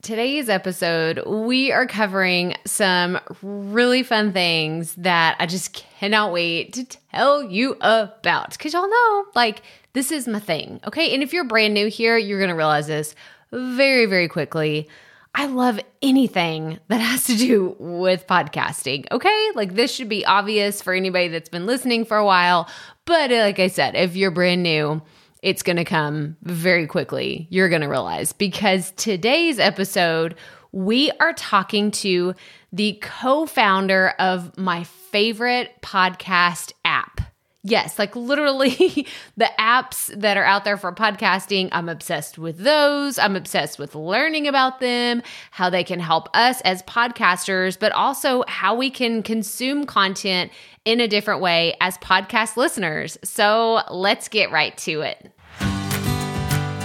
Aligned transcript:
Today's 0.00 0.48
episode, 0.48 1.26
we 1.26 1.72
are 1.72 1.84
covering 1.84 2.54
some 2.64 3.18
really 3.42 4.04
fun 4.04 4.32
things 4.32 4.94
that 4.94 5.34
I 5.40 5.46
just 5.46 5.72
cannot 5.72 6.32
wait 6.32 6.72
to 6.74 6.84
tell 6.84 7.42
you 7.42 7.76
about. 7.80 8.52
Because 8.52 8.74
y'all 8.74 8.88
know, 8.88 9.26
like, 9.34 9.62
this 9.94 10.12
is 10.12 10.28
my 10.28 10.38
thing. 10.38 10.78
Okay. 10.86 11.12
And 11.12 11.24
if 11.24 11.32
you're 11.32 11.42
brand 11.42 11.74
new 11.74 11.88
here, 11.88 12.16
you're 12.16 12.38
to 12.46 12.54
realize 12.54 12.86
this 12.86 13.16
very, 13.50 14.06
very 14.06 14.28
quickly. 14.28 14.88
I 15.34 15.46
love 15.46 15.80
anything 16.00 16.78
that 16.86 17.00
has 17.00 17.24
to 17.24 17.36
do 17.36 17.74
with 17.80 18.24
podcasting. 18.28 19.06
Okay. 19.10 19.50
Like, 19.56 19.74
this 19.74 19.92
should 19.92 20.08
be 20.08 20.24
obvious 20.24 20.80
for 20.80 20.94
anybody 20.94 21.26
that's 21.26 21.48
been 21.48 21.66
listening 21.66 22.04
for 22.04 22.16
a 22.16 22.24
while. 22.24 22.68
But 23.04 23.32
like 23.32 23.58
I 23.58 23.66
said, 23.66 23.96
if 23.96 24.14
you're 24.14 24.30
brand 24.30 24.62
new, 24.62 25.02
it's 25.42 25.62
going 25.62 25.76
to 25.76 25.84
come 25.84 26.36
very 26.42 26.86
quickly. 26.86 27.46
You're 27.50 27.68
going 27.68 27.82
to 27.82 27.88
realize 27.88 28.32
because 28.32 28.92
today's 28.92 29.58
episode, 29.58 30.34
we 30.72 31.10
are 31.20 31.32
talking 31.32 31.90
to 31.92 32.34
the 32.72 32.98
co 33.00 33.46
founder 33.46 34.10
of 34.18 34.56
my 34.58 34.84
favorite 34.84 35.70
podcast 35.82 36.72
app. 36.84 37.20
Yes, 37.64 37.98
like 37.98 38.14
literally 38.14 39.06
the 39.36 39.50
apps 39.58 40.06
that 40.18 40.36
are 40.36 40.44
out 40.44 40.64
there 40.64 40.76
for 40.76 40.92
podcasting. 40.92 41.68
I'm 41.72 41.88
obsessed 41.88 42.38
with 42.38 42.58
those. 42.58 43.18
I'm 43.18 43.36
obsessed 43.36 43.78
with 43.78 43.94
learning 43.94 44.46
about 44.46 44.80
them, 44.80 45.22
how 45.50 45.68
they 45.68 45.84
can 45.84 46.00
help 46.00 46.28
us 46.34 46.60
as 46.62 46.82
podcasters, 46.84 47.78
but 47.78 47.92
also 47.92 48.44
how 48.46 48.74
we 48.74 48.90
can 48.90 49.22
consume 49.22 49.86
content 49.86 50.52
in 50.88 51.00
a 51.00 51.06
different 51.06 51.42
way 51.42 51.76
as 51.82 51.98
podcast 51.98 52.56
listeners. 52.56 53.18
So 53.22 53.82
let's 53.90 54.28
get 54.28 54.50
right 54.50 54.74
to 54.78 55.02
it. 55.02 55.30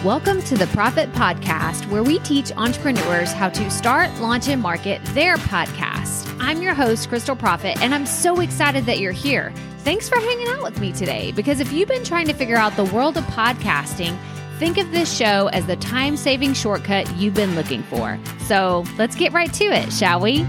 Welcome 0.03 0.41
to 0.41 0.57
the 0.57 0.65
Proffitt 0.65 1.09
Podcast, 1.13 1.89
where 1.89 2.03
we 2.03 2.19
teach 2.19 2.51
entrepreneurs 2.57 3.31
how 3.31 3.47
to 3.47 3.71
start, 3.71 4.13
launch, 4.19 4.49
and 4.49 4.61
market 4.61 5.01
their 5.13 5.37
podcast. 5.37 6.35
I'm 6.41 6.61
your 6.61 6.73
host, 6.73 7.09
Krystal 7.09 7.39
Proffitt, 7.39 7.79
and 7.79 7.95
I'm 7.95 8.05
so 8.05 8.41
excited 8.41 8.85
that 8.87 8.99
you're 8.99 9.13
here. 9.13 9.53
Thanks 9.79 10.09
for 10.09 10.17
hanging 10.17 10.49
out 10.49 10.63
with 10.63 10.81
me 10.81 10.91
today 10.91 11.31
because 11.31 11.61
if 11.61 11.71
you've 11.71 11.87
been 11.87 12.03
trying 12.03 12.27
to 12.27 12.33
figure 12.33 12.57
out 12.57 12.75
the 12.75 12.83
world 12.83 13.15
of 13.15 13.23
podcasting, 13.27 14.17
think 14.59 14.77
of 14.77 14.91
this 14.91 15.15
show 15.15 15.47
as 15.53 15.65
the 15.65 15.77
time 15.77 16.17
saving 16.17 16.55
shortcut 16.55 17.09
you've 17.15 17.35
been 17.35 17.55
looking 17.55 17.83
for. 17.83 18.19
So 18.47 18.83
let's 18.97 19.15
get 19.15 19.31
right 19.31 19.53
to 19.53 19.63
it, 19.63 19.93
shall 19.93 20.19
we? 20.19 20.45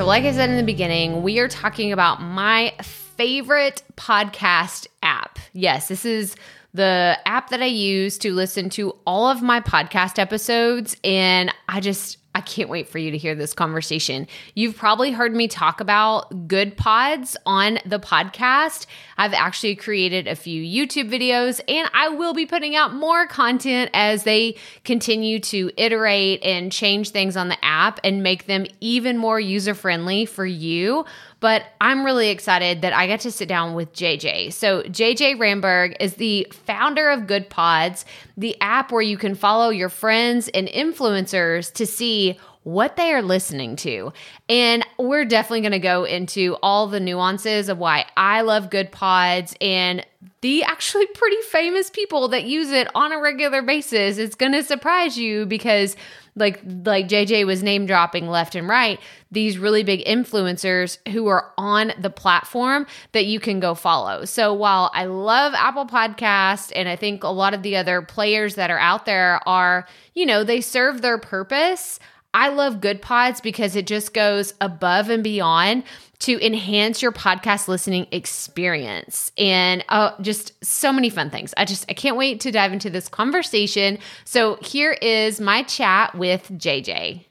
So, 0.00 0.06
like 0.06 0.24
I 0.24 0.32
said 0.32 0.48
in 0.48 0.56
the 0.56 0.62
beginning, 0.62 1.22
we 1.22 1.40
are 1.40 1.48
talking 1.48 1.92
about 1.92 2.22
my 2.22 2.72
favorite 2.80 3.82
podcast 3.96 4.86
app. 5.02 5.38
Yes, 5.52 5.88
this 5.88 6.06
is 6.06 6.36
the 6.72 7.18
app 7.26 7.50
that 7.50 7.60
I 7.60 7.66
use 7.66 8.16
to 8.20 8.32
listen 8.32 8.70
to 8.70 8.96
all 9.06 9.28
of 9.28 9.42
my 9.42 9.60
podcast 9.60 10.18
episodes. 10.18 10.96
And 11.04 11.54
I 11.68 11.80
just, 11.80 12.16
I 12.32 12.40
can't 12.40 12.68
wait 12.68 12.88
for 12.88 12.98
you 12.98 13.10
to 13.10 13.18
hear 13.18 13.34
this 13.34 13.52
conversation. 13.52 14.28
You've 14.54 14.76
probably 14.76 15.10
heard 15.10 15.34
me 15.34 15.48
talk 15.48 15.80
about 15.80 16.46
Goodpods 16.46 17.34
on 17.44 17.80
the 17.84 17.98
podcast. 17.98 18.86
I've 19.18 19.34
actually 19.34 19.74
created 19.74 20.28
a 20.28 20.36
few 20.36 20.62
YouTube 20.62 21.10
videos 21.10 21.60
and 21.66 21.90
I 21.92 22.08
will 22.10 22.32
be 22.32 22.46
putting 22.46 22.76
out 22.76 22.94
more 22.94 23.26
content 23.26 23.90
as 23.94 24.22
they 24.22 24.56
continue 24.84 25.40
to 25.40 25.72
iterate 25.76 26.44
and 26.44 26.70
change 26.70 27.10
things 27.10 27.36
on 27.36 27.48
the 27.48 27.64
app 27.64 27.98
and 28.04 28.22
make 28.22 28.46
them 28.46 28.64
even 28.80 29.18
more 29.18 29.40
user 29.40 29.74
friendly 29.74 30.24
for 30.24 30.46
you. 30.46 31.04
But 31.40 31.64
I'm 31.80 32.04
really 32.04 32.28
excited 32.28 32.82
that 32.82 32.92
I 32.92 33.06
got 33.06 33.20
to 33.20 33.30
sit 33.30 33.48
down 33.48 33.74
with 33.74 33.92
JJ. 33.94 34.52
So, 34.52 34.82
JJ 34.82 35.36
Ramberg 35.36 35.96
is 35.98 36.14
the 36.14 36.46
founder 36.52 37.08
of 37.08 37.22
Goodpods, 37.22 38.04
the 38.36 38.60
app 38.60 38.92
where 38.92 39.02
you 39.02 39.16
can 39.16 39.34
follow 39.34 39.70
your 39.70 39.88
friends 39.88 40.48
and 40.48 40.68
influencers 40.68 41.72
to 41.74 41.86
see 41.86 42.38
what 42.62 42.96
they 42.96 43.12
are 43.12 43.22
listening 43.22 43.76
to. 43.76 44.12
And 44.48 44.86
we're 44.98 45.24
definitely 45.24 45.62
going 45.62 45.72
to 45.72 45.78
go 45.78 46.04
into 46.04 46.56
all 46.62 46.86
the 46.86 47.00
nuances 47.00 47.68
of 47.68 47.78
why 47.78 48.06
I 48.16 48.42
love 48.42 48.70
Goodpods 48.70 49.54
and 49.60 50.04
the 50.42 50.62
actually 50.64 51.06
pretty 51.14 51.40
famous 51.42 51.90
people 51.90 52.28
that 52.28 52.44
use 52.44 52.70
it 52.70 52.88
on 52.94 53.12
a 53.12 53.20
regular 53.20 53.62
basis. 53.62 54.18
It's 54.18 54.34
going 54.34 54.52
to 54.52 54.62
surprise 54.62 55.16
you 55.16 55.46
because 55.46 55.96
like 56.36 56.60
like 56.84 57.08
JJ 57.08 57.44
was 57.44 57.62
name 57.62 57.86
dropping 57.86 58.28
left 58.28 58.54
and 58.54 58.68
right 58.68 59.00
these 59.32 59.58
really 59.58 59.82
big 59.82 60.04
influencers 60.04 60.98
who 61.08 61.26
are 61.26 61.52
on 61.56 61.92
the 62.00 62.10
platform 62.10 62.86
that 63.12 63.26
you 63.26 63.40
can 63.40 63.60
go 63.60 63.74
follow. 63.74 64.24
So 64.24 64.52
while 64.52 64.90
I 64.94 65.04
love 65.04 65.54
Apple 65.54 65.86
Podcast 65.86 66.72
and 66.74 66.88
I 66.88 66.96
think 66.96 67.22
a 67.22 67.28
lot 67.28 67.54
of 67.54 67.62
the 67.62 67.76
other 67.76 68.02
players 68.02 68.56
that 68.56 68.70
are 68.70 68.78
out 68.78 69.06
there 69.06 69.40
are, 69.46 69.86
you 70.14 70.26
know, 70.26 70.42
they 70.42 70.60
serve 70.60 71.02
their 71.02 71.18
purpose. 71.18 71.98
I 72.32 72.48
love 72.48 72.76
Goodpods 72.76 73.42
because 73.42 73.74
it 73.74 73.86
just 73.86 74.14
goes 74.14 74.54
above 74.60 75.10
and 75.10 75.24
beyond 75.24 75.82
to 76.20 76.44
enhance 76.44 77.02
your 77.02 77.12
podcast 77.12 77.66
listening 77.66 78.06
experience 78.12 79.32
and 79.36 79.84
uh, 79.88 80.12
just 80.20 80.52
so 80.64 80.92
many 80.92 81.10
fun 81.10 81.30
things. 81.30 81.52
I 81.56 81.64
just 81.64 81.86
I 81.88 81.94
can't 81.94 82.16
wait 82.16 82.40
to 82.40 82.52
dive 82.52 82.72
into 82.72 82.90
this 82.90 83.08
conversation. 83.08 83.98
So 84.24 84.56
here 84.62 84.92
is 84.92 85.40
my 85.40 85.62
chat 85.64 86.14
with 86.14 86.48
JJ. 86.50 87.24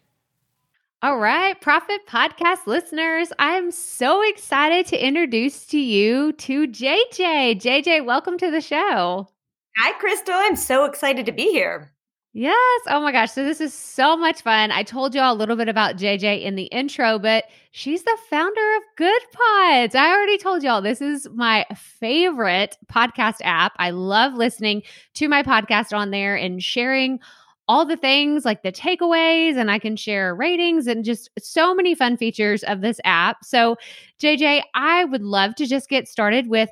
All 1.01 1.17
right, 1.17 1.59
Proffitt 1.61 2.05
Podcast 2.09 2.67
listeners, 2.67 3.31
I'm 3.39 3.71
so 3.71 4.21
excited 4.27 4.85
to 4.87 5.01
introduce 5.01 5.65
to 5.67 5.79
you 5.79 6.33
to 6.33 6.67
JJ. 6.67 7.61
JJ, 7.61 8.03
welcome 8.03 8.37
to 8.37 8.51
the 8.51 8.59
show. 8.59 9.29
Hi, 9.77 9.93
Krystal. 9.93 10.33
I'm 10.35 10.57
so 10.57 10.83
excited 10.83 11.25
to 11.27 11.31
be 11.31 11.51
here. 11.51 11.93
Yes. 12.33 12.81
Oh 12.87 13.01
my 13.01 13.11
gosh. 13.11 13.31
So 13.31 13.43
this 13.43 13.59
is 13.59 13.73
so 13.73 14.15
much 14.15 14.43
fun. 14.43 14.71
I 14.71 14.83
told 14.83 15.15
you 15.15 15.21
all 15.21 15.33
a 15.33 15.35
little 15.35 15.55
bit 15.55 15.67
about 15.67 15.95
JJ 15.97 16.43
in 16.43 16.55
the 16.55 16.65
intro, 16.65 17.17
but 17.17 17.45
she's 17.71 18.03
the 18.03 18.17
founder 18.29 18.61
of 18.77 18.83
Goodpods. 18.99 19.95
I 19.95 20.13
already 20.13 20.37
told 20.37 20.61
y'all 20.61 20.81
this 20.81 21.01
is 21.01 21.27
my 21.33 21.65
favorite 21.75 22.77
podcast 22.91 23.37
app. 23.41 23.73
I 23.79 23.89
love 23.89 24.35
listening 24.35 24.83
to 25.15 25.27
my 25.27 25.41
podcast 25.41 25.91
on 25.97 26.11
there 26.11 26.35
and 26.35 26.61
sharing 26.61 27.19
all 27.67 27.83
the 27.85 27.97
things 27.97 28.45
like 28.45 28.63
the 28.63 28.71
takeaways, 28.71 29.55
and 29.55 29.69
I 29.69 29.77
can 29.77 29.95
share 29.95 30.33
ratings 30.33 30.87
and 30.87 31.05
just 31.05 31.29
so 31.39 31.75
many 31.75 31.93
fun 31.93 32.17
features 32.17 32.63
of 32.63 32.81
this 32.81 32.99
app. 33.05 33.45
So, 33.45 33.75
JJ, 34.19 34.63
I 34.73 35.05
would 35.05 35.21
love 35.21 35.53
to 35.55 35.67
just 35.67 35.87
get 35.87 36.07
started 36.07 36.47
with 36.47 36.69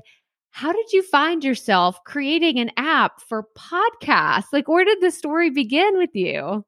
how 0.51 0.71
did 0.71 0.91
you 0.91 1.03
find 1.03 1.43
yourself 1.43 2.03
creating 2.03 2.59
an 2.59 2.71
app 2.77 3.21
for 3.21 3.45
podcasts? 3.57 4.47
Like, 4.51 4.67
where 4.67 4.85
did 4.85 5.01
the 5.01 5.11
story 5.11 5.49
begin 5.49 5.97
with 5.97 6.09
you? 6.13 6.65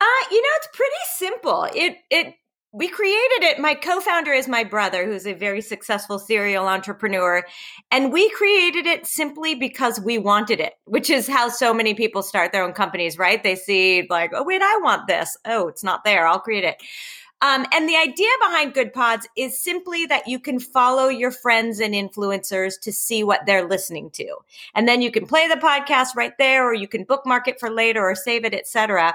Uh, 0.00 0.24
you 0.30 0.42
know, 0.42 0.48
it's 0.56 0.68
pretty 0.72 0.94
simple. 1.16 1.66
It 1.74 1.96
it 2.10 2.34
we 2.74 2.88
created 2.88 3.42
it. 3.42 3.58
My 3.58 3.74
co-founder 3.74 4.32
is 4.32 4.48
my 4.48 4.64
brother, 4.64 5.04
who's 5.04 5.26
a 5.26 5.34
very 5.34 5.60
successful 5.60 6.18
serial 6.18 6.66
entrepreneur, 6.66 7.44
and 7.90 8.12
we 8.12 8.30
created 8.30 8.86
it 8.86 9.06
simply 9.06 9.54
because 9.54 10.00
we 10.00 10.16
wanted 10.16 10.58
it, 10.58 10.72
which 10.86 11.10
is 11.10 11.28
how 11.28 11.50
so 11.50 11.74
many 11.74 11.92
people 11.92 12.22
start 12.22 12.50
their 12.50 12.64
own 12.64 12.72
companies, 12.72 13.18
right? 13.18 13.42
They 13.42 13.56
see 13.56 14.06
like, 14.08 14.32
oh 14.34 14.42
wait, 14.42 14.62
I 14.62 14.78
want 14.82 15.06
this. 15.06 15.36
Oh, 15.44 15.68
it's 15.68 15.84
not 15.84 16.04
there. 16.04 16.26
I'll 16.26 16.40
create 16.40 16.64
it. 16.64 16.82
Um, 17.42 17.66
and 17.72 17.88
the 17.88 17.96
idea 17.96 18.28
behind 18.40 18.72
Goodpods 18.72 19.26
is 19.36 19.58
simply 19.58 20.06
that 20.06 20.28
you 20.28 20.38
can 20.38 20.60
follow 20.60 21.08
your 21.08 21.32
friends 21.32 21.80
and 21.80 21.92
influencers 21.92 22.80
to 22.82 22.92
see 22.92 23.24
what 23.24 23.44
they're 23.46 23.68
listening 23.68 24.10
to. 24.10 24.36
And 24.74 24.86
then 24.86 25.02
you 25.02 25.10
can 25.10 25.26
play 25.26 25.48
the 25.48 25.56
podcast 25.56 26.14
right 26.14 26.32
there, 26.38 26.64
or 26.64 26.72
you 26.72 26.86
can 26.86 27.02
bookmark 27.02 27.48
it 27.48 27.58
for 27.58 27.68
later 27.68 28.08
or 28.08 28.14
save 28.14 28.44
it, 28.44 28.54
etc. 28.54 29.14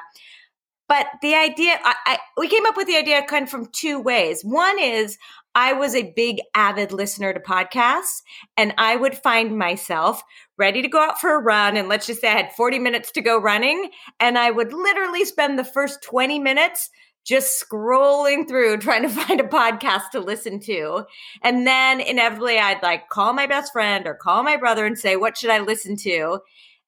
But 0.90 1.08
the 1.22 1.36
idea, 1.36 1.80
I, 1.84 1.96
I, 2.06 2.18
we 2.38 2.48
came 2.48 2.66
up 2.66 2.78
with 2.78 2.88
the 2.88 2.98
idea 2.98 3.22
kind 3.24 3.44
of 3.44 3.50
from 3.50 3.68
two 3.68 4.00
ways. 4.00 4.44
One 4.44 4.80
is 4.80 5.18
I 5.56 5.74
was 5.74 5.96
a 5.96 6.14
big 6.16 6.40
avid 6.54 6.92
listener 6.92 7.34
to 7.34 7.40
podcasts 7.40 8.22
and 8.56 8.74
I 8.78 8.96
would 8.96 9.18
find 9.18 9.58
myself 9.58 10.22
ready 10.58 10.82
to 10.82 10.88
go 10.88 11.00
out 11.00 11.20
for 11.20 11.34
a 11.34 11.42
run. 11.42 11.76
And 11.76 11.90
let's 11.90 12.08
just 12.08 12.22
say 12.22 12.30
I 12.30 12.38
had 12.38 12.54
40 12.54 12.80
minutes 12.80 13.12
to 13.14 13.22
go 13.22 13.40
running 13.40 13.90
and 14.20 14.38
I 14.38 14.52
would 14.52 14.72
literally 14.72 15.26
spend 15.26 15.58
the 15.58 15.64
first 15.64 16.02
20 16.04 16.40
minutes 16.40 16.90
just 17.28 17.62
scrolling 17.62 18.48
through 18.48 18.78
trying 18.78 19.04
to 19.04 19.10
find 19.26 19.40
a 19.40 19.44
podcast 19.44 20.10
to 20.12 20.20
listen 20.20 20.60
to. 20.62 21.04
And 21.44 21.68
then 21.68 22.00
inevitably 22.00 22.58
I'd 22.58 22.82
like 22.82 23.10
call 23.10 23.34
my 23.34 23.46
best 23.46 23.74
friend 23.74 24.08
or 24.08 24.16
call 24.16 24.44
my 24.44 24.56
brother 24.58 24.86
and 24.86 24.98
say, 24.98 25.18
what 25.18 25.38
should 25.38 25.50
I 25.50 25.60
listen 25.60 25.98
to? 25.98 26.40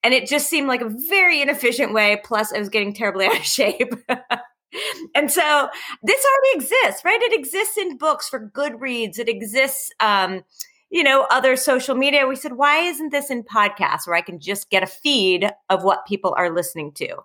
And 0.01 0.13
it 0.13 0.27
just 0.27 0.49
seemed 0.49 0.69
like 0.69 0.81
a 0.81 0.95
very 1.09 1.41
inefficient 1.41 1.93
way. 1.93 2.21
Plus 2.23 2.53
I 2.53 2.59
was 2.59 2.69
getting 2.69 2.93
terribly 2.93 3.25
out 3.27 3.37
of 3.37 3.43
shape. 3.43 3.93
and 5.15 5.29
so 5.29 5.69
this 6.03 6.25
already 6.25 6.63
exists, 6.63 7.03
right? 7.03 7.21
It 7.21 7.37
exists 7.37 7.77
in 7.77 7.97
books 7.97 8.29
for 8.29 8.49
Goodreads. 8.55 9.19
It 9.19 9.27
exists, 9.27 9.91
um, 9.99 10.43
you 10.89 11.03
know, 11.03 11.27
other 11.29 11.57
social 11.57 11.95
media. 11.95 12.27
We 12.27 12.37
said, 12.37 12.53
why 12.53 12.79
isn't 12.79 13.11
this 13.11 13.29
in 13.29 13.43
podcasts 13.43 14.07
where 14.07 14.15
I 14.15 14.21
can 14.21 14.39
just 14.39 14.69
get 14.69 14.83
a 14.83 14.87
feed 14.87 15.51
of 15.69 15.83
what 15.83 16.07
people 16.07 16.33
are 16.37 16.49
listening 16.49 16.93
to? 16.93 17.17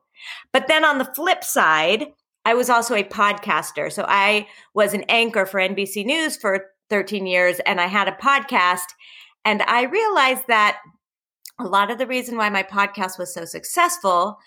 But 0.52 0.66
then 0.66 0.84
on 0.84 0.98
the 0.98 1.04
flip 1.04 1.44
side, 1.44 2.06
I 2.44 2.54
was 2.54 2.68
also 2.68 2.94
a 2.94 3.04
podcaster. 3.04 3.90
So 3.92 4.04
I 4.06 4.46
was 4.74 4.94
an 4.94 5.04
anchor 5.08 5.46
for 5.46 5.60
NBC 5.60 6.04
News 6.04 6.36
for 6.36 6.66
13 6.90 7.26
years 7.26 7.60
and 7.60 7.80
I 7.80 7.86
had 7.86 8.08
a 8.08 8.12
podcast. 8.12 8.86
And 9.44 9.62
I 9.62 9.84
realized 9.84 10.46
that 10.48 10.78
a 11.58 11.64
lot 11.64 11.90
of 11.90 11.98
the 11.98 12.06
reason 12.06 12.36
why 12.36 12.50
my 12.50 12.62
podcast 12.62 13.18
was 13.18 13.32
so 13.32 13.44
successful 13.44 14.38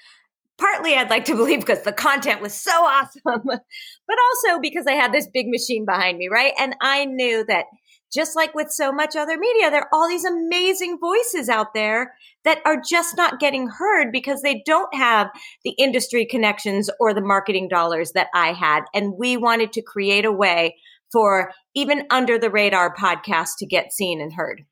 partly 0.57 0.95
I'd 0.95 1.09
like 1.09 1.25
to 1.25 1.35
believe 1.35 1.59
because 1.59 1.83
the 1.83 1.93
content 1.93 2.41
was 2.41 2.53
so 2.53 2.71
awesome, 2.85 3.43
but 3.43 4.17
also 4.45 4.59
because 4.61 4.87
I 4.87 4.93
had 4.93 5.13
this 5.13 5.27
big 5.27 5.47
machine 5.47 5.85
behind 5.85 6.17
me, 6.17 6.27
right? 6.31 6.53
And 6.59 6.75
I 6.81 7.05
knew 7.05 7.45
that 7.45 7.65
just 8.13 8.35
like 8.35 8.53
with 8.53 8.71
so 8.71 8.91
much 8.91 9.15
other 9.15 9.37
media, 9.37 9.69
there 9.69 9.81
are 9.81 9.89
all 9.91 10.07
these 10.07 10.25
amazing 10.25 10.97
voices 10.99 11.49
out 11.49 11.73
there 11.73 12.13
that 12.43 12.59
are 12.65 12.81
just 12.81 13.17
not 13.17 13.39
getting 13.39 13.67
heard 13.67 14.11
because 14.11 14.41
they 14.41 14.61
don't 14.65 14.93
have 14.93 15.27
the 15.63 15.75
industry 15.77 16.25
connections 16.25 16.89
or 16.99 17.13
the 17.13 17.21
marketing 17.21 17.67
dollars 17.67 18.13
that 18.13 18.27
I 18.33 18.53
had. 18.53 18.83
And 18.93 19.13
we 19.17 19.37
wanted 19.37 19.73
to 19.73 19.81
create 19.81 20.25
a 20.25 20.31
way 20.31 20.75
for 21.11 21.51
even 21.75 22.03
under 22.09 22.37
the 22.37 22.49
radar 22.49 22.93
podcasts 22.95 23.57
to 23.59 23.65
get 23.65 23.93
seen 23.93 24.21
and 24.21 24.33
heard. 24.33 24.65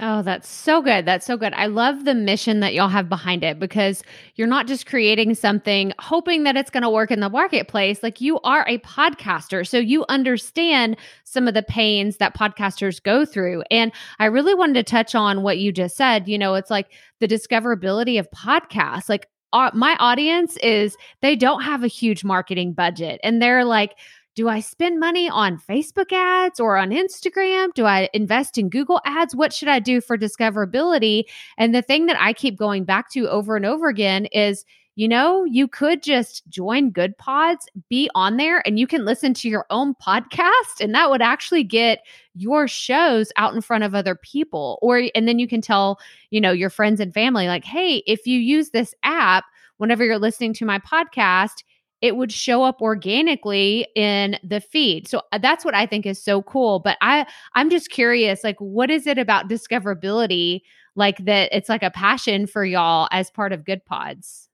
Oh, 0.00 0.22
that's 0.22 0.48
so 0.48 0.80
good. 0.80 1.04
That's 1.04 1.26
so 1.26 1.36
good. 1.36 1.52
I 1.52 1.66
love 1.66 2.06
the 2.06 2.14
mission 2.14 2.60
that 2.60 2.72
y'all 2.72 2.88
have 2.88 3.10
behind 3.10 3.44
it 3.44 3.58
because 3.58 4.02
you're 4.36 4.48
not 4.48 4.66
just 4.66 4.86
creating 4.86 5.34
something 5.34 5.92
hoping 5.98 6.44
that 6.44 6.56
it's 6.56 6.70
going 6.70 6.82
to 6.82 6.88
work 6.88 7.10
in 7.10 7.20
the 7.20 7.28
marketplace. 7.28 8.02
Like 8.02 8.18
you 8.18 8.40
are 8.40 8.66
a 8.66 8.78
podcaster. 8.78 9.68
So 9.68 9.76
you 9.76 10.06
understand 10.08 10.96
some 11.24 11.46
of 11.46 11.52
the 11.52 11.62
pains 11.62 12.16
that 12.16 12.34
podcasters 12.34 13.02
go 13.02 13.26
through. 13.26 13.64
And 13.70 13.92
I 14.18 14.26
really 14.26 14.54
wanted 14.54 14.74
to 14.86 14.90
touch 14.90 15.14
on 15.14 15.42
what 15.42 15.58
you 15.58 15.72
just 15.72 15.94
said. 15.94 16.26
You 16.26 16.38
know, 16.38 16.54
it's 16.54 16.70
like 16.70 16.86
the 17.20 17.28
discoverability 17.28 18.18
of 18.18 18.30
podcasts. 18.30 19.10
Like 19.10 19.28
uh, 19.52 19.72
my 19.74 19.94
audience 20.00 20.56
is, 20.62 20.96
they 21.20 21.36
don't 21.36 21.64
have 21.64 21.84
a 21.84 21.88
huge 21.88 22.24
marketing 22.24 22.72
budget 22.72 23.20
and 23.22 23.42
they're 23.42 23.66
like, 23.66 23.92
do 24.34 24.48
I 24.48 24.60
spend 24.60 24.98
money 24.98 25.28
on 25.28 25.58
Facebook 25.58 26.12
ads 26.12 26.58
or 26.58 26.76
on 26.76 26.90
Instagram? 26.90 27.74
Do 27.74 27.84
I 27.84 28.08
invest 28.14 28.56
in 28.56 28.70
Google 28.70 29.00
ads? 29.04 29.36
What 29.36 29.52
should 29.52 29.68
I 29.68 29.78
do 29.78 30.00
for 30.00 30.16
discoverability? 30.16 31.24
And 31.58 31.74
the 31.74 31.82
thing 31.82 32.06
that 32.06 32.20
I 32.20 32.32
keep 32.32 32.58
going 32.58 32.84
back 32.84 33.10
to 33.10 33.28
over 33.28 33.56
and 33.56 33.66
over 33.66 33.88
again 33.88 34.26
is, 34.26 34.64
you 34.94 35.08
know, 35.08 35.44
you 35.44 35.68
could 35.68 36.02
just 36.02 36.46
join 36.48 36.92
Goodpods, 36.92 37.66
be 37.88 38.10
on 38.14 38.36
there, 38.36 38.66
and 38.66 38.78
you 38.78 38.86
can 38.86 39.04
listen 39.04 39.32
to 39.34 39.48
your 39.48 39.66
own 39.70 39.94
podcast. 39.94 40.80
And 40.80 40.94
that 40.94 41.10
would 41.10 41.22
actually 41.22 41.64
get 41.64 42.00
your 42.34 42.68
shows 42.68 43.32
out 43.36 43.54
in 43.54 43.62
front 43.62 43.84
of 43.84 43.94
other 43.94 44.14
people. 44.14 44.78
Or, 44.82 45.02
and 45.14 45.26
then 45.26 45.38
you 45.38 45.48
can 45.48 45.62
tell, 45.62 45.98
you 46.30 46.40
know, 46.40 46.52
your 46.52 46.70
friends 46.70 47.00
and 47.00 47.12
family, 47.12 47.46
like, 47.48 47.64
hey, 47.64 48.02
if 48.06 48.26
you 48.26 48.38
use 48.38 48.70
this 48.70 48.94
app, 49.02 49.44
whenever 49.78 50.04
you're 50.04 50.18
listening 50.18 50.52
to 50.54 50.66
my 50.66 50.78
podcast, 50.78 51.64
it 52.02 52.16
would 52.16 52.32
show 52.32 52.64
up 52.64 52.82
organically 52.82 53.86
in 53.94 54.36
the 54.42 54.60
feed. 54.60 55.08
So 55.08 55.22
uh, 55.30 55.38
that's 55.38 55.64
what 55.64 55.74
I 55.74 55.86
think 55.86 56.04
is 56.04 56.22
so 56.22 56.42
cool. 56.42 56.80
But 56.80 56.98
I 57.00 57.26
I'm 57.54 57.70
just 57.70 57.90
curious, 57.90 58.44
like, 58.44 58.58
what 58.58 58.90
is 58.90 59.06
it 59.06 59.18
about 59.18 59.48
discoverability 59.48 60.62
like 60.96 61.24
that? 61.24 61.48
It's 61.56 61.68
like 61.68 61.82
a 61.82 61.90
passion 61.90 62.46
for 62.46 62.64
y'all 62.64 63.08
as 63.12 63.30
part 63.30 63.52
of 63.52 63.64
Goodpods. 63.64 64.48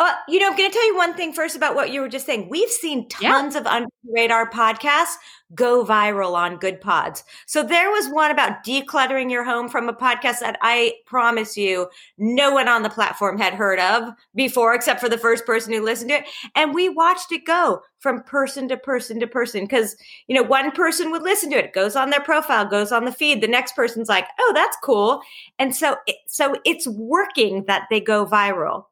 Uh, 0.00 0.12
you 0.28 0.38
know, 0.38 0.48
I'm 0.48 0.56
going 0.56 0.70
to 0.70 0.74
tell 0.74 0.86
you 0.86 0.96
one 0.96 1.14
thing 1.14 1.32
first 1.32 1.56
about 1.56 1.74
what 1.74 1.90
you 1.90 2.00
were 2.00 2.08
just 2.08 2.24
saying. 2.24 2.48
We've 2.48 2.70
seen 2.70 3.08
tons 3.08 3.54
yeah. 3.54 3.60
of 3.60 3.66
under 3.66 3.88
radar 4.14 4.48
podcasts 4.48 5.14
go 5.54 5.84
viral 5.84 6.34
on 6.34 6.58
Goodpods. 6.58 7.24
So 7.46 7.64
there 7.64 7.90
was 7.90 8.08
one 8.08 8.30
about 8.30 8.64
decluttering 8.64 9.28
your 9.28 9.42
home 9.42 9.68
from 9.68 9.88
a 9.88 9.92
podcast 9.92 10.38
that 10.40 10.56
I 10.62 10.94
promise 11.04 11.56
you 11.56 11.88
no 12.16 12.52
one 12.52 12.68
on 12.68 12.82
the 12.82 12.90
platform 12.90 13.38
had 13.38 13.54
heard 13.54 13.80
of 13.80 14.10
before, 14.36 14.72
except 14.72 15.00
for 15.00 15.08
the 15.08 15.18
first 15.18 15.44
person 15.46 15.72
who 15.72 15.82
listened 15.82 16.10
to 16.10 16.18
it. 16.18 16.24
And 16.54 16.74
we 16.74 16.88
watched 16.88 17.32
it 17.32 17.44
go 17.44 17.80
from 17.98 18.22
person 18.22 18.68
to 18.68 18.76
person 18.76 19.18
to 19.18 19.26
person 19.26 19.64
because, 19.64 19.96
you 20.28 20.36
know, 20.36 20.44
one 20.44 20.70
person 20.70 21.10
would 21.10 21.22
listen 21.22 21.50
to 21.50 21.58
it, 21.58 21.64
it 21.66 21.72
goes 21.72 21.96
on 21.96 22.10
their 22.10 22.20
profile, 22.20 22.64
goes 22.64 22.92
on 22.92 23.04
the 23.04 23.12
feed. 23.12 23.40
The 23.40 23.48
next 23.48 23.74
person's 23.74 24.08
like, 24.08 24.26
oh, 24.38 24.52
that's 24.54 24.76
cool. 24.84 25.22
And 25.58 25.74
so, 25.74 25.96
so 26.26 26.54
it's 26.64 26.86
working 26.86 27.64
that 27.64 27.88
they 27.90 28.00
go 28.00 28.24
viral. 28.24 28.84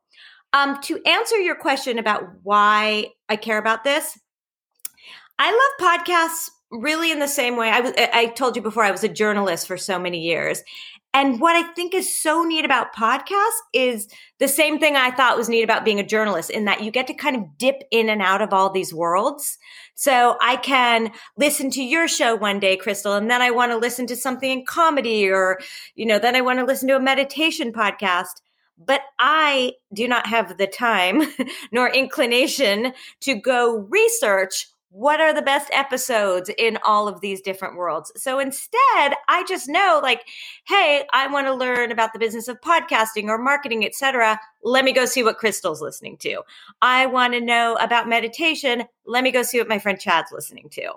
Um, 0.53 0.81
to 0.83 1.01
answer 1.05 1.37
your 1.39 1.57
question 1.57 1.99
about 1.99 2.23
why 2.43 3.09
I 3.29 3.37
care 3.37 3.59
about 3.59 3.85
this, 3.85 4.19
I 5.39 5.51
love 5.51 6.01
podcasts 6.01 6.51
really 6.71 7.13
in 7.13 7.19
the 7.19 7.29
same 7.29 7.57
way. 7.57 7.71
I, 7.71 8.27
told 8.27 8.57
you 8.57 8.63
before, 8.63 8.83
I 8.83 8.91
was 8.91 9.05
a 9.05 9.09
journalist 9.09 9.67
for 9.67 9.77
so 9.77 9.99
many 9.99 10.21
years. 10.21 10.63
And 11.15 11.41
what 11.41 11.57
I 11.57 11.73
think 11.73 11.95
is 11.95 12.21
so 12.21 12.43
neat 12.43 12.67
about 12.67 12.95
podcasts 12.95 13.61
is 13.73 14.07
the 14.39 14.49
same 14.49 14.79
thing 14.79 14.97
I 14.97 15.11
thought 15.11 15.39
was 15.39 15.49
neat 15.49 15.63
about 15.63 15.85
being 15.85 15.99
a 15.99 16.07
journalist 16.07 16.51
in 16.51 16.67
that 16.67 16.83
you 16.83 16.91
get 16.91 17.07
to 17.07 17.15
kind 17.15 17.37
of 17.37 17.57
dip 17.57 17.85
in 17.91 18.11
and 18.11 18.21
out 18.21 18.43
of 18.43 18.53
all 18.53 18.71
these 18.71 18.93
worlds. 18.93 19.57
So 19.95 20.37
I 20.43 20.57
can 20.57 21.13
listen 21.39 21.71
to 21.71 21.83
your 21.83 22.07
show 22.07 22.37
one 22.37 22.61
day, 22.61 22.77
Krystal, 22.77 23.17
and 23.17 23.31
then 23.31 23.41
I 23.41 23.51
want 23.51 23.73
to 23.73 23.79
listen 23.79 24.07
to 24.09 24.17
something 24.17 24.51
in 24.51 24.67
comedy 24.67 25.31
or, 25.31 25.59
you 25.95 26.05
know, 26.05 26.19
then 26.19 26.37
I 26.37 26.43
want 26.43 26.59
to 26.59 26.67
listen 26.67 26.89
to 26.89 26.97
a 26.97 27.01
meditation 27.01 27.73
podcast 27.73 28.43
but 28.79 29.03
I 29.19 29.73
do 29.95 30.07
not 30.09 30.27
have 30.27 30.59
the 30.59 30.67
time 30.67 31.23
nor 31.73 31.89
inclination 31.93 32.93
to 33.21 33.35
go 33.35 33.87
research 33.91 34.69
what 34.97 35.21
are 35.21 35.35
the 35.35 35.43
best 35.43 35.69
episodes 35.75 36.51
in 36.57 36.79
all 36.83 37.07
of 37.07 37.21
these 37.21 37.43
different 37.43 37.77
worlds. 37.77 38.11
So 38.17 38.39
instead, 38.39 39.13
I 39.29 39.45
just 39.47 39.69
know 39.69 40.01
like, 40.03 40.25
hey, 40.67 41.07
I 41.13 41.27
want 41.27 41.47
to 41.49 41.55
learn 41.55 41.93
about 41.93 42.15
the 42.15 42.19
business 42.19 42.49
of 42.49 42.59
podcasting 42.63 43.25
or 43.25 43.37
marketing, 43.37 43.85
etc. 43.85 44.41
Let 44.63 44.87
me 44.87 44.95
go 44.95 45.05
see 45.05 45.23
what 45.23 45.39
Krystal's 45.39 45.83
listening 45.83 46.17
to. 46.19 46.41
I 46.81 47.05
want 47.05 47.35
to 47.35 47.43
know 47.43 47.77
about 47.79 48.09
meditation. 48.09 48.85
Let 49.05 49.23
me 49.23 49.33
go 49.33 49.43
see 49.43 49.59
what 49.59 49.69
my 49.69 49.79
friend 49.79 50.01
Chad's 50.01 50.33
listening 50.33 50.71
to. 50.71 50.95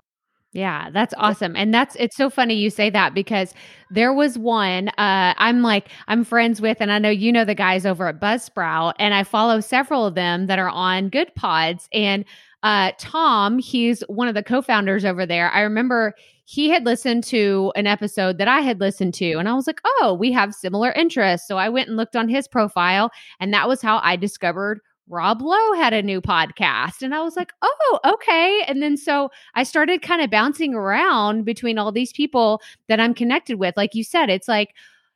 Yeah, 0.52 0.90
that's 0.92 1.14
awesome. 1.18 1.56
And 1.56 1.72
that's 1.72 1.96
it's 2.00 2.16
so 2.18 2.28
funny 2.30 2.56
you 2.56 2.72
say 2.72 2.90
that 2.90 3.14
because 3.14 3.54
there 3.92 4.12
was 4.14 4.36
one 4.38 4.90
uh 4.90 5.34
I'm 5.38 5.62
like 5.62 5.90
I'm 6.08 6.24
friends 6.24 6.60
with 6.60 6.78
and 6.82 6.92
I 6.92 6.98
know 6.98 7.10
you 7.12 7.32
know 7.32 7.46
the 7.46 7.54
guys 7.54 7.86
over 7.86 8.08
at 8.08 8.20
Buzzsprout 8.20 8.94
and 8.98 9.14
I 9.14 9.24
follow 9.24 9.60
several 9.60 10.08
of 10.08 10.16
them 10.16 10.48
that 10.48 10.58
are 10.58 10.70
on 10.70 11.12
Goodpods 11.12 11.88
and 11.94 12.26
uh 12.64 12.92
Tom, 12.98 13.60
he's 13.60 14.02
one 14.08 14.28
of 14.28 14.34
the 14.34 14.42
co-founders 14.44 15.06
over 15.06 15.24
there. 15.26 15.52
I 15.52 15.62
remember 15.62 16.16
he 16.46 16.68
had 16.70 16.84
listened 16.84 17.24
to 17.26 17.72
an 17.76 17.86
episode 17.86 18.40
that 18.40 18.48
I 18.48 18.62
had 18.62 18.80
listened 18.80 19.14
to 19.16 19.34
and 19.34 19.48
I 19.48 19.54
was 19.54 19.68
like, 19.68 19.80
"Oh, 20.02 20.16
we 20.20 20.32
have 20.32 20.56
similar 20.56 20.92
interests." 20.94 21.48
So 21.48 21.58
I 21.58 21.70
went 21.70 21.90
and 21.90 21.98
looked 21.98 22.16
on 22.16 22.28
his 22.28 22.48
profile 22.48 23.12
and 23.40 23.54
that 23.54 23.68
was 23.68 23.84
how 23.84 24.00
I 24.04 24.16
discovered 24.16 24.80
Rob 25.10 25.42
Lowe 25.42 25.74
had 25.74 25.92
a 25.94 26.04
new 26.04 26.22
podcast. 26.22 27.02
And 27.02 27.14
I 27.14 27.22
was 27.22 27.36
like, 27.36 27.52
oh, 27.62 28.00
okay. 28.06 28.64
And 28.68 28.82
then 28.82 28.96
so 28.96 29.32
I 29.56 29.64
started 29.64 30.02
kind 30.02 30.22
of 30.22 30.30
bouncing 30.30 30.76
around 30.76 31.46
between 31.46 31.78
all 31.78 31.92
these 31.92 32.14
people 32.14 32.62
that 32.88 33.00
I'm 33.00 33.14
connected 33.16 33.60
with. 33.60 33.76
Like 33.76 33.96
you 33.96 34.04
said, 34.04 34.30
it's 34.30 34.48
like 34.48 34.76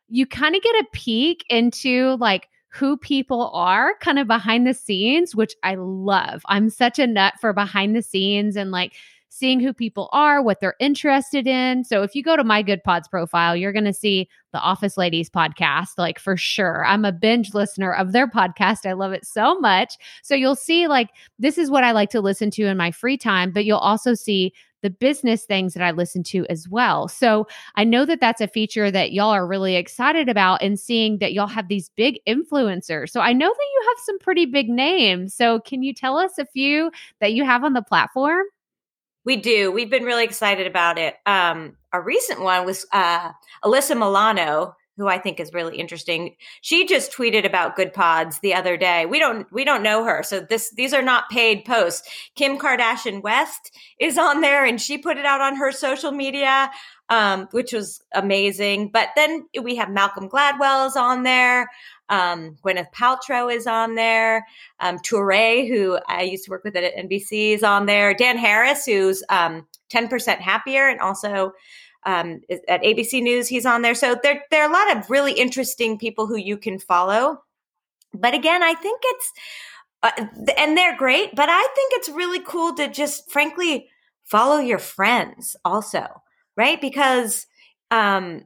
you 0.10 0.25
kind 0.25 0.56
of 0.56 0.63
get 0.63 0.75
a 0.75 0.88
peek 0.92 1.45
into 1.50 2.18
like 2.19 2.50
who 2.70 2.98
people 2.98 3.51
are 3.53 3.94
kind 4.00 4.17
of 4.17 4.27
behind 4.27 4.65
the 4.65 4.74
scenes, 4.74 5.36
which 5.36 5.56
I 5.62 5.75
love. 5.75 6.41
I'm 6.48 6.72
such 6.72 6.98
a 6.98 7.06
nut 7.06 7.36
for 7.39 7.53
behind 7.53 7.96
the 7.96 8.01
scenes 8.01 8.56
and 8.56 8.72
like 8.72 8.94
seeing 9.34 9.60
who 9.60 9.74
people 9.74 10.10
are, 10.12 10.44
what 10.44 10.62
they're 10.62 10.75
interested 10.80 11.48
in. 11.48 11.84
So 11.84 12.04
if 12.04 12.13
you 12.13 12.22
go 12.22 12.38
to 12.38 12.44
my 12.44 12.63
Goodpods 12.63 13.10
profile, 13.10 13.56
you're 13.56 13.74
going 13.74 13.84
to 13.86 13.94
see 13.94 14.30
the 14.52 14.60
Office 14.60 14.96
Ladies 14.96 15.28
podcast, 15.28 15.98
like 15.98 16.20
for 16.20 16.38
sure. 16.38 16.86
I'm 16.86 17.04
a 17.04 17.12
binge 17.12 17.56
listener 17.56 17.92
of 17.92 18.12
their 18.12 18.28
podcast. 18.28 18.86
I 18.86 18.94
love 18.94 19.12
it 19.12 19.25
so 19.25 19.60
much. 19.60 19.96
So 20.22 20.36
you'll 20.36 20.56
see, 20.56 20.88
like, 20.88 21.10
this 21.40 21.58
is 21.58 21.72
what 21.72 21.84
I 21.84 21.94
like 21.94 22.12
to 22.12 22.22
listen 22.22 22.52
to 22.52 22.68
in 22.68 22.78
my 22.78 22.92
free 22.92 23.18
time, 23.18 23.52
but 23.52 23.66
you'll 23.66 23.80
also 23.80 24.13
see 24.13 24.54
the 24.84 24.92
business 24.92 25.46
things 25.46 25.74
that 25.74 25.82
I 25.82 25.90
listen 25.90 26.22
to 26.24 26.46
as 26.48 26.70
well. 26.70 27.08
So 27.08 27.48
I 27.75 27.86
know 27.86 28.06
that 28.06 28.20
that's 28.20 28.42
a 28.42 28.48
feature 28.48 28.92
that 28.92 29.13
y'all 29.13 29.32
are 29.32 29.48
really 29.48 29.78
excited 29.78 30.30
about 30.30 30.62
and 30.62 30.80
seeing 30.80 31.18
that 31.18 31.34
y'all 31.34 31.48
have 31.48 31.70
these 31.70 31.90
big 31.96 32.20
influencers. 32.28 33.10
So 33.10 33.20
I 33.22 33.34
know 33.34 33.48
that 33.48 33.70
you 33.74 33.88
have 33.88 33.98
some 34.06 34.20
pretty 34.20 34.46
big 34.46 34.70
names. 34.70 35.34
So 35.34 35.60
can 35.62 35.82
you 35.82 35.92
tell 35.92 36.20
us 36.20 36.38
a 36.38 36.46
few 36.46 36.92
that 37.20 37.34
you 37.34 37.46
have 37.46 37.63
on 37.63 37.74
the 37.74 37.82
platform? 37.82 38.44
We 39.25 39.38
do. 39.38 39.72
We've 39.72 39.89
been 39.89 40.03
really 40.03 40.24
excited 40.25 40.68
about 40.68 40.98
it. 40.98 41.15
Um, 41.25 41.77
a 41.94 42.01
recent 42.01 42.42
one 42.42 42.65
was 42.65 42.86
uh, 42.92 43.32
Alyssa 43.63 43.96
Milano, 43.96 44.75
who 44.98 45.08
I 45.08 45.18
think 45.18 45.39
is 45.39 45.53
really 45.53 45.77
interesting. 45.77 46.36
She 46.62 46.86
just 46.86 47.12
tweeted 47.12 47.46
about 47.46 47.75
Goodpods 47.75 48.42
the 48.42 48.53
other 48.53 48.77
day. 48.77 49.06
We 49.06 49.20
don't 49.20 49.51
we 49.51 49.63
don't 49.63 49.82
know 49.84 50.03
her, 50.03 50.24
so 50.24 50.39
this 50.42 50.72
these 50.72 50.94
are 50.94 51.01
not 51.01 51.30
paid 51.30 51.65
posts. 51.65 52.08
Kim 52.36 52.60
Kardashian 52.60 53.22
West 53.22 53.75
is 54.00 54.18
on 54.18 54.42
there, 54.42 54.65
and 54.65 54.80
she 54.80 54.98
put 54.98 55.18
it 55.18 55.25
out 55.25 55.42
on 55.42 55.56
her 55.56 55.72
social 55.72 56.12
media, 56.12 56.70
um, 57.10 57.48
which 57.51 57.74
was 57.74 58.01
amazing. 58.13 58.89
But 58.89 59.10
then 59.15 59.48
we 59.62 59.75
have 59.77 59.89
Malcolm 59.89 60.30
Gladwell 60.30 60.88
is 60.88 60.96
on 60.96 61.24
there. 61.24 61.70
Um, 62.13 62.58
Gwyneth 62.63 62.93
Paltrow 62.93 63.51
is 63.51 63.65
on 63.65 63.96
there. 63.96 64.46
Um, 64.79 65.00
Touré, 65.00 65.67
who 65.67 65.98
I 66.08 66.22
used 66.22 66.46
to 66.46 66.51
work 66.51 66.63
with 66.63 66.75
at 66.75 66.96
NBC, 66.96 67.53
is 67.55 67.63
on 67.63 67.88
there. 67.88 68.13
Dan 68.13 68.38
Harris, 68.38 68.86
who's 68.86 69.24
um, 69.29 69.65
10% 69.91 70.38
happier 70.38 70.88
and 70.88 71.00
also 71.00 71.53
um, 72.05 72.41
at 72.67 72.84
ABC 72.84 73.24
News, 73.24 73.48
he's 73.48 73.65
on 73.65 73.82
there. 73.82 73.96
So 73.96 74.15
there, 74.22 74.43
there 74.51 74.62
are 74.62 74.70
a 74.70 74.74
lot 74.74 74.96
of 74.96 75.10
really 75.10 75.34
interesting 75.34 75.98
people 75.98 76.27
who 76.27 76.36
you 76.36 76.55
can 76.55 76.77
follow. 76.77 77.41
But 78.13 78.36
again, 78.36 78.62
I 78.62 78.75
think 78.75 79.01
it's, 79.03 79.32
uh, 80.03 80.25
and 80.55 80.77
they're 80.77 80.96
great, 80.96 81.34
but 81.36 81.50
I 81.50 81.67
think 81.75 81.93
it's 81.96 82.10
really 82.10 82.41
cool 82.41 82.75
to 82.75 82.89
just 82.89 83.32
frankly 83.32 83.89
follow 84.24 84.60
your 84.60 84.77
friends 84.77 85.55
also, 85.65 86.05
right? 86.55 86.79
Because, 86.79 87.48
um, 87.89 88.43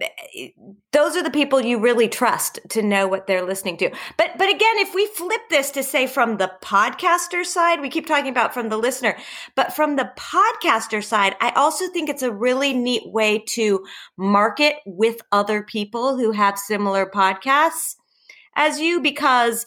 Eh, 0.00 0.48
those 0.92 1.16
are 1.16 1.22
the 1.22 1.30
people 1.30 1.60
you 1.60 1.78
really 1.78 2.08
trust 2.08 2.60
to 2.70 2.82
know 2.82 3.06
what 3.06 3.26
they're 3.26 3.44
listening 3.44 3.76
to. 3.78 3.90
But 4.16 4.38
but 4.38 4.48
again, 4.48 4.78
if 4.78 4.94
we 4.94 5.06
flip 5.06 5.40
this 5.50 5.70
to 5.72 5.82
say 5.82 6.06
from 6.06 6.36
the 6.36 6.52
podcaster 6.62 7.44
side, 7.44 7.80
we 7.80 7.88
keep 7.88 8.06
talking 8.06 8.30
about 8.30 8.54
from 8.54 8.68
the 8.68 8.76
listener, 8.76 9.16
but 9.54 9.74
from 9.74 9.96
the 9.96 10.10
podcaster 10.16 11.02
side, 11.02 11.36
I 11.40 11.50
also 11.50 11.88
think 11.88 12.08
it's 12.08 12.22
a 12.22 12.32
really 12.32 12.72
neat 12.72 13.02
way 13.06 13.42
to 13.50 13.84
market 14.16 14.76
with 14.86 15.20
other 15.32 15.62
people 15.62 16.16
who 16.16 16.32
have 16.32 16.58
similar 16.58 17.06
podcasts 17.06 17.96
as 18.54 18.80
you 18.80 19.00
because 19.00 19.66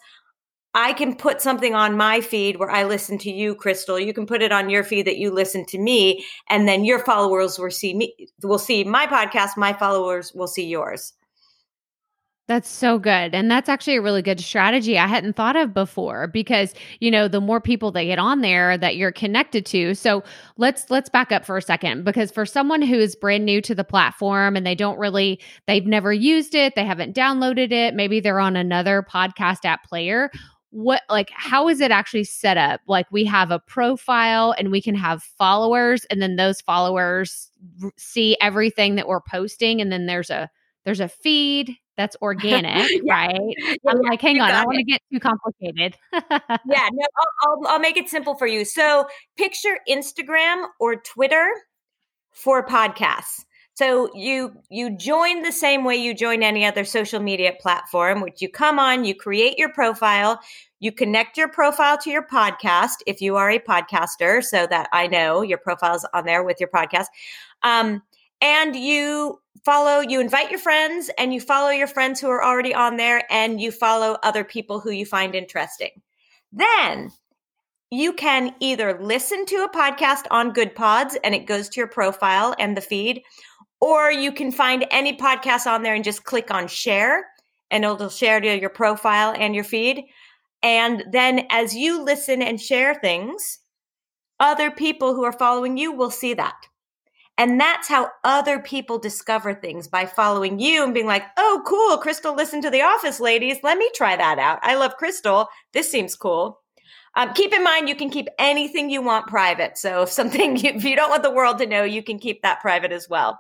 I 0.74 0.94
can 0.94 1.16
put 1.16 1.42
something 1.42 1.76
on 1.76 1.98
my 1.98 2.22
feed 2.22 2.58
where 2.58 2.72
I 2.72 2.84
listen 2.84 3.18
to 3.20 3.32
you, 3.32 3.56
Krystal. 3.56 4.04
You 4.04 4.14
can 4.14 4.26
put 4.26 4.42
it 4.42 4.54
on 4.54 4.70
your 4.70 4.84
feed 4.84 5.06
that 5.08 5.18
you 5.18 5.32
listen 5.32 5.66
to 5.68 5.78
me, 5.78 6.26
and 6.50 6.68
then 6.68 6.86
your 6.86 7.00
followers 7.00 7.60
will 7.60 7.72
see 7.72 7.94
me. 7.94 8.16
Will 8.42 8.58
see 8.58 8.84
my 8.84 9.06
podcast. 9.06 9.58
My 9.58 9.74
followers 9.74 10.34
will 10.34 10.48
see 10.48 10.68
yours. 10.68 11.14
That's 12.48 12.68
so 12.68 13.00
good. 13.00 13.34
And 13.34 13.50
that's 13.50 13.70
actually 13.70 13.96
a 13.96 14.02
really 14.02 14.22
good 14.22 14.42
strategy 14.42 14.98
I 14.98 15.08
hadn't 15.08 15.38
thought 15.38 15.56
of 15.56 15.74
before 15.74 16.28
because, 16.28 16.74
you 17.00 17.10
know, 17.10 17.30
the 17.30 17.40
more 17.40 17.62
people 17.62 17.92
that 17.94 18.04
get 18.04 18.20
on 18.20 18.42
there 18.42 18.78
that 18.78 18.98
you're 18.98 19.14
connected 19.14 19.66
to. 19.68 19.96
So, 19.96 20.22
let's 20.58 20.90
let's 20.90 21.08
back 21.08 21.32
up 21.32 21.46
for 21.46 21.56
a 21.56 21.62
second 21.62 22.04
because 22.04 22.30
for 22.30 22.46
someone 22.46 22.82
who 22.82 22.96
is 22.96 23.16
brand 23.16 23.46
new 23.46 23.62
to 23.62 23.74
the 23.74 23.86
platform 23.86 24.58
and 24.58 24.66
they 24.66 24.76
don't 24.76 25.00
really 25.00 25.40
they've 25.66 25.86
never 25.86 26.12
used 26.12 26.54
it, 26.54 26.76
they 26.76 26.84
haven't 26.84 27.16
downloaded 27.16 27.72
it, 27.72 27.94
maybe 27.94 28.20
they're 28.20 28.42
on 28.42 28.58
another 28.58 29.02
podcast 29.02 29.64
app 29.64 29.88
player, 29.88 30.30
what 30.72 31.02
like 31.10 31.30
how 31.34 31.68
is 31.68 31.82
it 31.82 31.92
actually 31.92 32.24
set 32.24 32.58
up? 32.58 32.82
Like 32.88 33.06
we 33.12 33.26
have 33.26 33.52
a 33.52 33.60
profile 33.60 34.56
and 34.58 34.72
we 34.72 34.82
can 34.82 34.96
have 34.96 35.22
followers 35.22 36.06
and 36.10 36.22
then 36.22 36.38
those 36.38 36.62
followers 36.62 37.50
r- 37.84 37.92
see 37.98 38.38
everything 38.42 38.96
that 38.96 39.08
we're 39.08 39.22
posting 39.22 39.82
and 39.82 39.92
then 39.92 40.06
there's 40.06 40.30
a 40.30 40.50
there's 40.86 41.02
a 41.02 41.10
feed 41.10 41.76
that's 41.98 42.16
organic 42.22 42.90
yeah. 43.04 43.14
right? 43.14 43.40
Yeah, 43.58 43.76
i'm 43.92 44.02
yeah, 44.02 44.10
like 44.10 44.22
hang 44.22 44.40
on 44.40 44.50
i 44.50 44.54
don't 44.54 44.66
want 44.66 44.78
to 44.78 44.84
get 44.84 45.02
too 45.12 45.20
complicated. 45.20 45.98
Yeah 46.14 46.20
no 46.66 47.06
I'll, 47.18 47.28
I'll, 47.44 47.68
I'll 47.68 47.80
make 47.80 47.98
it 47.98 48.10
simple 48.10 48.36
for 48.36 48.48
you. 48.48 48.64
So 48.64 49.08
picture 49.38 49.78
instagram 49.90 50.68
or 50.80 50.96
twitter 50.96 51.48
for 52.32 52.66
podcasts 52.66 53.44
so 53.82 54.12
you 54.14 54.54
you 54.70 54.96
join 54.96 55.42
the 55.42 55.52
same 55.52 55.84
way 55.84 55.96
you 55.96 56.14
join 56.14 56.44
any 56.44 56.64
other 56.64 56.86
social 56.86 57.20
media 57.20 57.52
platform, 57.60 58.22
which 58.22 58.40
you 58.40 58.48
come 58.48 58.78
on, 58.78 59.06
you 59.06 59.16
create 59.16 59.58
your 59.58 59.74
profile, 59.74 60.40
you 60.80 60.92
connect 60.92 61.36
your 61.36 61.48
profile 61.48 61.98
to 61.98 62.12
your 62.12 62.22
podcast 62.22 62.98
if 63.08 63.22
you 63.22 63.38
are 63.38 63.50
a 63.50 63.58
podcaster, 63.58 64.44
so 64.44 64.68
that 64.68 64.88
I 64.94 65.08
know 65.08 65.42
your 65.42 65.58
profile's 65.58 66.06
on 66.14 66.26
there 66.26 66.44
with 66.44 66.60
your 66.60 66.70
podcast. 66.70 67.08
Um, 67.64 68.04
and 68.40 68.76
you 68.76 69.42
follow, 69.66 70.00
you 70.02 70.22
invite 70.22 70.52
your 70.52 70.60
friends, 70.60 71.10
and 71.18 71.34
you 71.34 71.42
follow 71.42 71.70
your 71.70 71.88
friends 71.88 72.22
who 72.22 72.30
are 72.30 72.44
already 72.44 72.76
on 72.76 72.98
there, 72.98 73.24
and 73.32 73.60
you 73.60 73.72
follow 73.72 74.20
other 74.22 74.44
people 74.44 74.80
who 74.80 74.92
you 74.92 75.08
find 75.08 75.34
interesting. 75.34 76.04
Then 76.52 77.12
you 77.92 78.14
can 78.14 78.56
either 78.62 78.98
listen 79.02 79.46
to 79.46 79.58
a 79.58 79.70
podcast 79.70 80.26
on 80.32 80.54
Goodpods 80.54 81.18
and 81.26 81.36
it 81.36 81.46
goes 81.46 81.68
to 81.68 81.82
your 81.82 81.90
profile 81.90 82.56
and 82.58 82.76
the 82.76 82.82
feed, 82.82 83.22
or 83.82 84.12
you 84.12 84.32
can 84.32 84.52
find 84.52 84.86
any 84.92 85.18
podcast 85.18 85.66
on 85.66 85.82
there 85.82 85.96
and 85.96 86.04
just 86.04 86.24
click 86.24 86.52
on 86.52 86.68
share 86.68 87.26
and 87.72 87.84
it'll 87.84 88.10
share 88.10 88.40
to 88.40 88.60
your 88.60 88.70
profile 88.70 89.34
and 89.38 89.56
your 89.56 89.64
feed. 89.64 90.06
And 90.64 91.04
then 91.12 91.48
as 91.50 91.76
you 91.76 92.04
listen 92.04 92.42
and 92.42 92.62
share 92.62 92.96
things, 92.96 93.60
other 94.40 94.70
people 94.70 95.16
who 95.16 95.24
are 95.24 95.34
following 95.34 95.78
you 95.78 95.92
will 95.92 96.12
see 96.12 96.34
that. 96.36 96.56
And 97.38 97.60
that's 97.60 97.88
how 97.88 98.10
other 98.24 98.60
people 98.60 99.00
discover 99.00 99.56
things 99.56 99.88
by 99.88 100.06
following 100.06 100.60
you 100.60 100.84
and 100.84 100.94
being 100.94 101.08
like, 101.08 101.24
oh, 101.38 101.64
cool. 101.66 101.98
Krystal 101.98 102.36
listened 102.36 102.62
to 102.64 102.70
The 102.70 102.84
Office 102.84 103.20
Ladies. 103.20 103.58
Let 103.64 103.80
me 103.80 103.90
try 103.96 104.16
that 104.16 104.38
out. 104.38 104.60
I 104.62 104.76
love 104.76 104.94
Krystal. 105.02 105.48
This 105.74 105.90
seems 105.90 106.16
cool. 106.16 106.60
Um, 107.16 107.34
keep 107.34 107.54
in 107.54 107.64
mind, 107.64 107.90
you 107.90 107.96
can 107.96 108.10
keep 108.10 108.28
anything 108.40 108.90
you 108.90 109.02
want 109.02 109.28
private. 109.28 109.78
So 109.78 110.04
if 110.04 110.10
something, 110.10 110.58
if 110.66 110.84
you 110.84 110.96
don't 110.96 111.10
want 111.10 111.24
the 111.24 111.32
world 111.32 111.58
to 111.60 111.66
know, 111.66 111.84
you 111.84 112.04
can 112.04 112.20
keep 112.20 112.42
that 112.42 112.62
private 112.62 112.92
as 112.92 113.10
well. 113.10 113.40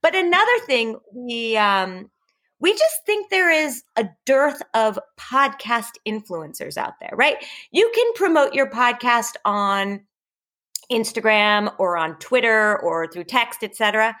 But 0.00 0.14
another 0.14 0.58
thing, 0.66 0.96
we 1.14 1.56
um, 1.56 2.10
we 2.58 2.72
just 2.72 3.04
think 3.04 3.28
there 3.28 3.50
is 3.50 3.82
a 3.96 4.08
dearth 4.24 4.62
of 4.72 4.98
podcast 5.18 5.90
influencers 6.06 6.76
out 6.76 6.94
there, 7.00 7.10
right? 7.14 7.36
You 7.72 7.90
can 7.94 8.12
promote 8.14 8.54
your 8.54 8.70
podcast 8.70 9.34
on 9.44 10.02
Instagram 10.90 11.74
or 11.78 11.96
on 11.96 12.18
Twitter 12.18 12.78
or 12.80 13.08
through 13.08 13.24
text, 13.24 13.64
etc. 13.64 14.16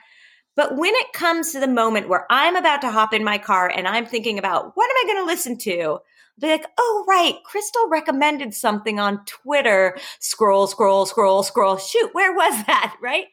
But 0.56 0.76
when 0.76 0.92
it 0.94 1.12
comes 1.12 1.52
to 1.52 1.60
the 1.60 1.68
moment 1.68 2.08
where 2.08 2.26
I'm 2.30 2.56
about 2.56 2.80
to 2.82 2.90
hop 2.90 3.14
in 3.14 3.24
my 3.24 3.38
car 3.38 3.68
and 3.68 3.86
I'm 3.86 4.06
thinking 4.06 4.38
about 4.38 4.72
what 4.76 4.90
am 4.90 4.96
I 4.96 5.12
going 5.12 5.24
to 5.24 5.32
listen 5.32 5.58
to? 5.58 5.98
Be 6.40 6.48
like, 6.48 6.66
oh, 6.78 7.04
right, 7.08 7.36
Krystal 7.50 7.90
recommended 7.90 8.54
something 8.54 8.98
on 8.98 9.24
Twitter. 9.26 9.96
Scroll, 10.18 10.66
scroll, 10.66 11.06
scroll, 11.06 11.42
scroll. 11.42 11.76
Shoot, 11.76 12.10
where 12.14 12.34
was 12.34 12.52
that? 12.66 12.96
Right? 13.00 13.26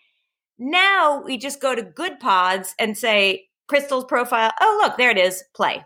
Now 0.57 1.21
we 1.23 1.37
just 1.37 1.61
go 1.61 1.73
to 1.73 1.81
Goodpods 1.83 2.73
and 2.77 2.97
say, 2.97 3.47
Krystal's 3.71 4.05
profile. 4.05 4.51
Oh, 4.59 4.79
look, 4.83 4.97
there 4.97 5.11
it 5.11 5.17
is. 5.17 5.43
Play. 5.55 5.83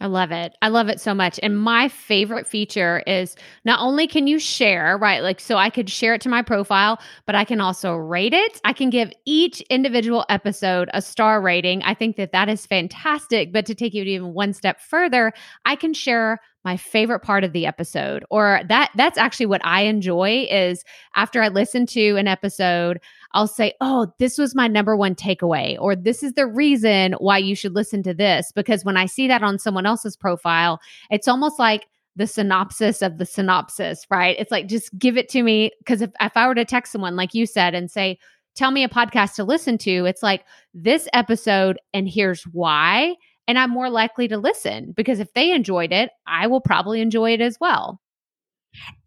I 0.00 0.06
love 0.06 0.32
it. 0.32 0.56
I 0.62 0.68
love 0.68 0.88
it 0.88 1.00
so 1.00 1.14
much. 1.14 1.38
And 1.42 1.56
my 1.60 1.88
favorite 1.88 2.46
feature 2.46 3.04
is 3.06 3.36
not 3.64 3.78
only 3.80 4.08
can 4.08 4.26
you 4.26 4.40
share, 4.40 4.98
right? 4.98 5.22
Like, 5.22 5.38
so 5.38 5.56
I 5.56 5.70
could 5.70 5.88
share 5.88 6.14
it 6.14 6.20
to 6.22 6.28
my 6.28 6.42
profile, 6.42 6.98
but 7.24 7.36
I 7.36 7.44
can 7.44 7.60
also 7.60 7.94
rate 7.94 8.34
it. 8.34 8.60
I 8.64 8.72
can 8.72 8.90
give 8.90 9.12
each 9.26 9.60
individual 9.62 10.24
episode 10.28 10.90
a 10.92 11.02
star 11.02 11.40
rating. 11.40 11.82
I 11.84 11.94
think 11.94 12.16
that 12.16 12.32
that 12.32 12.48
is 12.48 12.66
fantastic. 12.66 13.52
But 13.52 13.64
to 13.66 13.76
take 13.76 13.94
it 13.94 14.08
even 14.08 14.34
one 14.34 14.54
step 14.54 14.80
further, 14.80 15.32
I 15.66 15.76
can 15.76 15.94
share 15.94 16.40
my 16.64 16.76
favorite 16.76 17.20
part 17.20 17.44
of 17.44 17.52
the 17.52 17.66
episode 17.66 18.24
or 18.30 18.60
that 18.68 18.90
that's 18.94 19.18
actually 19.18 19.46
what 19.46 19.64
I 19.64 19.82
enjoy 19.82 20.46
is 20.50 20.84
after 21.16 21.42
I 21.42 21.48
listen 21.48 21.86
to 21.86 22.16
an 22.16 22.28
episode 22.28 23.00
I'll 23.34 23.46
say, 23.46 23.74
Oh, 23.80 24.12
this 24.18 24.38
was 24.38 24.54
my 24.54 24.68
number 24.68 24.96
one 24.96 25.14
takeaway, 25.14 25.76
or 25.80 25.96
this 25.96 26.22
is 26.22 26.34
the 26.34 26.46
reason 26.46 27.14
why 27.14 27.38
you 27.38 27.54
should 27.54 27.74
listen 27.74 28.02
to 28.04 28.14
this. 28.14 28.52
Because 28.54 28.84
when 28.84 28.96
I 28.96 29.06
see 29.06 29.28
that 29.28 29.42
on 29.42 29.58
someone 29.58 29.86
else's 29.86 30.16
profile, 30.16 30.80
it's 31.10 31.28
almost 31.28 31.58
like 31.58 31.86
the 32.16 32.26
synopsis 32.26 33.00
of 33.00 33.18
the 33.18 33.24
synopsis, 33.24 34.06
right? 34.10 34.36
It's 34.38 34.50
like, 34.50 34.68
just 34.68 34.96
give 34.98 35.16
it 35.16 35.28
to 35.30 35.42
me. 35.42 35.70
Because 35.78 36.02
if, 36.02 36.10
if 36.20 36.36
I 36.36 36.46
were 36.46 36.54
to 36.54 36.64
text 36.64 36.92
someone, 36.92 37.16
like 37.16 37.34
you 37.34 37.46
said, 37.46 37.74
and 37.74 37.90
say, 37.90 38.18
Tell 38.54 38.70
me 38.70 38.84
a 38.84 38.88
podcast 38.88 39.34
to 39.36 39.44
listen 39.44 39.78
to, 39.78 40.04
it's 40.04 40.22
like 40.22 40.44
this 40.74 41.08
episode, 41.14 41.78
and 41.94 42.06
here's 42.06 42.42
why. 42.44 43.16
And 43.48 43.58
I'm 43.58 43.70
more 43.70 43.90
likely 43.90 44.28
to 44.28 44.36
listen 44.36 44.92
because 44.92 45.20
if 45.20 45.32
they 45.32 45.52
enjoyed 45.52 45.90
it, 45.90 46.10
I 46.26 46.46
will 46.46 46.60
probably 46.60 47.00
enjoy 47.00 47.32
it 47.32 47.40
as 47.40 47.58
well. 47.60 48.00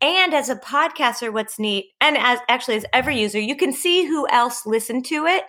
And 0.01 0.33
as 0.33 0.49
a 0.49 0.55
podcaster, 0.55 1.31
what's 1.33 1.59
neat, 1.59 1.87
and 1.99 2.17
as 2.17 2.39
actually 2.47 2.75
as 2.75 2.85
every 2.93 3.19
user, 3.19 3.39
you 3.39 3.55
can 3.55 3.73
see 3.73 4.05
who 4.05 4.27
else 4.29 4.65
listened 4.65 5.05
to 5.07 5.25
it. 5.25 5.43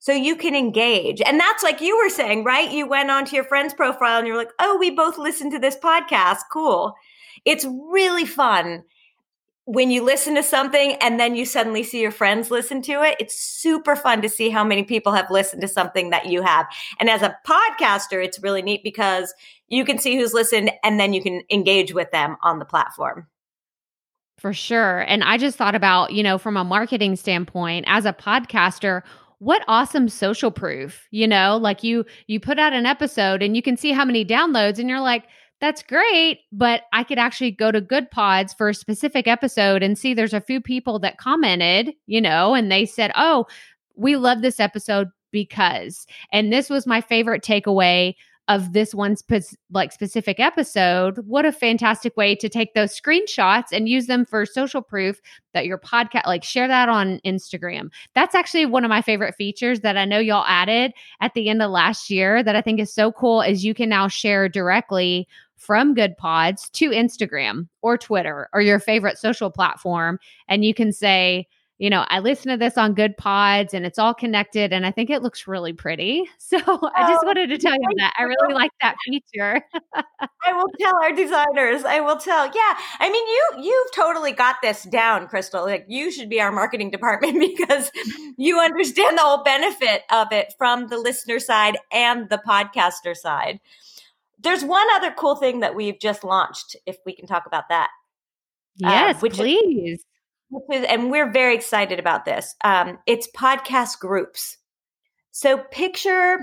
So 0.00 0.12
you 0.12 0.36
can 0.36 0.54
engage. 0.54 1.22
And 1.22 1.40
that's 1.40 1.62
like 1.62 1.80
you 1.80 1.96
were 1.96 2.10
saying, 2.10 2.44
right? 2.44 2.70
You 2.70 2.86
went 2.86 3.10
onto 3.10 3.36
your 3.36 3.44
friend's 3.44 3.72
profile 3.72 4.18
and 4.18 4.26
you're 4.26 4.36
like, 4.36 4.52
oh, 4.60 4.76
we 4.76 4.90
both 4.90 5.16
listened 5.16 5.52
to 5.52 5.58
this 5.58 5.78
podcast. 5.78 6.40
Cool. 6.52 6.94
It's 7.46 7.64
really 7.64 8.26
fun 8.26 8.84
when 9.64 9.90
you 9.90 10.02
listen 10.02 10.34
to 10.34 10.42
something 10.42 10.96
and 11.00 11.18
then 11.18 11.34
you 11.34 11.46
suddenly 11.46 11.82
see 11.82 12.02
your 12.02 12.10
friends 12.10 12.50
listen 12.50 12.82
to 12.82 13.02
it. 13.02 13.16
It's 13.18 13.34
super 13.34 13.96
fun 13.96 14.20
to 14.20 14.28
see 14.28 14.50
how 14.50 14.62
many 14.62 14.82
people 14.82 15.12
have 15.12 15.30
listened 15.30 15.62
to 15.62 15.68
something 15.68 16.10
that 16.10 16.26
you 16.26 16.42
have. 16.42 16.66
And 17.00 17.08
as 17.08 17.22
a 17.22 17.38
podcaster, 17.46 18.22
it's 18.22 18.42
really 18.42 18.60
neat 18.60 18.82
because 18.84 19.32
you 19.68 19.86
can 19.86 19.98
see 19.98 20.16
who's 20.16 20.34
listened 20.34 20.70
and 20.82 21.00
then 21.00 21.14
you 21.14 21.22
can 21.22 21.42
engage 21.50 21.94
with 21.94 22.10
them 22.10 22.36
on 22.42 22.58
the 22.58 22.66
platform. 22.66 23.26
For 24.38 24.52
sure. 24.52 25.00
And 25.00 25.22
I 25.22 25.38
just 25.38 25.56
thought 25.56 25.74
about, 25.74 26.12
you 26.12 26.22
know, 26.22 26.38
from 26.38 26.56
a 26.56 26.64
marketing 26.64 27.16
standpoint, 27.16 27.84
as 27.88 28.04
a 28.04 28.12
podcaster, 28.12 29.02
what 29.38 29.64
awesome 29.68 30.08
social 30.08 30.50
proof, 30.50 31.06
you 31.10 31.26
know, 31.26 31.56
like 31.56 31.82
you 31.82 32.04
you 32.26 32.40
put 32.40 32.58
out 32.58 32.72
an 32.72 32.86
episode 32.86 33.42
and 33.42 33.56
you 33.56 33.62
can 33.62 33.76
see 33.76 33.92
how 33.92 34.04
many 34.04 34.24
downloads 34.24 34.78
and 34.78 34.88
you're 34.88 35.00
like, 35.00 35.24
that's 35.60 35.82
great, 35.82 36.40
but 36.52 36.82
I 36.92 37.04
could 37.04 37.18
actually 37.18 37.52
go 37.52 37.70
to 37.70 37.80
Goodpods 37.80 38.56
for 38.56 38.68
a 38.68 38.74
specific 38.74 39.26
episode 39.28 39.82
and 39.82 39.96
see 39.98 40.12
there's 40.12 40.34
a 40.34 40.40
few 40.40 40.60
people 40.60 40.98
that 41.00 41.18
commented, 41.18 41.92
you 42.06 42.20
know, 42.20 42.54
and 42.54 42.70
they 42.70 42.84
said, 42.86 43.12
"Oh, 43.14 43.46
we 43.96 44.16
love 44.16 44.42
this 44.42 44.60
episode 44.60 45.08
because." 45.30 46.06
And 46.32 46.52
this 46.52 46.68
was 46.68 46.86
my 46.86 47.00
favorite 47.00 47.42
takeaway 47.42 48.14
of 48.48 48.74
this 48.74 48.94
one 48.94 49.16
spe- 49.16 49.56
like 49.70 49.90
specific 49.90 50.38
episode 50.38 51.18
what 51.26 51.46
a 51.46 51.52
fantastic 51.52 52.14
way 52.16 52.34
to 52.34 52.48
take 52.48 52.74
those 52.74 52.98
screenshots 52.98 53.72
and 53.72 53.88
use 53.88 54.06
them 54.06 54.24
for 54.24 54.44
social 54.44 54.82
proof 54.82 55.20
that 55.54 55.64
your 55.64 55.78
podcast 55.78 56.26
like 56.26 56.44
share 56.44 56.68
that 56.68 56.88
on 56.88 57.20
instagram. 57.24 57.90
That's 58.14 58.34
actually 58.34 58.66
one 58.66 58.84
of 58.84 58.90
my 58.90 59.00
favorite 59.00 59.34
features 59.34 59.80
that 59.80 59.96
i 59.96 60.04
know 60.04 60.18
y'all 60.18 60.44
added 60.46 60.92
at 61.20 61.32
the 61.34 61.48
end 61.48 61.62
of 61.62 61.70
last 61.70 62.10
year 62.10 62.42
that 62.42 62.56
i 62.56 62.60
think 62.60 62.80
is 62.80 62.92
so 62.92 63.12
cool 63.12 63.40
is 63.40 63.64
you 63.64 63.74
can 63.74 63.88
now 63.88 64.08
share 64.08 64.48
directly 64.48 65.26
from 65.56 65.94
Goodpods 65.94 66.70
to 66.72 66.90
instagram 66.90 67.68
or 67.80 67.96
twitter 67.96 68.48
or 68.52 68.60
your 68.60 68.78
favorite 68.78 69.16
social 69.16 69.50
platform 69.50 70.18
and 70.48 70.64
you 70.64 70.74
can 70.74 70.92
say 70.92 71.46
you 71.78 71.90
know, 71.90 72.04
I 72.08 72.20
listen 72.20 72.52
to 72.52 72.56
this 72.56 72.78
on 72.78 72.94
Goodpods 72.94 73.74
and 73.74 73.84
it's 73.84 73.98
all 73.98 74.14
connected 74.14 74.72
and 74.72 74.86
I 74.86 74.92
think 74.92 75.10
it 75.10 75.22
looks 75.22 75.48
really 75.48 75.72
pretty. 75.72 76.24
So 76.38 76.58
oh, 76.66 76.90
I 76.94 77.10
just 77.10 77.24
wanted 77.24 77.48
to 77.48 77.58
tell 77.58 77.72
you 77.72 77.88
that. 77.96 78.12
I 78.18 78.24
really 78.24 78.54
like 78.54 78.70
that 78.82 78.96
feature. 79.06 79.60
I 79.94 80.52
will 80.52 80.68
tell 80.78 80.94
our 81.02 81.12
designers. 81.12 81.84
I 81.84 82.00
will 82.00 82.18
tell. 82.18 82.46
Yeah. 82.46 82.78
I 83.00 83.10
mean, 83.10 83.26
you 83.26 83.64
you've 83.64 83.92
totally 83.92 84.32
got 84.32 84.56
this 84.62 84.84
down, 84.84 85.26
Krystal. 85.26 85.64
Like 85.64 85.86
you 85.88 86.12
should 86.12 86.28
be 86.28 86.40
our 86.40 86.52
marketing 86.52 86.90
department 86.90 87.40
because 87.56 87.90
you 88.36 88.60
understand 88.60 89.16
the 89.16 89.22
whole 89.22 89.42
benefit 89.42 90.02
of 90.12 90.32
it 90.32 90.54
from 90.58 90.88
the 90.88 90.98
listener 90.98 91.40
side 91.40 91.78
and 91.90 92.28
the 92.28 92.40
podcaster 92.46 93.16
side. 93.16 93.58
There's 94.38 94.64
one 94.64 94.86
other 94.94 95.12
cool 95.12 95.36
thing 95.36 95.60
that 95.60 95.74
we've 95.74 95.98
just 95.98 96.22
launched 96.22 96.76
if 96.86 96.98
we 97.06 97.16
can 97.16 97.26
talk 97.26 97.46
about 97.46 97.70
that. 97.70 97.88
Uh, 98.84 98.90
yes, 98.90 99.24
uh, 99.24 99.28
please. 99.28 99.98
Is, 99.98 100.04
and 100.70 101.10
we're 101.10 101.30
very 101.30 101.54
excited 101.54 101.98
about 101.98 102.24
this. 102.24 102.54
Um, 102.64 102.98
it's 103.06 103.28
podcast 103.36 103.98
groups. 103.98 104.56
So 105.30 105.58
picture, 105.70 106.38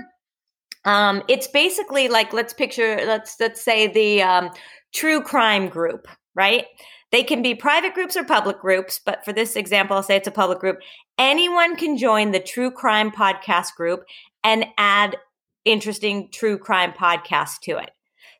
um, 0.84 1.22
it's 1.28 1.46
basically 1.46 2.08
like 2.08 2.32
let's 2.32 2.52
picture 2.52 3.00
let's 3.06 3.36
let's 3.40 3.60
say 3.60 3.86
the 3.86 4.22
um, 4.22 4.50
true 4.92 5.22
crime 5.22 5.68
group, 5.68 6.08
right? 6.34 6.66
They 7.10 7.22
can 7.22 7.42
be 7.42 7.54
private 7.54 7.94
groups 7.94 8.16
or 8.16 8.24
public 8.24 8.60
groups, 8.60 9.00
but 9.04 9.24
for 9.24 9.32
this 9.32 9.54
example, 9.54 9.96
I'll 9.96 10.02
say 10.02 10.16
it's 10.16 10.28
a 10.28 10.32
public 10.32 10.58
group. 10.58 10.78
Anyone 11.18 11.76
can 11.76 11.98
join 11.98 12.30
the 12.30 12.40
true 12.40 12.70
crime 12.70 13.10
podcast 13.10 13.74
group 13.76 14.04
and 14.42 14.64
add 14.78 15.16
interesting 15.64 16.30
true 16.32 16.58
crime 16.58 16.92
podcasts 16.92 17.60
to 17.60 17.76
it 17.78 17.90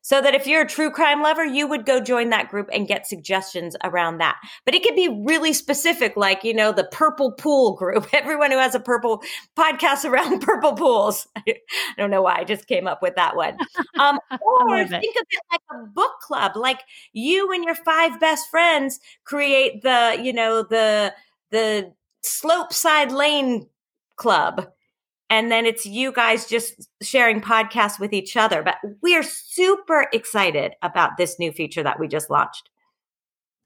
so 0.03 0.21
that 0.21 0.35
if 0.35 0.47
you're 0.47 0.63
a 0.63 0.69
true 0.69 0.91
crime 0.91 1.23
lover, 1.23 1.45
you 1.45 1.67
would 1.69 1.87
go 1.87 2.01
join 2.01 2.31
that 2.31 2.51
group 2.51 2.69
and 2.73 2.89
get 2.89 3.07
suggestions 3.07 3.77
around 3.85 4.19
that. 4.19 4.37
But 4.65 4.75
it 4.75 4.83
could 4.83 4.97
be 4.97 5.09
really 5.09 5.53
specific, 5.53 6.17
like, 6.17 6.43
you 6.43 6.53
know, 6.53 6.73
the 6.73 6.85
purple 6.85 7.33
pool 7.33 7.75
group. 7.77 8.09
Everyone 8.13 8.51
who 8.51 8.59
has 8.59 8.75
a 8.75 8.81
purple 8.81 9.23
podcast 9.57 10.05
around 10.05 10.41
purple 10.43 10.75
pools. 10.75 11.27
I 11.37 11.55
don't 11.97 12.11
know 12.11 12.23
why 12.23 12.39
I 12.39 12.45
just 12.45 12.67
came 12.67 12.87
up 12.87 13.01
with 13.01 13.15
that 13.15 13.37
one. 13.37 13.57
Um, 13.99 14.19
or 14.41 14.87
think 14.87 15.17
of 15.17 15.27
it 15.31 15.41
like 15.53 15.61
a 15.71 15.87
book 15.87 16.13
club, 16.21 16.57
like 16.57 16.81
you 17.13 17.53
and 17.53 17.65
your 17.65 17.77
five 17.77 18.19
best 18.19 18.51
friends 18.51 18.99
create 19.25 19.83
the, 19.83 20.19
you 20.21 20.33
know, 20.33 20.65
the, 20.65 21.15
the 21.51 21.93
slope 22.23 22.73
side 22.73 23.13
lane 23.13 23.69
club 24.17 24.67
and 25.33 25.51
then 25.51 25.65
it's 25.65 25.87
you 25.87 26.13
guys 26.13 26.47
just 26.47 26.91
sharing 27.01 27.41
podcasts 27.41 27.99
with 27.99 28.13
each 28.13 28.37
other. 28.37 28.63
But 28.63 28.77
we 29.01 29.17
are 29.17 29.23
super 29.23 30.07
excited 30.13 30.75
about 30.83 31.17
this 31.17 31.39
new 31.39 31.51
feature 31.51 31.83
that 31.83 31.99
we 31.99 32.07
just 32.07 32.29
launched. 32.29 32.69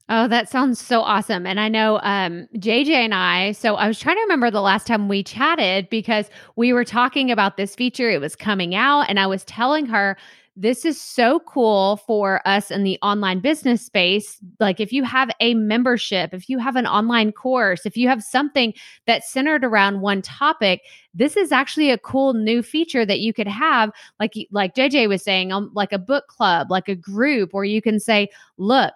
Oh, 0.07 0.29
that 0.29 0.47
sounds 0.47 0.79
so 0.79 1.01
awesome. 1.01 1.45
And 1.45 1.59
I 1.59 1.67
know 1.67 1.99
um, 2.03 2.47
JJ 2.55 2.91
and 2.91 3.13
I, 3.13 3.51
so 3.51 3.75
I 3.75 3.89
was 3.89 3.99
trying 3.99 4.15
to 4.15 4.21
remember 4.21 4.49
the 4.49 4.61
last 4.61 4.87
time 4.87 5.09
we 5.09 5.23
chatted 5.23 5.89
because 5.89 6.29
we 6.55 6.71
were 6.71 6.85
talking 6.85 7.29
about 7.29 7.57
this 7.57 7.75
feature. 7.75 8.09
It 8.09 8.21
was 8.21 8.33
coming 8.33 8.73
out, 8.73 9.01
and 9.09 9.19
I 9.19 9.27
was 9.27 9.43
telling 9.43 9.87
her 9.87 10.15
this 10.59 10.85
is 10.85 10.99
so 10.99 11.39
cool 11.41 11.97
for 11.97 12.41
us 12.47 12.71
in 12.71 12.83
the 12.83 12.97
online 13.03 13.39
business 13.39 13.85
space. 13.85 14.39
Like, 14.59 14.79
if 14.79 14.91
you 14.91 15.03
have 15.03 15.29
a 15.39 15.53
membership, 15.53 16.33
if 16.33 16.49
you 16.49 16.57
have 16.57 16.75
an 16.75 16.87
online 16.87 17.31
course, 17.31 17.85
if 17.85 17.95
you 17.95 18.07
have 18.09 18.23
something 18.23 18.73
that's 19.05 19.29
centered 19.29 19.63
around 19.63 20.01
one 20.01 20.23
topic, 20.23 20.81
this 21.13 21.37
is 21.37 21.51
actually 21.51 21.91
a 21.91 21.97
cool 21.99 22.33
new 22.33 22.63
feature 22.63 23.05
that 23.05 23.19
you 23.19 23.33
could 23.33 23.47
have. 23.47 23.91
Like, 24.19 24.33
like 24.49 24.73
JJ 24.73 25.07
was 25.07 25.21
saying, 25.21 25.51
um, 25.51 25.69
like 25.75 25.93
a 25.93 25.99
book 25.99 26.27
club, 26.27 26.71
like 26.71 26.89
a 26.89 26.95
group 26.95 27.53
where 27.53 27.63
you 27.63 27.81
can 27.81 27.99
say, 27.99 28.27
look, 28.57 28.95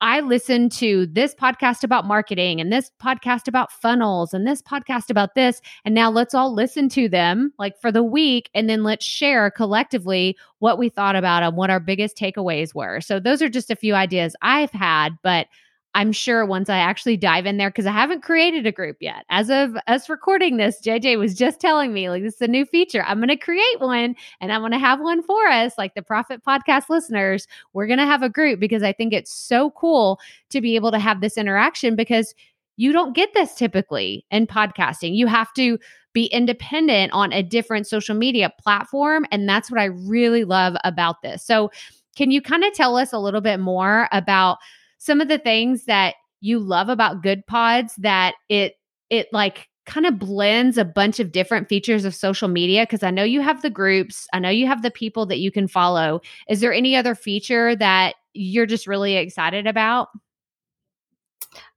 I 0.00 0.20
listen 0.20 0.68
to 0.70 1.06
this 1.06 1.34
podcast 1.34 1.84
about 1.84 2.06
marketing 2.06 2.60
and 2.60 2.72
this 2.72 2.90
podcast 3.00 3.48
about 3.48 3.72
funnels 3.72 4.34
and 4.34 4.46
this 4.46 4.60
podcast 4.60 5.08
about 5.08 5.34
this. 5.34 5.60
And 5.84 5.94
now 5.94 6.10
let's 6.10 6.34
all 6.34 6.52
listen 6.52 6.88
to 6.90 7.08
them 7.08 7.52
like 7.58 7.80
for 7.80 7.90
the 7.90 8.02
week 8.02 8.50
and 8.54 8.68
then 8.68 8.82
let's 8.82 9.04
share 9.04 9.50
collectively 9.50 10.36
what 10.58 10.78
we 10.78 10.88
thought 10.88 11.16
about 11.16 11.40
them, 11.40 11.56
what 11.56 11.70
our 11.70 11.80
biggest 11.80 12.18
takeaways 12.18 12.74
were. 12.74 13.00
So 13.00 13.18
those 13.18 13.40
are 13.40 13.48
just 13.48 13.70
a 13.70 13.76
few 13.76 13.94
ideas 13.94 14.36
I've 14.42 14.72
had, 14.72 15.16
but 15.22 15.46
I'm 15.94 16.10
sure 16.10 16.44
once 16.44 16.68
I 16.68 16.78
actually 16.78 17.16
dive 17.16 17.46
in 17.46 17.56
there, 17.56 17.70
because 17.70 17.86
I 17.86 17.92
haven't 17.92 18.22
created 18.22 18.66
a 18.66 18.72
group 18.72 18.96
yet. 19.00 19.24
As 19.30 19.48
of 19.48 19.76
us 19.86 20.08
recording 20.08 20.56
this, 20.56 20.80
JJ 20.82 21.18
was 21.18 21.34
just 21.34 21.60
telling 21.60 21.92
me, 21.92 22.10
like, 22.10 22.22
this 22.22 22.34
is 22.34 22.40
a 22.40 22.48
new 22.48 22.66
feature. 22.66 23.04
I'm 23.04 23.18
going 23.18 23.28
to 23.28 23.36
create 23.36 23.78
one 23.80 24.16
and 24.40 24.52
I'm 24.52 24.60
going 24.60 24.72
to 24.72 24.78
have 24.78 25.00
one 25.00 25.22
for 25.22 25.46
us, 25.46 25.78
like 25.78 25.94
the 25.94 26.02
Proffitt 26.02 26.42
Podcast 26.42 26.88
listeners. 26.88 27.46
We're 27.74 27.86
going 27.86 28.00
to 28.00 28.06
have 28.06 28.22
a 28.22 28.28
group 28.28 28.58
because 28.58 28.82
I 28.82 28.92
think 28.92 29.12
it's 29.12 29.32
so 29.32 29.70
cool 29.70 30.18
to 30.50 30.60
be 30.60 30.74
able 30.74 30.90
to 30.90 30.98
have 30.98 31.20
this 31.20 31.38
interaction 31.38 31.94
because 31.94 32.34
you 32.76 32.92
don't 32.92 33.14
get 33.14 33.32
this 33.34 33.54
typically 33.54 34.26
in 34.32 34.48
podcasting. 34.48 35.14
You 35.14 35.28
have 35.28 35.52
to 35.54 35.78
be 36.12 36.26
independent 36.26 37.12
on 37.12 37.32
a 37.32 37.42
different 37.42 37.86
social 37.86 38.16
media 38.16 38.52
platform. 38.60 39.26
And 39.30 39.48
that's 39.48 39.70
what 39.70 39.80
I 39.80 39.86
really 39.86 40.42
love 40.42 40.74
about 40.82 41.22
this. 41.22 41.44
So, 41.44 41.70
can 42.16 42.30
you 42.30 42.40
kind 42.40 42.62
of 42.62 42.72
tell 42.72 42.96
us 42.96 43.12
a 43.12 43.18
little 43.18 43.40
bit 43.40 43.58
more 43.58 44.08
about? 44.10 44.58
Some 45.04 45.20
of 45.20 45.28
the 45.28 45.36
things 45.36 45.84
that 45.84 46.14
you 46.40 46.58
love 46.58 46.88
about 46.88 47.22
Goodpods 47.22 47.92
that 47.98 48.36
it 48.48 48.76
it 49.10 49.28
like 49.32 49.68
kind 49.84 50.06
of 50.06 50.18
blends 50.18 50.78
a 50.78 50.84
bunch 50.84 51.20
of 51.20 51.30
different 51.30 51.68
features 51.68 52.06
of 52.06 52.14
social 52.14 52.48
media 52.48 52.84
because 52.84 53.02
I 53.02 53.10
know 53.10 53.22
you 53.22 53.42
have 53.42 53.60
the 53.60 53.68
groups, 53.68 54.26
I 54.32 54.38
know 54.38 54.48
you 54.48 54.66
have 54.66 54.80
the 54.80 54.90
people 54.90 55.26
that 55.26 55.40
you 55.40 55.50
can 55.50 55.68
follow. 55.68 56.22
Is 56.48 56.60
there 56.60 56.72
any 56.72 56.96
other 56.96 57.14
feature 57.14 57.76
that 57.76 58.14
you're 58.32 58.64
just 58.64 58.86
really 58.86 59.16
excited 59.16 59.66
about? 59.66 60.08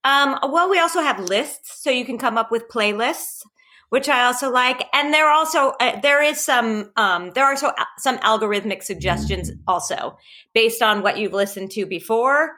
Um, 0.06 0.40
well, 0.50 0.70
we 0.70 0.80
also 0.80 1.02
have 1.02 1.20
lists, 1.20 1.84
so 1.84 1.92
you 1.92 2.06
can 2.06 2.18
come 2.18 2.38
up 2.38 2.50
with 2.50 2.70
playlists, 2.70 3.42
which 3.90 4.08
I 4.08 4.24
also 4.24 4.50
like. 4.50 4.88
And 4.94 5.13
there 5.13 5.30
also 5.30 5.74
uh, 5.82 6.00
there 6.00 6.24
is 6.24 6.40
some 6.40 6.94
um, 6.96 7.32
there 7.36 7.44
are 7.44 7.58
so 7.58 7.74
some 7.98 8.20
algorithmic 8.20 8.84
suggestions 8.84 9.52
also 9.68 10.18
based 10.54 10.82
on 10.82 11.02
what 11.02 11.18
you've 11.18 11.34
listened 11.34 11.72
to 11.72 11.86
before 11.86 12.56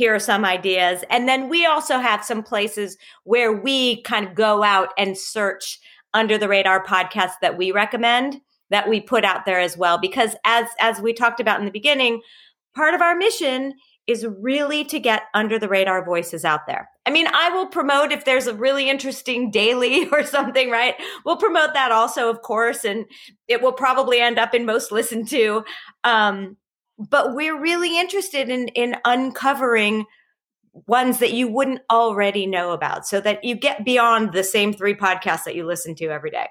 here 0.00 0.14
are 0.14 0.18
some 0.18 0.46
ideas. 0.46 1.04
And 1.10 1.28
then 1.28 1.50
we 1.50 1.66
also 1.66 1.98
have 1.98 2.24
some 2.24 2.42
places 2.42 2.96
where 3.24 3.52
we 3.52 4.00
kind 4.00 4.26
of 4.26 4.34
go 4.34 4.62
out 4.62 4.94
and 4.96 5.16
search 5.16 5.78
under 6.14 6.38
the 6.38 6.48
radar 6.48 6.82
podcasts 6.82 7.34
that 7.42 7.58
we 7.58 7.70
recommend 7.70 8.40
that 8.70 8.88
we 8.88 8.98
put 8.98 9.26
out 9.26 9.44
there 9.44 9.60
as 9.60 9.76
well 9.76 9.98
because 9.98 10.34
as 10.46 10.66
as 10.80 11.02
we 11.02 11.12
talked 11.12 11.38
about 11.38 11.58
in 11.58 11.66
the 11.66 11.70
beginning, 11.70 12.22
part 12.74 12.94
of 12.94 13.02
our 13.02 13.14
mission 13.14 13.74
is 14.06 14.26
really 14.40 14.86
to 14.86 14.98
get 14.98 15.24
under 15.34 15.58
the 15.58 15.68
radar 15.68 16.02
voices 16.02 16.46
out 16.46 16.66
there. 16.66 16.88
I 17.04 17.10
mean, 17.10 17.26
I 17.26 17.50
will 17.50 17.66
promote 17.66 18.10
if 18.10 18.24
there's 18.24 18.46
a 18.46 18.54
really 18.54 18.88
interesting 18.88 19.50
daily 19.50 20.08
or 20.12 20.24
something, 20.24 20.70
right? 20.70 20.94
We'll 21.26 21.36
promote 21.36 21.74
that 21.74 21.92
also, 21.92 22.30
of 22.30 22.40
course, 22.40 22.86
and 22.86 23.04
it 23.48 23.60
will 23.60 23.74
probably 23.74 24.18
end 24.18 24.38
up 24.38 24.54
in 24.54 24.64
most 24.64 24.90
listened 24.90 25.28
to. 25.28 25.62
Um, 26.04 26.56
but 27.08 27.34
we're 27.34 27.58
really 27.58 27.98
interested 27.98 28.48
in 28.48 28.68
in 28.68 28.96
uncovering 29.04 30.04
ones 30.86 31.18
that 31.18 31.32
you 31.32 31.48
wouldn't 31.48 31.80
already 31.90 32.46
know 32.46 32.72
about 32.72 33.06
so 33.06 33.20
that 33.20 33.42
you 33.42 33.54
get 33.54 33.84
beyond 33.84 34.32
the 34.32 34.44
same 34.44 34.72
three 34.72 34.94
podcasts 34.94 35.44
that 35.44 35.54
you 35.54 35.66
listen 35.66 35.94
to 35.96 36.06
every 36.06 36.30
day. 36.30 36.46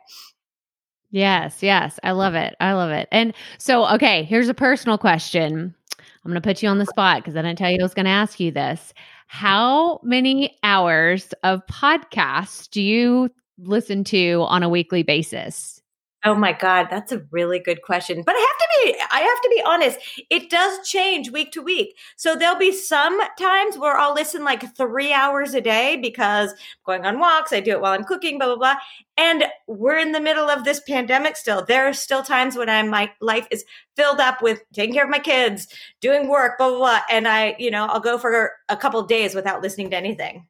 Yes, 1.11 1.63
yes. 1.63 1.99
I 2.03 2.11
love 2.11 2.35
it. 2.35 2.55
I 2.59 2.73
love 2.73 2.91
it. 2.91 3.07
And 3.11 3.33
so, 3.57 3.87
okay, 3.95 4.23
here's 4.23 4.49
a 4.49 4.53
personal 4.53 4.97
question. 4.97 5.73
I'm 5.97 6.31
going 6.31 6.35
to 6.35 6.41
put 6.41 6.61
you 6.61 6.69
on 6.69 6.77
the 6.77 6.85
spot 6.85 7.23
because 7.23 7.35
I 7.35 7.41
didn't 7.41 7.57
tell 7.57 7.71
you 7.71 7.77
I 7.79 7.83
was 7.83 7.93
going 7.93 8.05
to 8.05 8.11
ask 8.11 8.39
you 8.39 8.51
this. 8.51 8.93
How 9.27 9.99
many 10.03 10.57
hours 10.63 11.33
of 11.43 11.65
podcasts 11.67 12.69
do 12.69 12.81
you 12.81 13.29
listen 13.57 14.03
to 14.05 14.43
on 14.47 14.61
a 14.61 14.69
weekly 14.69 15.01
basis? 15.03 15.78
Oh 16.25 16.35
my 16.35 16.51
God, 16.51 16.87
that's 16.91 17.13
a 17.13 17.25
really 17.31 17.59
good 17.59 17.81
question. 17.81 18.23
But 18.25 18.35
I 18.35 18.39
have 18.39 18.47
to 18.47 18.67
be, 18.83 19.01
I 19.09 19.19
have 19.21 19.41
to 19.41 19.49
be 19.55 19.63
honest. 19.65 19.99
It 20.29 20.49
does 20.49 20.85
change 20.85 21.31
week 21.31 21.53
to 21.53 21.61
week. 21.61 21.95
So 22.17 22.35
there'll 22.35 22.57
be 22.59 22.73
some 22.73 23.17
times 23.37 23.77
where 23.77 23.95
I'll 23.95 24.13
listen 24.13 24.43
like 24.43 24.75
three 24.75 25.13
hours 25.13 25.53
a 25.53 25.61
day 25.61 25.95
because 25.95 26.51
I'm 26.51 26.57
going 26.85 27.05
on 27.05 27.19
walks. 27.19 27.53
I 27.53 27.61
do 27.61 27.71
it 27.71 27.79
while 27.79 27.93
I'm 27.93 28.03
cooking, 28.03 28.37
blah, 28.37 28.47
blah, 28.47 28.57
blah. 28.57 28.75
And 29.15 29.45
we're 29.67 29.97
in 29.97 30.11
the 30.11 30.19
middle 30.19 30.49
of 30.49 30.65
this 30.65 30.81
pandemic 30.81 31.37
still. 31.37 31.63
There 31.63 31.87
are 31.87 31.93
still 31.93 32.21
times 32.21 32.57
when 32.57 32.67
I'm, 32.67 32.89
my 32.89 33.13
life 33.21 33.47
is 33.49 33.63
filled 33.95 34.19
up 34.19 34.41
with 34.41 34.61
taking 34.73 34.93
care 34.93 35.05
of 35.05 35.09
my 35.09 35.19
kids, 35.19 35.69
doing 36.01 36.27
work, 36.27 36.57
blah, 36.57 36.67
blah, 36.67 36.79
blah. 36.79 36.99
And 37.09 37.29
I, 37.29 37.55
you 37.59 37.71
know, 37.71 37.85
I'll 37.85 38.01
go 38.01 38.17
for 38.17 38.51
a 38.67 38.75
couple 38.75 39.01
days 39.03 39.33
without 39.33 39.61
listening 39.61 39.89
to 39.91 39.97
anything. 39.97 40.48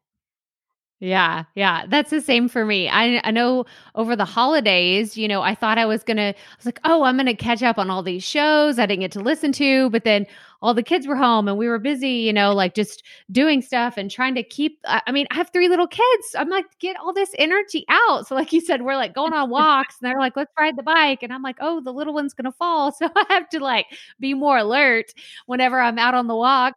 Yeah, 1.02 1.46
yeah, 1.56 1.86
that's 1.88 2.10
the 2.10 2.20
same 2.20 2.50
for 2.50 2.66
me. 2.66 2.90
I 2.90 3.22
I 3.24 3.32
know 3.32 3.66
over 3.96 4.18
the 4.18 4.26
holidays, 4.26 5.16
you 5.16 5.30
know, 5.30 5.42
I 5.42 5.56
thought 5.56 5.78
I 5.78 5.86
was 5.86 6.04
gonna. 6.04 6.34
I 6.36 6.56
was 6.58 6.66
like, 6.66 6.80
oh, 6.84 7.04
I'm 7.04 7.16
gonna 7.16 7.36
catch 7.36 7.64
up 7.64 7.78
on 7.78 7.90
all 7.90 8.04
these 8.04 8.22
shows 8.24 8.78
I 8.78 8.86
didn't 8.86 9.02
get 9.02 9.14
to 9.14 9.22
listen 9.22 9.54
to, 9.54 9.90
but 9.92 10.04
then 10.04 10.28
all 10.62 10.74
the 10.74 10.84
kids 10.84 11.08
were 11.08 11.16
home 11.16 11.48
and 11.48 11.58
we 11.58 11.68
were 11.68 11.80
busy, 11.80 12.10
you 12.10 12.34
know, 12.34 12.54
like 12.54 12.74
just 12.74 13.04
doing 13.32 13.62
stuff 13.62 13.96
and 13.98 14.12
trying 14.12 14.36
to 14.36 14.44
keep. 14.44 14.80
I 14.86 15.12
mean, 15.12 15.28
I 15.32 15.36
have 15.36 15.50
three 15.52 15.70
little 15.70 15.88
kids. 15.88 16.36
I'm 16.38 16.50
like, 16.50 16.66
get 16.80 16.98
all 16.98 17.14
this 17.14 17.32
energy 17.38 17.86
out. 17.90 18.28
So, 18.28 18.36
like 18.36 18.52
you 18.52 18.62
said, 18.62 18.82
we're 18.82 18.96
like 18.96 19.14
going 19.14 19.34
on 19.34 19.50
walks, 19.60 19.98
and 20.02 20.10
they're 20.10 20.20
like, 20.20 20.36
let's 20.36 20.52
ride 20.58 20.78
the 20.78 20.84
bike, 20.84 21.24
and 21.24 21.32
I'm 21.34 21.44
like, 21.44 21.58
oh, 21.60 21.82
the 21.82 21.94
little 21.94 22.14
one's 22.14 22.34
gonna 22.34 22.52
fall, 22.52 22.92
so 22.98 23.08
I 23.16 23.26
have 23.30 23.50
to 23.50 23.60
like 23.60 23.86
be 24.20 24.34
more 24.34 24.58
alert 24.58 25.14
whenever 25.46 25.80
I'm 25.80 26.00
out 26.00 26.14
on 26.14 26.28
the 26.28 26.36
walk 26.36 26.76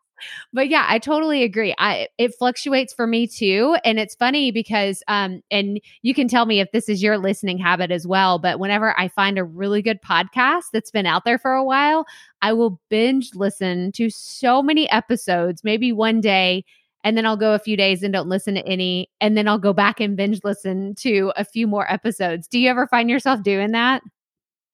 but 0.52 0.68
yeah, 0.68 0.84
I 0.88 0.98
totally 0.98 1.42
agree. 1.42 1.74
I 1.78 2.08
it 2.18 2.34
fluctuates 2.38 2.92
for 2.92 3.06
me 3.06 3.26
too, 3.26 3.76
and 3.84 3.98
it's 3.98 4.14
funny 4.14 4.50
because 4.50 5.02
um, 5.08 5.42
and 5.50 5.80
you 6.02 6.14
can 6.14 6.28
tell 6.28 6.46
me 6.46 6.60
if 6.60 6.70
this 6.72 6.88
is 6.88 7.02
your 7.02 7.18
listening 7.18 7.58
habit 7.58 7.90
as 7.90 8.06
well. 8.06 8.38
But 8.38 8.58
whenever 8.58 8.98
I 8.98 9.08
find 9.08 9.38
a 9.38 9.44
really 9.44 9.82
good 9.82 10.00
podcast 10.02 10.64
that's 10.72 10.90
been 10.90 11.06
out 11.06 11.24
there 11.24 11.38
for 11.38 11.52
a 11.52 11.64
while, 11.64 12.06
I 12.40 12.52
will 12.52 12.80
binge 12.88 13.30
listen 13.34 13.71
to 13.94 14.10
so 14.10 14.62
many 14.62 14.88
episodes, 14.90 15.62
maybe 15.64 15.92
one 15.92 16.20
day. 16.20 16.64
And 17.04 17.16
then 17.16 17.26
I'll 17.26 17.36
go 17.36 17.54
a 17.54 17.58
few 17.58 17.76
days 17.76 18.02
and 18.02 18.12
don't 18.12 18.28
listen 18.28 18.54
to 18.54 18.66
any. 18.66 19.08
And 19.20 19.36
then 19.36 19.48
I'll 19.48 19.58
go 19.58 19.72
back 19.72 20.00
and 20.00 20.16
binge 20.16 20.40
listen 20.44 20.94
to 20.96 21.32
a 21.36 21.44
few 21.44 21.66
more 21.66 21.90
episodes. 21.90 22.46
Do 22.46 22.58
you 22.58 22.70
ever 22.70 22.86
find 22.86 23.10
yourself 23.10 23.42
doing 23.42 23.72
that? 23.72 24.02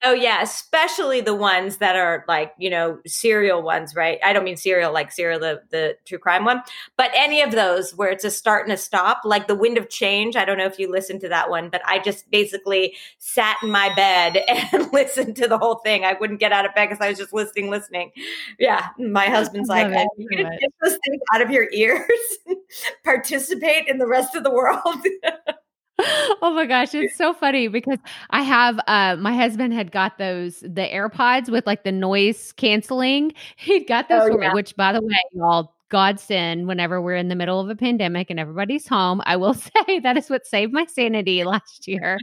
Oh 0.05 0.13
yeah, 0.13 0.41
especially 0.43 1.21
the 1.21 1.35
ones 1.35 1.79
that 1.79 1.97
are 1.97 2.25
like, 2.29 2.53
you 2.57 2.71
know, 2.71 3.01
serial 3.05 3.63
ones, 3.63 3.97
right? 3.97 4.21
I 4.23 4.33
don't 4.33 4.45
mean 4.45 4.57
serial 4.57 4.93
like 4.93 5.11
serial 5.11 5.41
the 5.41 5.61
the 5.71 5.97
true 6.05 6.19
crime 6.19 6.45
one, 6.45 6.63
but 6.97 7.11
any 7.17 7.43
of 7.43 7.51
those 7.51 7.97
where 7.97 8.09
it's 8.09 8.23
a 8.23 8.31
start 8.31 8.63
and 8.65 8.73
a 8.73 8.77
stop, 8.77 9.23
like 9.25 9.49
The 9.49 9.57
Wind 9.57 9.77
of 9.77 9.89
Change. 9.89 10.37
I 10.37 10.45
don't 10.45 10.57
know 10.57 10.67
if 10.67 10.79
you 10.79 10.89
listened 10.89 11.21
to 11.23 11.29
that 11.31 11.51
one, 11.51 11.69
but 11.69 11.83
I 11.85 11.99
just 11.99 12.31
basically 12.31 12.95
sat 13.19 13.57
in 13.61 13.73
my 13.73 13.93
bed 13.97 14.37
and 14.73 14.93
listened 14.93 15.35
to 15.37 15.49
the 15.49 15.59
whole 15.59 15.77
thing. 15.77 16.05
I 16.05 16.13
wouldn't 16.13 16.39
get 16.39 16.53
out 16.53 16.65
of 16.65 16.77
bed 16.77 16.91
because 16.91 17.05
I 17.05 17.09
was 17.09 17.19
just 17.19 17.33
listening, 17.33 17.69
listening. 17.69 18.13
Yeah, 18.61 18.87
my 19.01 19.27
husband's 19.27 19.69
like, 19.69 19.89
"You 20.17 20.29
get 20.61 20.73
those 20.81 20.97
things 21.05 21.23
out 21.35 21.43
of 21.43 21.51
your 21.51 21.67
ears, 21.73 22.07
participate 23.05 23.89
in 23.89 23.99
the 23.99 24.07
rest 24.07 24.37
of 24.37 24.45
the 24.45 24.51
world." 24.53 25.05
oh 26.43 26.53
my 26.55 26.65
gosh, 26.67 26.95
it's 26.95 27.17
so 27.17 27.35
funny 27.35 27.67
because 27.69 27.99
I 28.31 28.43
have 28.43 28.79
uh 28.87 29.17
my 29.17 29.35
husband 29.35 29.73
had 29.73 29.91
got 29.91 30.19
those 30.19 30.61
the 30.61 30.89
AirPods 30.93 31.49
with 31.49 31.67
like 31.67 31.83
the 31.85 31.93
noise 31.93 32.53
canceling. 32.53 33.33
He'd 33.57 33.87
got 33.89 34.09
those 34.09 34.31
oh, 34.31 34.41
yeah. 34.41 34.49
me, 34.49 34.55
which 34.55 34.77
by 34.77 34.93
the 34.93 35.03
way, 35.03 35.17
y'all 35.33 35.75
godsend 35.89 36.67
whenever 36.69 37.01
we're 37.01 37.17
in 37.17 37.29
the 37.29 37.35
middle 37.35 37.61
of 37.61 37.69
a 37.69 37.75
pandemic 37.75 38.31
and 38.31 38.39
everybody's 38.39 38.87
home. 38.87 39.23
I 39.25 39.37
will 39.37 39.55
say 39.87 39.99
that 40.01 40.17
is 40.17 40.31
what 40.31 40.47
saved 40.47 40.73
my 40.73 40.85
sanity 40.85 41.43
last 41.45 41.89
year. 41.89 42.19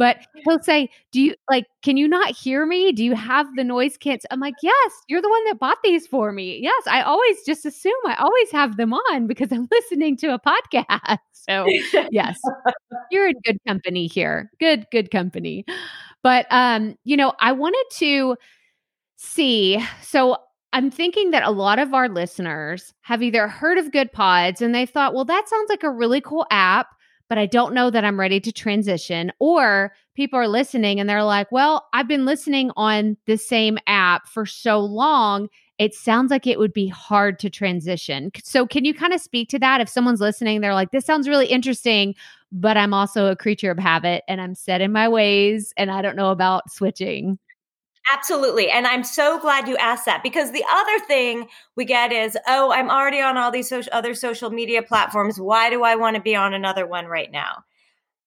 But 0.00 0.26
he'll 0.46 0.62
say, 0.62 0.88
Do 1.12 1.20
you 1.20 1.34
like, 1.50 1.66
can 1.82 1.98
you 1.98 2.08
not 2.08 2.34
hear 2.34 2.64
me? 2.64 2.90
Do 2.90 3.04
you 3.04 3.14
have 3.14 3.46
the 3.54 3.62
noise 3.62 3.98
cancel? 3.98 4.28
I'm 4.30 4.40
like, 4.40 4.54
Yes, 4.62 4.92
you're 5.08 5.20
the 5.20 5.28
one 5.28 5.44
that 5.44 5.58
bought 5.58 5.76
these 5.84 6.06
for 6.06 6.32
me. 6.32 6.58
Yes, 6.62 6.82
I 6.86 7.02
always 7.02 7.44
just 7.44 7.66
assume 7.66 7.92
I 8.06 8.14
always 8.14 8.50
have 8.50 8.78
them 8.78 8.94
on 8.94 9.26
because 9.26 9.52
I'm 9.52 9.68
listening 9.70 10.16
to 10.16 10.32
a 10.32 10.40
podcast. 10.40 11.18
So, 11.32 11.66
yes, 12.10 12.40
you're 13.10 13.28
in 13.28 13.34
good 13.44 13.58
company 13.68 14.06
here. 14.06 14.50
Good, 14.58 14.86
good 14.90 15.10
company. 15.10 15.66
But, 16.22 16.46
um, 16.50 16.96
you 17.04 17.16
know, 17.18 17.34
I 17.38 17.52
wanted 17.52 17.84
to 17.98 18.36
see. 19.16 19.84
So, 20.00 20.38
I'm 20.72 20.90
thinking 20.90 21.32
that 21.32 21.42
a 21.42 21.50
lot 21.50 21.78
of 21.78 21.92
our 21.92 22.08
listeners 22.08 22.94
have 23.02 23.22
either 23.22 23.48
heard 23.48 23.76
of 23.76 23.90
Goodpods 23.90 24.62
and 24.62 24.74
they 24.74 24.86
thought, 24.86 25.14
well, 25.14 25.24
that 25.26 25.48
sounds 25.48 25.68
like 25.68 25.82
a 25.82 25.90
really 25.90 26.20
cool 26.20 26.46
app, 26.50 26.86
but 27.30 27.38
I 27.38 27.46
don't 27.46 27.72
know 27.72 27.90
that 27.90 28.04
I'm 28.04 28.18
ready 28.18 28.40
to 28.40 28.52
transition. 28.52 29.32
Or 29.38 29.94
people 30.14 30.38
are 30.38 30.48
listening 30.48 30.98
and 30.98 31.08
they're 31.08 31.22
like, 31.22 31.50
well, 31.52 31.88
I've 31.94 32.08
been 32.08 32.26
listening 32.26 32.72
on 32.76 33.16
the 33.26 33.38
same 33.38 33.78
app 33.86 34.26
for 34.26 34.44
so 34.44 34.80
long. 34.80 35.48
It 35.78 35.94
sounds 35.94 36.32
like 36.32 36.46
it 36.48 36.58
would 36.58 36.72
be 36.72 36.88
hard 36.88 37.38
to 37.38 37.48
transition. 37.48 38.32
So, 38.42 38.66
can 38.66 38.84
you 38.84 38.92
kind 38.92 39.14
of 39.14 39.20
speak 39.20 39.48
to 39.50 39.60
that? 39.60 39.80
If 39.80 39.88
someone's 39.88 40.20
listening, 40.20 40.60
they're 40.60 40.74
like, 40.74 40.90
this 40.90 41.06
sounds 41.06 41.28
really 41.28 41.46
interesting, 41.46 42.16
but 42.50 42.76
I'm 42.76 42.92
also 42.92 43.28
a 43.28 43.36
creature 43.36 43.70
of 43.70 43.78
habit 43.78 44.24
and 44.26 44.40
I'm 44.40 44.56
set 44.56 44.80
in 44.80 44.90
my 44.90 45.08
ways 45.08 45.72
and 45.76 45.90
I 45.90 46.02
don't 46.02 46.16
know 46.16 46.32
about 46.32 46.70
switching. 46.70 47.38
Absolutely. 48.12 48.70
And 48.70 48.86
I'm 48.86 49.04
so 49.04 49.38
glad 49.40 49.68
you 49.68 49.76
asked 49.76 50.06
that 50.06 50.22
because 50.22 50.52
the 50.52 50.64
other 50.70 50.98
thing 51.06 51.48
we 51.76 51.84
get 51.84 52.12
is, 52.12 52.36
oh, 52.48 52.72
I'm 52.72 52.90
already 52.90 53.20
on 53.20 53.36
all 53.36 53.50
these 53.50 53.68
social, 53.68 53.92
other 53.92 54.14
social 54.14 54.50
media 54.50 54.82
platforms. 54.82 55.38
Why 55.38 55.70
do 55.70 55.84
I 55.84 55.96
want 55.96 56.16
to 56.16 56.22
be 56.22 56.34
on 56.34 56.54
another 56.54 56.86
one 56.86 57.06
right 57.06 57.30
now? 57.30 57.64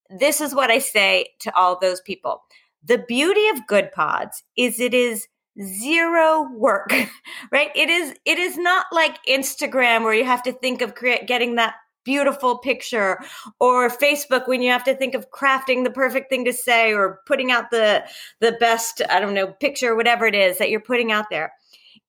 This 0.10 0.42
is 0.42 0.56
what 0.56 0.72
I 0.72 0.80
say 0.80 1.28
to 1.42 1.56
all 1.56 1.80
those 1.80 2.02
people. 2.02 2.44
The 2.84 3.00
beauty 3.08 3.48
of 3.50 3.68
Goodpods 3.70 4.44
is 4.58 4.80
it 4.80 4.94
is 4.94 5.28
zero 5.62 6.48
work 6.56 6.92
right 7.52 7.70
it 7.76 7.88
is 7.88 8.16
it 8.26 8.40
is 8.40 8.58
not 8.58 8.88
like 8.92 9.24
instagram 9.28 10.02
where 10.02 10.14
you 10.16 10.26
have 10.26 10.42
to 10.42 10.52
think 10.52 10.82
of 10.82 10.96
create, 10.96 11.28
getting 11.28 11.56
that 11.56 11.76
beautiful 12.04 12.58
picture 12.58 13.20
or 13.60 13.90
facebook 13.90 14.48
when 14.48 14.62
you 14.62 14.70
have 14.70 14.84
to 14.84 14.96
think 14.96 15.16
of 15.16 15.32
crafting 15.32 15.84
the 15.84 15.92
perfect 15.92 16.30
thing 16.30 16.46
to 16.46 16.54
say 16.54 16.94
or 16.94 17.22
putting 17.26 17.52
out 17.52 17.72
the 17.72 18.04
the 18.40 18.52
best 18.60 19.02
i 19.10 19.20
don't 19.20 19.34
know 19.34 19.48
picture 19.48 19.96
whatever 19.96 20.26
it 20.26 20.36
is 20.36 20.58
that 20.58 20.70
you're 20.70 20.80
putting 20.80 21.12
out 21.12 21.30
there. 21.30 21.54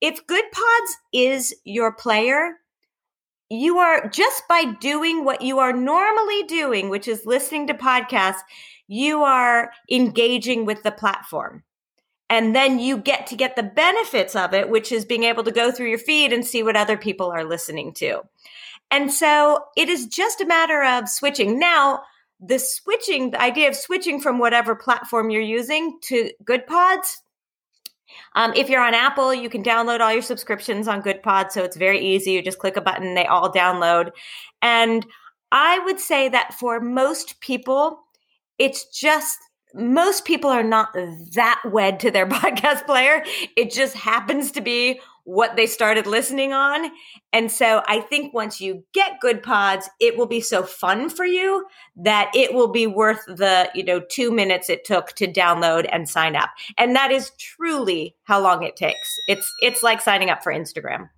If 0.00 0.26
Goodpods 0.26 0.92
is 1.12 1.54
your 1.64 1.92
player 1.92 2.58
you 3.50 3.78
are 3.78 4.08
just 4.08 4.42
by 4.48 4.64
doing 4.80 5.24
what 5.24 5.42
you 5.42 5.58
are 5.58 5.72
normally 5.72 6.42
doing 6.44 6.88
which 6.88 7.06
is 7.06 7.26
listening 7.26 7.66
to 7.68 7.74
podcasts 7.74 8.40
you 8.86 9.22
are 9.22 9.70
engaging 9.90 10.66
with 10.66 10.82
the 10.82 10.92
platform. 10.92 11.62
And 12.28 12.54
then 12.54 12.78
you 12.78 12.98
get 12.98 13.26
to 13.28 13.36
get 13.36 13.54
the 13.54 13.62
benefits 13.62 14.34
of 14.34 14.54
it 14.54 14.68
which 14.68 14.90
is 14.90 15.04
being 15.04 15.24
able 15.24 15.44
to 15.44 15.52
go 15.52 15.70
through 15.70 15.88
your 15.88 15.98
feed 15.98 16.32
and 16.32 16.44
see 16.44 16.62
what 16.62 16.76
other 16.76 16.96
people 16.96 17.30
are 17.30 17.44
listening 17.44 17.92
to 17.94 18.22
and 18.94 19.12
so 19.12 19.64
it 19.76 19.88
is 19.88 20.06
just 20.06 20.40
a 20.40 20.46
matter 20.46 20.84
of 20.84 21.08
switching. 21.08 21.58
Now, 21.58 22.02
the 22.38 22.60
switching, 22.60 23.32
the 23.32 23.42
idea 23.42 23.68
of 23.68 23.74
switching 23.74 24.20
from 24.20 24.38
whatever 24.38 24.76
platform 24.76 25.30
you're 25.30 25.42
using 25.42 25.98
to 26.02 26.30
Goodpods. 26.44 27.16
Um, 28.36 28.52
if 28.54 28.68
you're 28.68 28.80
on 28.80 28.94
Apple, 28.94 29.34
you 29.34 29.50
can 29.50 29.64
download 29.64 29.98
all 29.98 30.12
your 30.12 30.22
subscriptions 30.22 30.86
on 30.86 31.02
Goodpods. 31.02 31.50
So 31.50 31.64
it's 31.64 31.76
very 31.76 31.98
easy. 31.98 32.30
You 32.30 32.42
just 32.42 32.60
click 32.60 32.76
a 32.76 32.80
button, 32.80 33.16
they 33.16 33.26
all 33.26 33.52
download. 33.52 34.12
And 34.62 35.04
I 35.50 35.80
would 35.80 35.98
say 35.98 36.28
that 36.28 36.54
for 36.54 36.78
most 36.78 37.40
people, 37.40 37.98
it's 38.60 38.84
just 38.96 39.38
most 39.74 40.24
people 40.24 40.50
are 40.50 40.62
not 40.62 40.94
that 41.32 41.60
wed 41.64 41.98
to 41.98 42.12
their 42.12 42.26
podcast 42.28 42.86
player. 42.86 43.24
It 43.56 43.72
just 43.72 43.96
happens 43.96 44.52
to 44.52 44.60
be 44.60 45.00
what 45.24 45.56
they 45.56 45.66
started 45.66 46.06
listening 46.06 46.52
on. 46.52 46.90
And 47.32 47.50
so 47.50 47.82
I 47.88 48.00
think 48.00 48.34
once 48.34 48.60
you 48.60 48.84
get 48.92 49.20
Goodpods, 49.22 49.86
it 50.00 50.16
will 50.16 50.26
be 50.26 50.40
so 50.40 50.62
fun 50.62 51.08
for 51.08 51.24
you 51.24 51.66
that 51.96 52.30
it 52.34 52.52
will 52.52 52.70
be 52.70 52.86
worth 52.86 53.24
the, 53.26 53.70
you 53.74 53.82
know, 53.82 54.00
2 54.10 54.30
minutes 54.30 54.68
it 54.68 54.84
took 54.84 55.12
to 55.14 55.26
download 55.26 55.88
and 55.90 56.08
sign 56.08 56.36
up. 56.36 56.50
And 56.76 56.94
that 56.94 57.10
is 57.10 57.32
truly 57.38 58.14
how 58.24 58.40
long 58.40 58.62
it 58.62 58.76
takes. 58.76 59.14
It's 59.26 59.50
it's 59.60 59.82
like 59.82 60.00
signing 60.00 60.30
up 60.30 60.42
for 60.42 60.52
Instagram. 60.52 61.08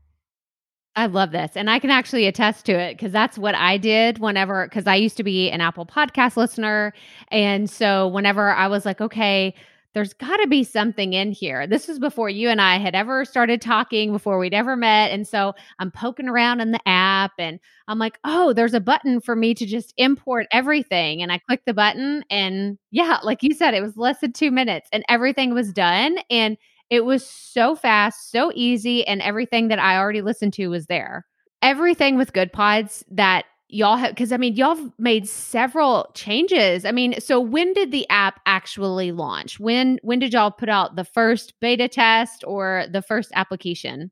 I 0.95 1.07
love 1.07 1.31
this. 1.31 1.53
And 1.57 1.69
I 1.69 1.79
can 1.79 1.90
actually 1.90 2.27
attest 2.27 2.64
to 2.66 2.73
it 2.73 2.97
because 2.97 3.12
that's 3.12 3.37
what 3.37 3.55
I 3.55 3.77
did 3.77 4.19
whenever, 4.19 4.66
because 4.66 4.87
I 4.87 4.95
used 4.95 5.19
to 5.19 5.23
be 5.23 5.51
an 5.51 5.61
Apple 5.61 5.85
podcast 5.85 6.38
listener. 6.38 6.95
And 7.29 7.69
so 7.69 8.09
whenever 8.09 8.51
I 8.51 8.66
was 8.66 8.87
like, 8.87 9.03
okay, 9.03 9.55
there's 9.97 10.13
got 10.13 10.37
to 10.37 10.47
be 10.47 10.63
something 10.63 11.15
in 11.15 11.33
here. 11.33 11.67
This 11.67 11.89
was 11.89 11.99
before 11.99 12.29
you 12.29 12.51
and 12.51 12.61
I 12.61 12.77
had 12.77 12.95
ever 12.95 13.25
started 13.25 13.63
talking, 13.63 14.13
before 14.13 14.39
we'd 14.39 14.53
ever 14.53 14.77
met. 14.77 15.11
And 15.11 15.27
so 15.27 15.55
I'm 15.79 15.91
poking 15.91 16.29
around 16.29 16.61
in 16.61 16.73
the 16.73 16.87
app 16.87 17.33
and 17.39 17.59
I'm 17.89 17.99
like, 17.99 18.19
oh, 18.23 18.53
there's 18.53 18.75
a 18.75 18.81
button 18.81 19.23
for 19.23 19.35
me 19.35 19.55
to 19.55 19.65
just 19.65 19.95
import 19.97 20.49
everything. 20.53 21.23
And 21.23 21.33
I 21.33 21.39
click 21.39 21.63
the 21.65 21.73
button. 21.73 22.25
And 22.29 22.77
yeah, 22.91 23.21
like 23.23 23.43
you 23.43 23.55
said, 23.55 23.73
it 23.73 23.81
was 23.81 23.97
less 23.97 24.21
than 24.21 24.35
two 24.35 24.51
minutes 24.51 24.91
and 24.93 25.03
everything 25.09 25.55
was 25.55 25.73
done. 25.73 26.19
And 26.29 26.59
it 26.91 27.07
was 27.07 27.27
so 27.27 27.75
fast, 27.75 28.31
so 28.31 28.53
easy. 28.55 29.07
And 29.07 29.23
everything 29.23 29.69
that 29.69 29.79
I 29.79 29.97
already 29.97 30.21
listened 30.21 30.53
to 30.55 30.69
was 30.69 30.89
there. 30.89 31.25
Everything 31.63 32.19
with 32.19 32.35
Goodpods 32.35 33.03
that 33.13 33.47
y'all 33.77 33.97
have 33.97 34.11
because 34.11 34.33
i 34.33 34.37
mean 34.37 34.57
y'all 34.57 34.75
have 34.75 34.93
made 34.99 35.29
several 35.29 36.11
changes. 36.15 36.85
I 36.85 36.93
mean 36.93 37.21
so 37.21 37.41
when 37.41 37.73
did 37.75 37.93
the 37.93 38.09
app 38.09 38.41
actually 38.47 39.12
launch? 39.12 39.61
When 39.61 39.99
when 40.03 40.19
did 40.19 40.33
y'all 40.33 40.51
put 40.51 40.69
out 40.69 40.97
the 40.97 41.05
first 41.05 41.55
beta 41.61 41.89
test 41.89 42.43
or 42.47 42.87
the 42.91 43.03
first 43.03 43.31
application? 43.35 44.11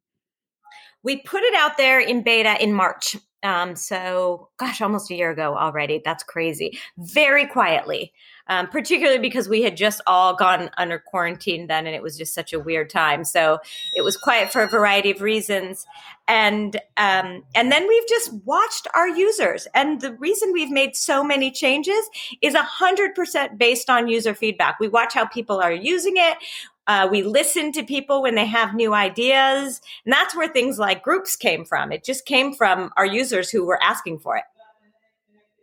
We 1.02 1.22
put 1.22 1.42
it 1.42 1.54
out 1.54 1.76
there 1.76 2.00
in 2.00 2.22
beta 2.22 2.62
in 2.62 2.72
march 2.72 3.16
um, 3.44 3.76
so 3.76 4.48
gosh 4.56 4.80
almost 4.80 5.10
a 5.10 5.14
year 5.14 5.30
ago 5.30 5.56
already 5.56 6.00
that's 6.04 6.24
crazy 6.24 6.78
very 6.98 7.46
quietly 7.46 8.12
um, 8.46 8.68
particularly 8.68 9.18
because 9.18 9.48
we 9.48 9.62
had 9.62 9.76
just 9.76 10.00
all 10.06 10.34
gone 10.34 10.70
under 10.76 10.98
quarantine 10.98 11.66
then 11.66 11.86
and 11.86 11.94
it 11.94 12.02
was 12.02 12.18
just 12.18 12.34
such 12.34 12.52
a 12.52 12.60
weird 12.60 12.90
time. 12.90 13.24
So 13.24 13.58
it 13.96 14.02
was 14.02 14.16
quiet 14.16 14.52
for 14.52 14.62
a 14.62 14.68
variety 14.68 15.10
of 15.10 15.22
reasons. 15.22 15.86
And 16.26 16.76
um, 16.96 17.44
and 17.54 17.70
then 17.70 17.86
we've 17.86 18.08
just 18.08 18.32
watched 18.44 18.86
our 18.94 19.08
users. 19.08 19.66
And 19.74 20.00
the 20.00 20.14
reason 20.14 20.52
we've 20.52 20.70
made 20.70 20.96
so 20.96 21.22
many 21.22 21.50
changes 21.50 22.08
is 22.40 22.54
100% 22.54 23.58
based 23.58 23.90
on 23.90 24.08
user 24.08 24.34
feedback. 24.34 24.80
We 24.80 24.88
watch 24.88 25.12
how 25.14 25.26
people 25.26 25.60
are 25.60 25.72
using 25.72 26.14
it. 26.16 26.38
Uh, 26.86 27.08
we 27.10 27.22
listen 27.22 27.72
to 27.72 27.82
people 27.82 28.22
when 28.22 28.34
they 28.34 28.46
have 28.46 28.74
new 28.74 28.94
ideas. 28.94 29.80
And 30.04 30.12
that's 30.12 30.36
where 30.36 30.48
things 30.48 30.78
like 30.78 31.02
groups 31.02 31.36
came 31.36 31.64
from. 31.64 31.92
It 31.92 32.04
just 32.04 32.26
came 32.26 32.54
from 32.54 32.90
our 32.96 33.06
users 33.06 33.50
who 33.50 33.64
were 33.64 33.82
asking 33.82 34.18
for 34.18 34.36
it. 34.36 34.44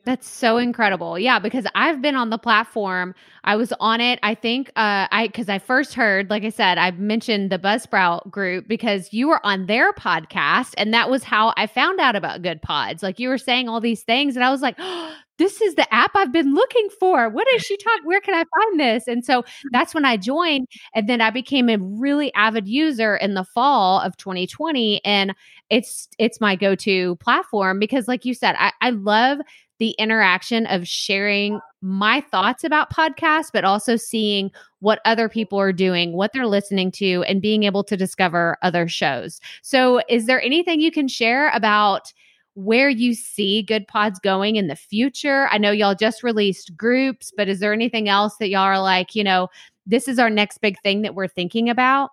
That's 0.04 0.28
so 0.28 0.58
incredible. 0.58 1.20
Yeah, 1.20 1.38
because 1.38 1.66
I've 1.76 2.02
been 2.02 2.16
on 2.16 2.32
the 2.32 2.40
platform. 2.40 3.14
I 3.44 3.56
was 3.56 3.72
on 3.80 4.02
it. 4.02 4.20
I 4.24 4.34
think 4.34 4.70
uh 4.70 5.08
I 5.12 5.30
cuz 5.32 5.48
I 5.48 5.60
first 5.60 5.94
heard, 5.94 6.32
like 6.32 6.44
I 6.44 6.50
said, 6.50 6.80
I 6.80 6.90
mentioned 6.92 7.52
the 7.52 7.60
Buzzsprout 7.60 8.32
group 8.32 8.68
because 8.68 9.14
you 9.14 9.28
were 9.28 9.46
on 9.46 9.68
their 9.68 9.94
podcast 9.94 10.74
and 10.78 10.92
that 10.94 11.12
was 11.12 11.24
how 11.24 11.54
I 11.56 11.68
found 11.68 12.00
out 12.00 12.16
about 12.16 12.42
Goodpods. 12.42 13.04
Like 13.04 13.20
you 13.20 13.30
were 13.30 13.38
saying 13.38 13.70
all 13.70 13.80
these 13.80 14.02
things 14.02 14.36
and 14.36 14.44
I 14.44 14.50
was 14.50 14.62
like, 14.62 14.76
oh, 14.80 15.14
this 15.42 15.60
is 15.60 15.74
the 15.74 15.92
app 15.92 16.12
I've 16.14 16.32
been 16.32 16.54
looking 16.54 16.88
for. 17.00 17.28
What 17.28 17.48
is 17.56 17.64
she 17.64 17.76
talking? 17.78 18.06
Where 18.06 18.22
can 18.22 18.36
I 18.36 18.46
find 18.60 18.80
this? 18.80 19.08
And 19.08 19.26
so 19.26 19.44
that's 19.72 19.94
when 19.96 20.06
I 20.06 20.16
joined. 20.16 20.68
And 20.94 21.10
then 21.10 21.20
I 21.20 21.32
became 21.32 21.68
a 21.68 21.80
really 21.80 22.32
avid 22.36 22.68
user 22.68 23.16
in 23.16 23.34
the 23.34 23.44
fall 23.44 24.00
of 24.02 24.16
2020. 24.18 25.04
And 25.04 25.34
it's 25.72 26.08
it's 26.20 26.40
my 26.40 26.56
go-to 26.56 27.16
platform 27.16 27.80
because 27.80 28.08
like 28.08 28.24
you 28.24 28.36
said, 28.36 28.56
I, 28.60 28.72
I 28.82 28.92
love 28.92 29.40
the 29.80 29.92
interaction 29.98 30.68
of 30.68 30.88
sharing 30.88 31.60
my 31.82 32.22
thoughts 32.22 32.64
about 32.64 32.94
podcasts, 32.94 33.50
but 33.52 33.66
also 33.66 33.96
seeing 33.96 34.52
what 34.80 35.00
other 35.06 35.28
people 35.28 35.60
are 35.60 35.74
doing, 35.74 36.14
what 36.14 36.34
they're 36.34 36.46
listening 36.46 36.92
to, 36.92 37.24
and 37.24 37.42
being 37.42 37.64
able 37.64 37.84
to 37.86 37.98
discover 37.98 38.60
other 38.62 38.88
shows. 38.88 39.42
So, 39.64 40.02
is 40.08 40.28
there 40.28 40.40
anything 40.40 40.82
you 40.82 40.92
can 40.92 41.08
share 41.08 41.50
about? 41.50 42.14
Where 42.56 42.90
you 42.90 43.14
see 43.14 43.66
Goodpods 43.68 44.22
going 44.22 44.58
in 44.58 44.68
the 44.68 44.76
future. 44.76 45.48
I 45.52 45.58
know 45.58 45.72
y'all 45.72 45.96
just 45.96 46.24
released 46.24 46.76
groups, 46.76 47.32
but 47.36 47.48
is 47.48 47.60
there 47.60 47.74
anything 47.74 48.10
else 48.10 48.36
that 48.38 48.50
y'all 48.50 48.62
are 48.62 48.82
like, 48.82 49.16
you 49.16 49.24
know, 49.24 49.50
this 49.86 50.08
is 50.08 50.20
our 50.20 50.30
next 50.30 50.60
big 50.60 50.80
thing 50.82 51.02
that 51.04 51.16
we're 51.16 51.28
thinking 51.28 51.70
about? 51.70 52.12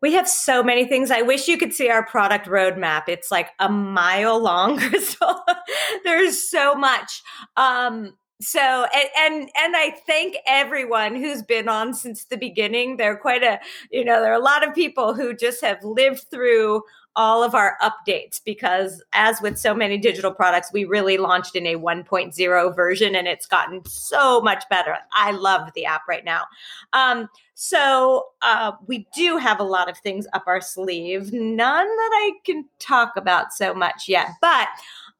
We 0.00 0.14
have 0.14 0.28
so 0.28 0.62
many 0.62 0.84
things. 0.84 1.10
I 1.10 1.22
wish 1.22 1.46
you 1.46 1.56
could 1.56 1.72
see 1.72 1.88
our 1.88 2.04
product 2.04 2.46
roadmap. 2.46 3.04
It's 3.08 3.30
like 3.30 3.50
a 3.60 3.68
mile 3.68 4.42
long, 4.42 4.78
Krystal. 4.80 5.40
There's 6.04 6.50
so 6.50 6.74
much. 6.74 7.22
Um, 7.56 8.14
so 8.42 8.86
and, 8.94 9.08
and 9.18 9.50
and 9.54 9.76
i 9.76 9.90
thank 10.06 10.36
everyone 10.46 11.14
who's 11.14 11.42
been 11.42 11.68
on 11.68 11.92
since 11.92 12.24
the 12.24 12.38
beginning 12.38 12.96
there 12.96 13.12
are 13.12 13.16
quite 13.16 13.42
a 13.42 13.60
you 13.90 14.04
know 14.04 14.20
there 14.22 14.32
are 14.32 14.40
a 14.40 14.42
lot 14.42 14.66
of 14.66 14.74
people 14.74 15.12
who 15.12 15.34
just 15.34 15.60
have 15.60 15.82
lived 15.84 16.24
through 16.30 16.82
all 17.16 17.42
of 17.42 17.54
our 17.54 17.76
updates 17.82 18.40
because 18.44 19.02
as 19.12 19.40
with 19.42 19.58
so 19.58 19.74
many 19.74 19.98
digital 19.98 20.32
products 20.32 20.72
we 20.72 20.84
really 20.84 21.18
launched 21.18 21.56
in 21.56 21.66
a 21.66 21.74
1.0 21.76 22.76
version 22.76 23.14
and 23.14 23.26
it's 23.26 23.46
gotten 23.46 23.84
so 23.84 24.40
much 24.40 24.64
better. 24.70 24.96
I 25.12 25.32
love 25.32 25.70
the 25.74 25.84
app 25.84 26.02
right 26.08 26.24
now. 26.24 26.44
Um, 26.92 27.28
so 27.54 28.26
uh, 28.42 28.72
we 28.86 29.06
do 29.14 29.36
have 29.36 29.60
a 29.60 29.64
lot 29.64 29.90
of 29.90 29.98
things 29.98 30.26
up 30.32 30.44
our 30.46 30.60
sleeve. 30.60 31.32
None 31.32 31.86
that 31.86 32.10
i 32.12 32.32
can 32.44 32.64
talk 32.78 33.16
about 33.16 33.52
so 33.52 33.74
much 33.74 34.08
yet 34.08 34.28
but 34.40 34.68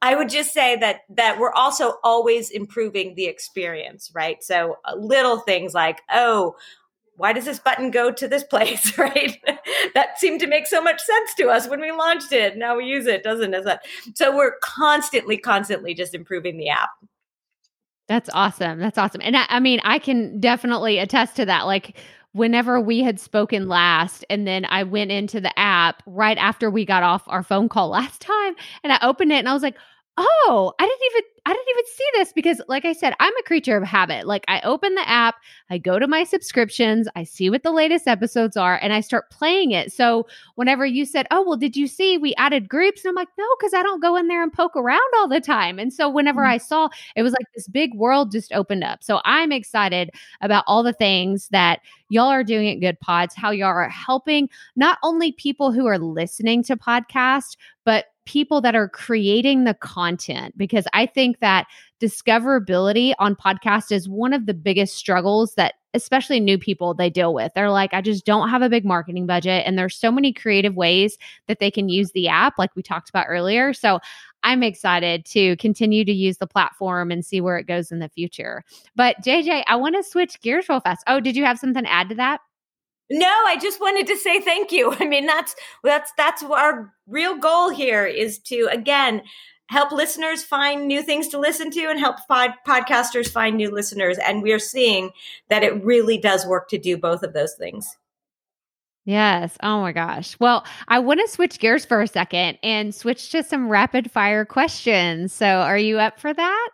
I 0.01 0.15
would 0.15 0.29
just 0.29 0.51
say 0.51 0.75
that 0.77 1.01
that 1.09 1.39
we're 1.39 1.53
also 1.53 1.99
always 2.03 2.49
improving 2.49 3.13
the 3.13 3.25
experience, 3.25 4.11
right? 4.15 4.43
So 4.43 4.77
uh, 4.85 4.95
little 4.95 5.37
things 5.39 5.75
like, 5.75 6.01
oh, 6.11 6.55
why 7.17 7.33
does 7.33 7.45
this 7.45 7.59
button 7.59 7.91
go 7.91 8.11
to 8.11 8.27
this 8.27 8.43
place, 8.43 8.97
right? 8.97 9.37
that 9.93 10.17
seemed 10.17 10.39
to 10.39 10.47
make 10.47 10.67
so 10.67 10.81
much 10.81 10.99
sense 11.01 11.33
to 11.35 11.49
us 11.49 11.67
when 11.67 11.81
we 11.81 11.91
launched 11.91 12.31
it. 12.31 12.57
Now 12.57 12.77
we 12.77 12.85
use 12.85 13.05
it, 13.05 13.23
doesn't 13.23 13.53
it? 13.53 13.79
So 14.15 14.35
we're 14.35 14.57
constantly, 14.61 15.37
constantly 15.37 15.93
just 15.93 16.15
improving 16.15 16.57
the 16.57 16.69
app. 16.69 16.89
That's 18.07 18.29
awesome. 18.33 18.79
That's 18.79 18.97
awesome. 18.97 19.21
And 19.23 19.37
I, 19.37 19.45
I 19.49 19.59
mean, 19.59 19.79
I 19.83 19.99
can 19.99 20.39
definitely 20.39 20.97
attest 20.97 21.35
to 21.37 21.45
that. 21.45 21.65
Like 21.65 21.97
whenever 22.33 22.79
we 22.79 23.01
had 23.01 23.19
spoken 23.19 23.67
last 23.67 24.25
and 24.29 24.47
then 24.47 24.65
I 24.65 24.83
went 24.83 25.11
into 25.11 25.41
the 25.41 25.57
app 25.59 26.01
right 26.05 26.37
after 26.37 26.69
we 26.69 26.85
got 26.85 27.03
off 27.03 27.23
our 27.27 27.43
phone 27.43 27.69
call 27.69 27.89
last 27.89 28.21
time 28.21 28.55
and 28.83 28.91
I 28.93 28.99
opened 29.01 29.31
it 29.31 29.39
and 29.39 29.49
I 29.49 29.53
was 29.53 29.63
like, 29.63 29.77
oh, 30.17 30.73
I 30.77 30.85
didn't 30.85 31.11
even 31.11 31.23
I 31.43 31.53
didn't 31.53 31.69
even 31.69 31.85
see 31.85 32.07
this 32.13 32.33
because 32.33 32.61
like 32.67 32.85
I 32.85 32.93
said, 32.93 33.15
I'm 33.19 33.35
a 33.35 33.43
creature 33.43 33.75
of 33.75 33.83
habit. 33.83 34.27
Like 34.27 34.45
I 34.47 34.61
open 34.61 34.93
the 34.93 35.09
app, 35.09 35.35
I 35.71 35.79
go 35.79 35.97
to 35.97 36.07
my 36.07 36.23
subscriptions, 36.23 37.07
I 37.15 37.23
see 37.23 37.49
what 37.49 37.63
the 37.63 37.71
latest 37.71 38.07
episodes 38.07 38.55
are 38.55 38.77
and 38.79 38.93
I 38.93 39.01
start 39.01 39.31
playing 39.31 39.71
it. 39.71 39.91
So 39.91 40.27
whenever 40.53 40.85
you 40.85 41.03
said, 41.03 41.25
"Oh, 41.31 41.41
well, 41.41 41.57
did 41.57 41.75
you 41.75 41.87
see 41.87 42.17
we 42.19 42.35
added 42.35 42.69
groups?" 42.69 43.03
and 43.03 43.09
I'm 43.09 43.15
like, 43.15 43.29
"No, 43.39 43.45
cuz 43.59 43.73
I 43.73 43.81
don't 43.81 44.01
go 44.01 44.15
in 44.17 44.27
there 44.27 44.43
and 44.43 44.53
poke 44.53 44.75
around 44.75 44.99
all 45.17 45.27
the 45.27 45.41
time." 45.41 45.79
And 45.79 45.91
so 45.91 46.07
whenever 46.09 46.41
mm-hmm. 46.41 46.53
I 46.53 46.57
saw, 46.57 46.89
it 47.15 47.23
was 47.23 47.33
like 47.33 47.47
this 47.55 47.67
big 47.67 47.95
world 47.95 48.31
just 48.31 48.53
opened 48.53 48.83
up. 48.83 49.03
So 49.03 49.19
I'm 49.25 49.51
excited 49.51 50.11
about 50.41 50.63
all 50.67 50.83
the 50.83 50.93
things 50.93 51.47
that 51.49 51.81
y'all 52.09 52.27
are 52.27 52.43
doing 52.43 52.69
at 52.69 52.79
Goodpods, 52.79 53.33
how 53.35 53.49
y'all 53.49 53.69
are 53.69 53.89
helping 53.89 54.47
not 54.75 54.99
only 55.01 55.31
people 55.31 55.71
who 55.71 55.87
are 55.87 55.97
listening 55.97 56.61
to 56.63 56.77
podcasts, 56.77 57.55
but 57.83 58.05
people 58.25 58.61
that 58.61 58.75
are 58.75 58.87
creating 58.87 59.63
the 59.63 59.73
content 59.73 60.57
because 60.57 60.85
I 60.93 61.05
think 61.05 61.30
that 61.39 61.67
discoverability 61.99 63.13
on 63.19 63.35
podcast 63.35 63.91
is 63.91 64.09
one 64.09 64.33
of 64.33 64.45
the 64.45 64.53
biggest 64.53 64.95
struggles 64.95 65.53
that 65.55 65.75
especially 65.93 66.39
new 66.39 66.57
people 66.57 66.93
they 66.93 67.09
deal 67.09 67.33
with. 67.33 67.51
They're 67.53 67.69
like 67.69 67.93
I 67.93 68.01
just 68.01 68.25
don't 68.25 68.49
have 68.49 68.61
a 68.61 68.69
big 68.69 68.85
marketing 68.85 69.25
budget 69.25 69.63
and 69.65 69.77
there's 69.77 69.95
so 69.95 70.11
many 70.11 70.33
creative 70.33 70.75
ways 70.75 71.17
that 71.47 71.59
they 71.59 71.71
can 71.71 71.89
use 71.89 72.11
the 72.11 72.27
app 72.27 72.57
like 72.57 72.75
we 72.75 72.81
talked 72.81 73.09
about 73.09 73.25
earlier. 73.27 73.73
So 73.73 73.99
I'm 74.43 74.63
excited 74.63 75.25
to 75.27 75.55
continue 75.57 76.03
to 76.05 76.11
use 76.11 76.37
the 76.37 76.47
platform 76.47 77.11
and 77.11 77.25
see 77.25 77.41
where 77.41 77.57
it 77.57 77.67
goes 77.67 77.91
in 77.91 77.99
the 77.99 78.09
future. 78.09 78.63
But 78.95 79.17
JJ, 79.23 79.63
I 79.67 79.75
want 79.75 79.95
to 79.95 80.03
switch 80.03 80.39
gears 80.41 80.67
real 80.67 80.79
fast. 80.79 81.03
Oh, 81.07 81.19
did 81.19 81.35
you 81.35 81.45
have 81.45 81.59
something 81.59 81.83
to 81.83 81.91
add 81.91 82.09
to 82.09 82.15
that? 82.15 82.41
No, 83.11 83.27
I 83.27 83.57
just 83.57 83.81
wanted 83.81 84.07
to 84.07 84.15
say 84.15 84.39
thank 84.39 84.71
you. 84.71 84.95
I 84.99 85.05
mean, 85.05 85.25
that's 85.25 85.55
that's 85.83 86.11
that's 86.17 86.43
our 86.43 86.93
real 87.07 87.37
goal 87.37 87.69
here 87.69 88.05
is 88.05 88.39
to 88.39 88.69
again 88.71 89.21
help 89.71 89.93
listeners 89.93 90.43
find 90.43 90.85
new 90.85 91.01
things 91.01 91.29
to 91.29 91.39
listen 91.39 91.71
to 91.71 91.85
and 91.85 91.97
help 91.97 92.17
pod- 92.27 92.53
podcasters 92.67 93.31
find 93.31 93.55
new 93.55 93.71
listeners 93.71 94.17
and 94.17 94.43
we 94.43 94.51
are 94.51 94.59
seeing 94.59 95.11
that 95.49 95.63
it 95.63 95.81
really 95.81 96.17
does 96.17 96.45
work 96.45 96.67
to 96.67 96.77
do 96.77 96.97
both 96.97 97.23
of 97.23 97.31
those 97.31 97.55
things. 97.55 97.97
Yes. 99.05 99.57
Oh 99.63 99.79
my 99.81 99.93
gosh. 99.93 100.37
Well, 100.41 100.65
I 100.89 100.99
want 100.99 101.21
to 101.21 101.27
switch 101.27 101.57
gears 101.57 101.85
for 101.85 102.01
a 102.01 102.07
second 102.07 102.59
and 102.61 102.93
switch 102.93 103.31
to 103.31 103.43
some 103.43 103.69
rapid 103.69 104.11
fire 104.11 104.45
questions. 104.45 105.31
So, 105.33 105.45
are 105.47 105.77
you 105.77 105.99
up 105.99 106.19
for 106.19 106.33
that? 106.33 106.69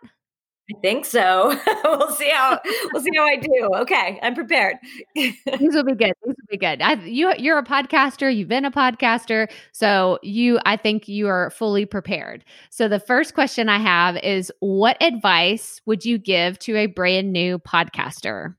I 0.70 0.78
think 0.80 1.06
so. 1.06 1.48
we'll 1.84 2.10
see 2.10 2.28
how 2.28 2.60
we'll 2.92 3.02
see 3.02 3.10
how 3.16 3.24
I 3.24 3.36
do. 3.36 3.70
Okay, 3.76 4.18
I'm 4.22 4.34
prepared. 4.34 4.76
These 5.14 5.34
will 5.46 5.84
be 5.84 5.94
good. 5.94 6.12
These 6.24 6.34
will 6.36 6.48
be 6.50 6.58
good. 6.58 6.82
I, 6.82 6.94
you 7.04 7.32
you're 7.38 7.58
a 7.58 7.64
podcaster. 7.64 8.34
You've 8.34 8.48
been 8.48 8.66
a 8.66 8.70
podcaster, 8.70 9.50
so 9.72 10.18
you 10.22 10.58
I 10.66 10.76
think 10.76 11.08
you 11.08 11.28
are 11.28 11.50
fully 11.50 11.86
prepared. 11.86 12.44
So 12.68 12.86
the 12.86 13.00
first 13.00 13.34
question 13.34 13.70
I 13.70 13.78
have 13.78 14.16
is, 14.18 14.52
what 14.60 15.02
advice 15.02 15.80
would 15.86 16.04
you 16.04 16.18
give 16.18 16.58
to 16.60 16.76
a 16.76 16.86
brand 16.86 17.32
new 17.32 17.58
podcaster? 17.58 18.54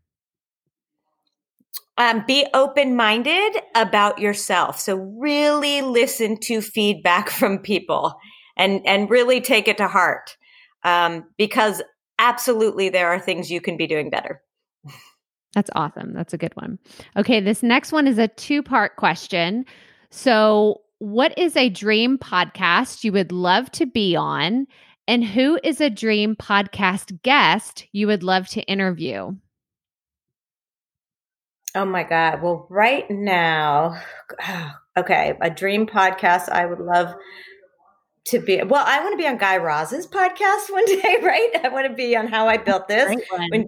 Um, 2.00 2.24
be 2.26 2.48
open 2.54 2.96
minded 2.96 3.58
about 3.76 4.20
yourself. 4.20 4.80
So 4.80 4.96
really 4.96 5.82
listen 5.82 6.38
to 6.42 6.62
feedback 6.62 7.30
from 7.30 7.60
people 7.60 8.16
and 8.58 8.82
and 8.88 9.12
really 9.12 9.42
take 9.42 9.68
it 9.68 9.78
to 9.78 9.88
heart 9.88 10.38
um, 10.84 11.26
because 11.38 11.82
absolutely 12.20 12.90
there 12.90 13.08
are 13.10 13.20
things 13.20 13.50
you 13.50 13.62
can 13.62 13.78
be 13.78 13.88
doing 13.88 14.10
better. 14.12 14.42
That's 15.56 15.72
awesome. 15.74 16.14
That's 16.14 16.34
a 16.34 16.38
good 16.38 16.56
one. 16.56 16.78
Okay, 17.18 17.40
this 17.40 17.64
next 17.64 17.92
one 17.92 18.06
is 18.08 18.20
a 18.20 18.28
two 18.28 18.62
part 18.62 18.96
question. 18.98 19.66
So, 20.12 20.82
what 21.00 21.36
is 21.38 21.56
a 21.56 21.70
dream 21.70 22.18
podcast 22.18 23.04
you 23.04 23.12
would 23.14 23.32
love 23.32 23.72
to 23.72 23.86
be 23.86 24.16
on? 24.16 24.68
And 25.08 25.24
who 25.26 25.60
is 25.64 25.82
a 25.82 25.90
dream 25.90 26.36
podcast 26.36 27.24
guest 27.24 27.88
you 27.94 28.06
would 28.06 28.22
love 28.22 28.48
to 28.50 28.62
interview? 28.62 29.32
Oh 31.74 31.86
my 31.86 32.04
God. 32.04 32.42
Well, 32.44 32.68
right 32.70 33.10
now, 33.10 34.00
okay, 34.98 35.36
a 35.42 35.50
dream 35.50 35.88
podcast 35.88 36.50
I 36.50 36.66
would 36.66 36.80
love 36.80 37.14
to 38.30 38.40
be 38.40 38.62
well 38.64 38.84
i 38.86 39.00
want 39.00 39.12
to 39.12 39.18
be 39.18 39.28
on 39.28 39.38
guy 39.38 39.58
raz's 39.58 40.06
podcast 40.06 40.70
one 40.70 40.86
day 40.86 41.18
right? 41.22 41.50
I 41.64 41.70
want 41.70 41.88
to 41.88 41.94
be 41.94 42.16
on 42.16 42.28
how 42.28 42.48
i 42.48 42.58
built 42.58 42.88
this 42.88 43.20
when 43.50 43.68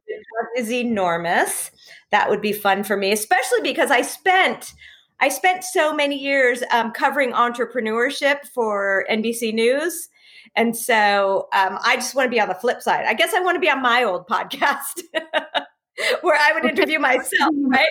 is 0.58 0.72
enormous. 0.72 1.72
That 2.12 2.30
would 2.30 2.42
be 2.42 2.54
fun 2.54 2.84
for 2.84 2.96
me 2.96 3.12
especially 3.12 3.62
because 3.62 3.92
i 3.92 4.02
spent 4.02 4.74
i 5.20 5.30
spent 5.30 5.64
so 5.64 5.94
many 5.94 6.18
years 6.18 6.64
um, 6.72 6.92
covering 6.92 7.32
entrepreneurship 7.32 8.46
for 8.54 9.06
nbc 9.10 9.54
news. 9.54 10.10
And 10.56 10.78
so 10.78 11.48
um, 11.54 11.80
i 11.84 11.96
just 11.96 12.16
want 12.16 12.28
to 12.28 12.32
be 12.32 12.40
on 12.40 12.50
the 12.50 12.56
flip 12.56 12.82
side. 12.82 13.06
I 13.06 13.14
guess 13.14 13.34
i 13.34 13.40
want 13.40 13.56
to 13.56 13.60
be 13.60 13.70
on 13.70 13.82
my 13.82 14.04
old 14.04 14.28
podcast 14.30 15.02
where 16.22 16.40
i 16.40 16.52
would 16.54 16.66
interview 16.66 17.00
myself 17.00 17.52
right 17.68 17.90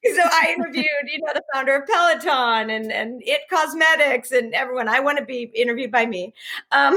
so 0.14 0.22
I 0.22 0.54
interviewed, 0.56 0.86
you 1.06 1.20
know, 1.20 1.32
the 1.34 1.42
founder 1.52 1.76
of 1.76 1.86
Peloton 1.86 2.70
and 2.70 2.92
and 2.92 3.22
It 3.24 3.42
Cosmetics 3.50 4.32
and 4.32 4.54
everyone. 4.54 4.88
I 4.88 5.00
want 5.00 5.18
to 5.18 5.24
be 5.24 5.50
interviewed 5.54 5.90
by 5.90 6.06
me. 6.06 6.34
Um, 6.70 6.96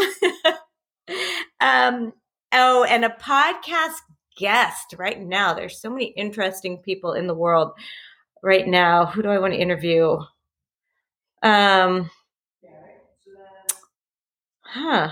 um, 1.59 2.13
oh, 2.53 2.83
and 2.83 3.05
a 3.05 3.09
podcast 3.09 3.99
guest 4.37 4.95
right 4.97 5.21
now. 5.21 5.53
There's 5.53 5.79
so 5.79 5.89
many 5.89 6.05
interesting 6.05 6.77
people 6.77 7.13
in 7.13 7.27
the 7.27 7.33
world 7.33 7.71
right 8.43 8.67
now. 8.67 9.05
Who 9.05 9.21
do 9.21 9.29
I 9.29 9.39
want 9.39 9.53
to 9.53 9.59
interview? 9.59 10.17
Um, 11.41 12.09
huh. 14.61 15.11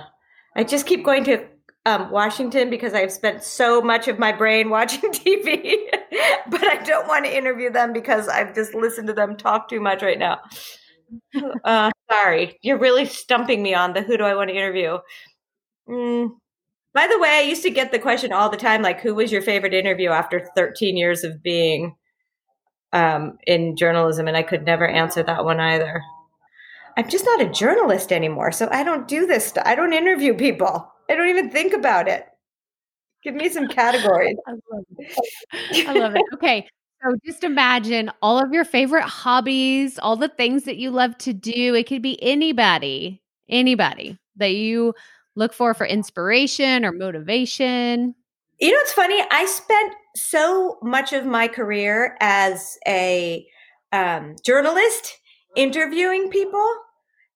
I 0.56 0.64
just 0.64 0.86
keep 0.86 1.04
going 1.04 1.24
to 1.26 1.48
um, 1.86 2.10
Washington 2.12 2.70
because 2.70 2.94
I've 2.94 3.12
spent 3.12 3.44
so 3.44 3.82
much 3.82 4.08
of 4.08 4.18
my 4.18 4.32
brain 4.32 4.70
watching 4.70 5.02
TV, 5.12 5.76
but 6.50 6.64
I 6.64 6.82
don't 6.84 7.08
want 7.08 7.26
to 7.26 7.36
interview 7.36 7.70
them 7.70 7.94
because 7.94 8.28
I've 8.28 8.56
just 8.56 8.74
listened 8.74 9.08
to 9.08 9.14
them 9.14 9.36
talk 9.36 9.70
too 9.70 9.82
much 9.82 10.02
right 10.02 10.20
now. 10.20 10.40
Uh, 11.64 11.92
sorry, 12.10 12.58
you're 12.62 12.80
really 12.80 13.06
stumping 13.06 13.62
me 13.62 13.74
on 13.74 13.94
the 13.94 14.02
who 14.02 14.18
do 14.18 14.24
I 14.24 14.36
want 14.36 14.50
to 14.50 14.56
interview. 14.56 14.98
Mm. 15.88 16.30
By 16.94 17.08
the 17.08 17.20
way, 17.20 17.30
I 17.30 17.42
used 17.42 17.64
to 17.64 17.70
get 17.70 17.92
the 17.92 18.00
question 18.00 18.32
all 18.32 18.50
the 18.50 18.58
time, 18.58 18.82
like, 18.82 19.02
who 19.02 19.16
was 19.16 19.32
your 19.32 19.42
favorite 19.42 19.74
interview 19.74 20.10
after 20.10 20.48
13 20.56 20.96
years 20.96 21.24
of 21.24 21.42
being 21.42 21.96
um, 22.94 23.38
in 23.48 23.76
journalism? 23.76 24.28
And 24.28 24.38
I 24.38 24.44
could 24.44 24.64
never 24.64 24.88
answer 24.88 25.24
that 25.24 25.44
one 25.44 25.60
either. 25.60 26.02
I'm 26.96 27.10
just 27.10 27.26
not 27.26 27.42
a 27.42 27.50
journalist 27.50 28.12
anymore, 28.12 28.52
so 28.52 28.68
I 28.72 28.84
don't 28.84 29.08
do 29.08 29.26
this. 29.26 29.48
Stuff. 29.48 29.64
I 29.66 29.74
don't 29.74 29.94
interview 29.94 30.36
people. 30.36 30.93
I 31.10 31.16
don't 31.16 31.30
even 31.30 31.50
think 31.50 31.74
about 31.74 32.08
it. 32.08 32.26
Give 33.24 33.36
me 33.36 33.50
some 33.50 33.68
categories. 33.68 34.36
I 34.48 34.52
love 34.52 34.84
it. 34.98 35.88
I 35.88 35.94
love 35.94 36.16
it. 36.16 36.24
Okay. 36.34 36.68
So 37.02 37.16
just 37.26 37.44
imagine 37.44 38.12
all 38.22 38.42
of 38.42 38.54
your 38.54 38.64
favorite 38.64 39.04
hobbies, 39.04 40.00
all 40.00 40.16
the 40.16 40.30
things 40.30 40.64
that 40.64 40.78
you 40.78 40.90
love 40.90 41.18
to 41.20 41.34
do. 41.34 41.76
It 41.76 41.88
could 41.88 42.02
be 42.02 42.22
anybody, 42.24 43.22
anybody 43.50 44.18
that 44.38 44.54
you 44.54 44.94
look 45.36 45.54
for 45.54 45.74
for 45.74 45.86
inspiration 45.86 46.86
or 46.86 46.92
motivation. 46.92 48.16
You 48.60 48.72
know, 48.72 48.80
it's 48.80 48.94
funny. 48.94 49.22
I 49.32 49.46
spent 49.46 49.96
so 50.16 50.78
much 50.82 51.12
of 51.12 51.26
my 51.26 51.48
career 51.48 52.16
as 52.22 52.78
a 52.88 53.46
um, 53.92 54.36
journalist 54.46 55.20
interviewing 55.56 56.30
people 56.30 56.66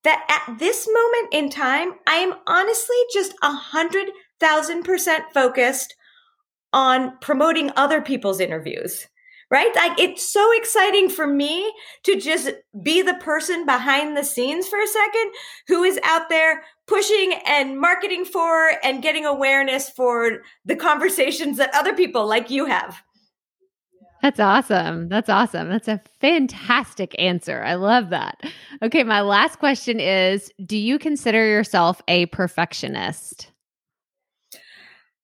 that 0.03 0.25
at 0.29 0.59
this 0.59 0.87
moment 0.87 1.33
in 1.33 1.49
time, 1.49 1.93
I 2.07 2.15
am 2.15 2.33
honestly 2.45 2.97
just 3.13 3.33
a 3.41 3.51
hundred 3.51 4.09
thousand 4.39 4.83
percent 4.83 5.25
focused 5.33 5.95
on 6.73 7.17
promoting 7.19 7.71
other 7.75 8.01
people's 8.01 8.39
interviews 8.39 9.07
right? 9.49 9.73
Like 9.75 9.99
it's 9.99 10.29
so 10.29 10.51
exciting 10.57 11.09
for 11.09 11.25
me 11.25 11.73
to 12.03 12.19
just 12.19 12.49
be 12.81 13.01
the 13.01 13.13
person 13.15 13.65
behind 13.65 14.15
the 14.15 14.23
scenes 14.23 14.67
for 14.67 14.81
a 14.81 14.87
second 14.87 15.31
who 15.67 15.83
is 15.83 15.99
out 16.03 16.29
there 16.29 16.63
pushing 16.85 17.33
and 17.45 17.79
marketing 17.79 18.25
for 18.25 18.71
and 18.83 19.01
getting 19.01 19.25
awareness 19.25 19.89
for 19.89 20.41
the 20.65 20.75
conversations 20.75 21.57
that 21.57 21.73
other 21.73 21.93
people 21.93 22.27
like 22.27 22.49
you 22.49 22.65
have. 22.65 23.01
That's 24.21 24.39
awesome. 24.39 25.09
That's 25.09 25.29
awesome. 25.29 25.69
That's 25.69 25.87
a 25.87 26.01
fantastic 26.19 27.15
answer. 27.19 27.63
I 27.63 27.75
love 27.75 28.09
that. 28.09 28.41
Okay, 28.81 29.03
my 29.03 29.21
last 29.21 29.59
question 29.59 29.99
is 29.99 30.51
Do 30.65 30.77
you 30.77 30.99
consider 30.99 31.47
yourself 31.47 32.01
a 32.07 32.25
perfectionist? 32.27 33.51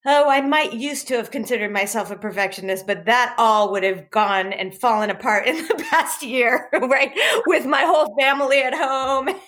Oh, 0.05 0.29
I 0.29 0.41
might 0.41 0.73
used 0.73 1.07
to 1.07 1.15
have 1.15 1.31
considered 1.31 1.71
myself 1.71 2.11
a 2.11 2.17
perfectionist, 2.17 2.85
but 2.85 3.05
that 3.05 3.35
all 3.37 3.71
would 3.71 3.83
have 3.83 4.09
gone 4.09 4.51
and 4.51 4.75
fallen 4.75 5.09
apart 5.09 5.47
in 5.47 5.55
the 5.67 5.85
past 5.89 6.23
year, 6.23 6.69
right? 6.73 7.11
With 7.45 7.65
my 7.65 7.81
whole 7.81 8.15
family 8.19 8.61
at 8.61 8.73
home. 8.73 9.29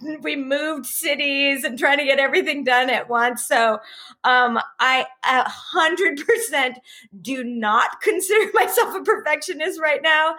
And 0.00 0.22
we 0.22 0.34
moved 0.34 0.84
cities 0.84 1.62
and 1.62 1.78
trying 1.78 1.98
to 1.98 2.04
get 2.04 2.18
everything 2.18 2.64
done 2.64 2.90
at 2.90 3.08
once. 3.08 3.46
So 3.46 3.78
um, 4.24 4.58
I 4.80 5.06
a 5.22 5.48
hundred 5.48 6.20
percent 6.26 6.78
do 7.22 7.44
not 7.44 8.00
consider 8.02 8.50
myself 8.52 8.94
a 8.96 9.02
perfectionist 9.02 9.80
right 9.80 10.02
now. 10.02 10.34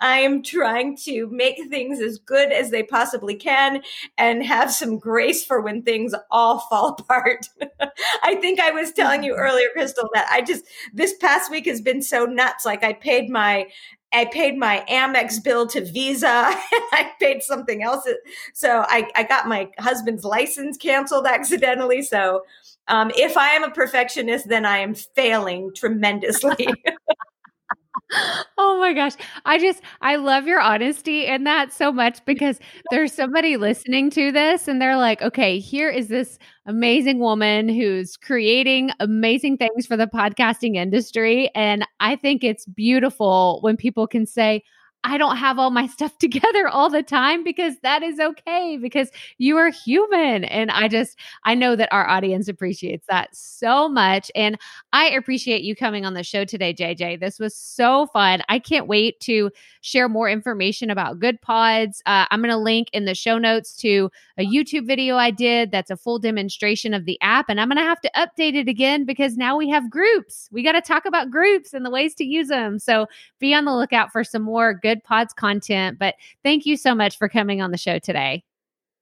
I 0.00 0.18
am 0.20 0.42
trying 0.42 0.96
to 0.98 1.28
make 1.28 1.58
things 1.68 2.00
as 2.00 2.18
good 2.18 2.52
as 2.52 2.70
they 2.70 2.82
possibly 2.82 3.34
can 3.34 3.82
and 4.16 4.44
have 4.44 4.70
some 4.70 4.98
grace 4.98 5.44
for 5.44 5.60
when 5.60 5.82
things 5.82 6.14
all 6.30 6.60
fall 6.60 6.90
apart. 6.98 7.48
I 8.22 8.36
think 8.36 8.60
I 8.60 8.67
was 8.70 8.92
telling 8.92 9.22
you 9.22 9.34
earlier, 9.34 9.68
Krystal, 9.76 10.08
that 10.14 10.28
I 10.30 10.42
just, 10.42 10.64
this 10.92 11.14
past 11.14 11.50
week 11.50 11.66
has 11.66 11.80
been 11.80 12.02
so 12.02 12.24
nuts. 12.24 12.64
Like 12.64 12.84
I 12.84 12.92
paid 12.92 13.30
my, 13.30 13.68
I 14.12 14.24
paid 14.24 14.56
my 14.56 14.84
Amex 14.88 15.42
bill 15.42 15.66
to 15.68 15.84
Visa 15.84 16.26
I 16.92 17.12
paid 17.20 17.42
something 17.42 17.82
else. 17.82 18.08
So 18.54 18.84
I, 18.88 19.08
I 19.14 19.22
got 19.22 19.48
my 19.48 19.68
husband's 19.78 20.24
license 20.24 20.76
canceled 20.78 21.26
accidentally. 21.26 22.02
So 22.02 22.44
um, 22.88 23.10
if 23.16 23.36
I 23.36 23.50
am 23.50 23.64
a 23.64 23.70
perfectionist, 23.70 24.48
then 24.48 24.64
I 24.64 24.78
am 24.78 24.94
failing 24.94 25.72
tremendously. 25.74 26.68
oh 28.58 28.78
my 28.80 28.94
gosh. 28.94 29.12
I 29.44 29.58
just, 29.58 29.82
I 30.00 30.16
love 30.16 30.46
your 30.46 30.60
honesty 30.60 31.26
in 31.26 31.44
that 31.44 31.72
so 31.72 31.92
much 31.92 32.24
because 32.24 32.58
there's 32.90 33.12
somebody 33.12 33.56
listening 33.56 34.10
to 34.10 34.32
this 34.32 34.66
and 34.66 34.80
they're 34.80 34.96
like, 34.96 35.20
okay, 35.22 35.58
here 35.58 35.90
is 35.90 36.08
this 36.08 36.38
amazing 36.66 37.18
woman 37.18 37.68
who's 37.68 38.16
creating 38.16 38.90
amazing 39.00 39.56
things 39.58 39.86
for 39.86 39.96
the 39.96 40.06
podcasting 40.06 40.76
industry. 40.76 41.50
And 41.54 41.86
I 42.00 42.16
think 42.16 42.44
it's 42.44 42.66
beautiful 42.66 43.58
when 43.62 43.76
people 43.76 44.06
can 44.06 44.26
say, 44.26 44.62
I 45.08 45.16
don't 45.16 45.36
have 45.36 45.58
all 45.58 45.70
my 45.70 45.86
stuff 45.98 46.16
together 46.18 46.68
all 46.68 46.90
the 46.90 47.02
time 47.02 47.42
because 47.42 47.74
that 47.82 48.02
is 48.02 48.20
okay 48.20 48.78
because 48.80 49.10
you 49.38 49.56
are 49.56 49.70
human. 49.70 50.44
And 50.44 50.70
I 50.70 50.88
just, 50.88 51.18
I 51.44 51.54
know 51.54 51.76
that 51.76 51.88
our 51.92 52.06
audience 52.06 52.48
appreciates 52.48 53.06
that 53.08 53.34
so 53.34 53.88
much. 53.88 54.30
And 54.34 54.58
I 54.92 55.08
appreciate 55.10 55.62
you 55.62 55.74
coming 55.74 56.04
on 56.04 56.14
the 56.14 56.22
show 56.22 56.44
today, 56.44 56.74
JJ. 56.74 57.20
This 57.20 57.38
was 57.38 57.54
so 57.54 58.06
fun. 58.12 58.42
I 58.48 58.58
can't 58.58 58.86
wait 58.86 59.18
to 59.20 59.50
share 59.80 60.08
more 60.08 60.28
information 60.28 60.90
about 60.90 61.18
Goodpods. 61.18 62.00
Uh, 62.04 62.26
I'm 62.30 62.40
going 62.40 62.50
to 62.50 62.58
link 62.58 62.88
in 62.92 63.06
the 63.06 63.14
show 63.14 63.38
notes 63.38 63.74
to 63.78 64.10
a 64.36 64.46
YouTube 64.46 64.86
video 64.86 65.16
I 65.16 65.30
did 65.30 65.70
that's 65.70 65.90
a 65.90 65.96
full 65.96 66.18
demonstration 66.18 66.92
of 66.92 67.06
the 67.06 67.18
app. 67.22 67.46
And 67.48 67.60
I'm 67.60 67.68
going 67.68 67.78
to 67.78 67.82
have 67.82 68.00
to 68.02 68.10
update 68.14 68.54
it 68.54 68.68
again 68.68 69.04
because 69.04 69.36
now 69.36 69.56
we 69.56 69.68
have 69.70 69.90
groups. 69.90 70.48
We 70.52 70.62
got 70.62 70.72
to 70.72 70.82
talk 70.82 71.06
about 71.06 71.30
groups 71.30 71.72
and 71.72 71.84
the 71.84 71.90
ways 71.90 72.14
to 72.16 72.24
use 72.24 72.48
them. 72.48 72.78
So 72.78 73.06
be 73.38 73.54
on 73.54 73.64
the 73.64 73.74
lookout 73.74 74.12
for 74.12 74.22
some 74.22 74.42
more 74.42 74.74
Goodpods 74.98 75.34
content. 75.34 75.98
But 75.98 76.14
thank 76.42 76.66
you 76.66 76.76
so 76.76 76.94
much 76.94 77.18
for 77.18 77.28
coming 77.28 77.62
on 77.62 77.70
the 77.70 77.78
show 77.78 77.98
today. 77.98 78.44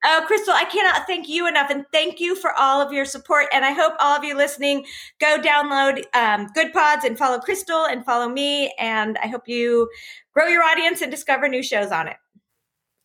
Oh, 0.04 0.24
Krystal, 0.30 0.54
I 0.54 0.64
cannot 0.64 1.06
thank 1.06 1.28
you 1.28 1.48
enough. 1.48 1.70
And 1.70 1.84
thank 1.92 2.20
you 2.20 2.36
for 2.36 2.52
all 2.56 2.80
of 2.80 2.92
your 2.92 3.04
support. 3.04 3.46
And 3.52 3.64
I 3.64 3.72
hope 3.72 3.94
all 3.98 4.16
of 4.16 4.22
you 4.24 4.36
listening 4.36 4.84
go 5.20 5.38
download 5.38 6.04
um, 6.14 6.48
Goodpods 6.56 7.04
and 7.04 7.18
follow 7.18 7.38
Krystal 7.38 7.90
and 7.90 8.04
follow 8.04 8.28
me. 8.28 8.72
And 8.78 9.18
I 9.18 9.26
hope 9.26 9.48
you 9.48 9.88
grow 10.32 10.46
your 10.46 10.62
audience 10.62 11.00
and 11.00 11.10
discover 11.10 11.48
new 11.48 11.62
shows 11.62 11.90
on 11.90 12.08
it. 12.08 12.16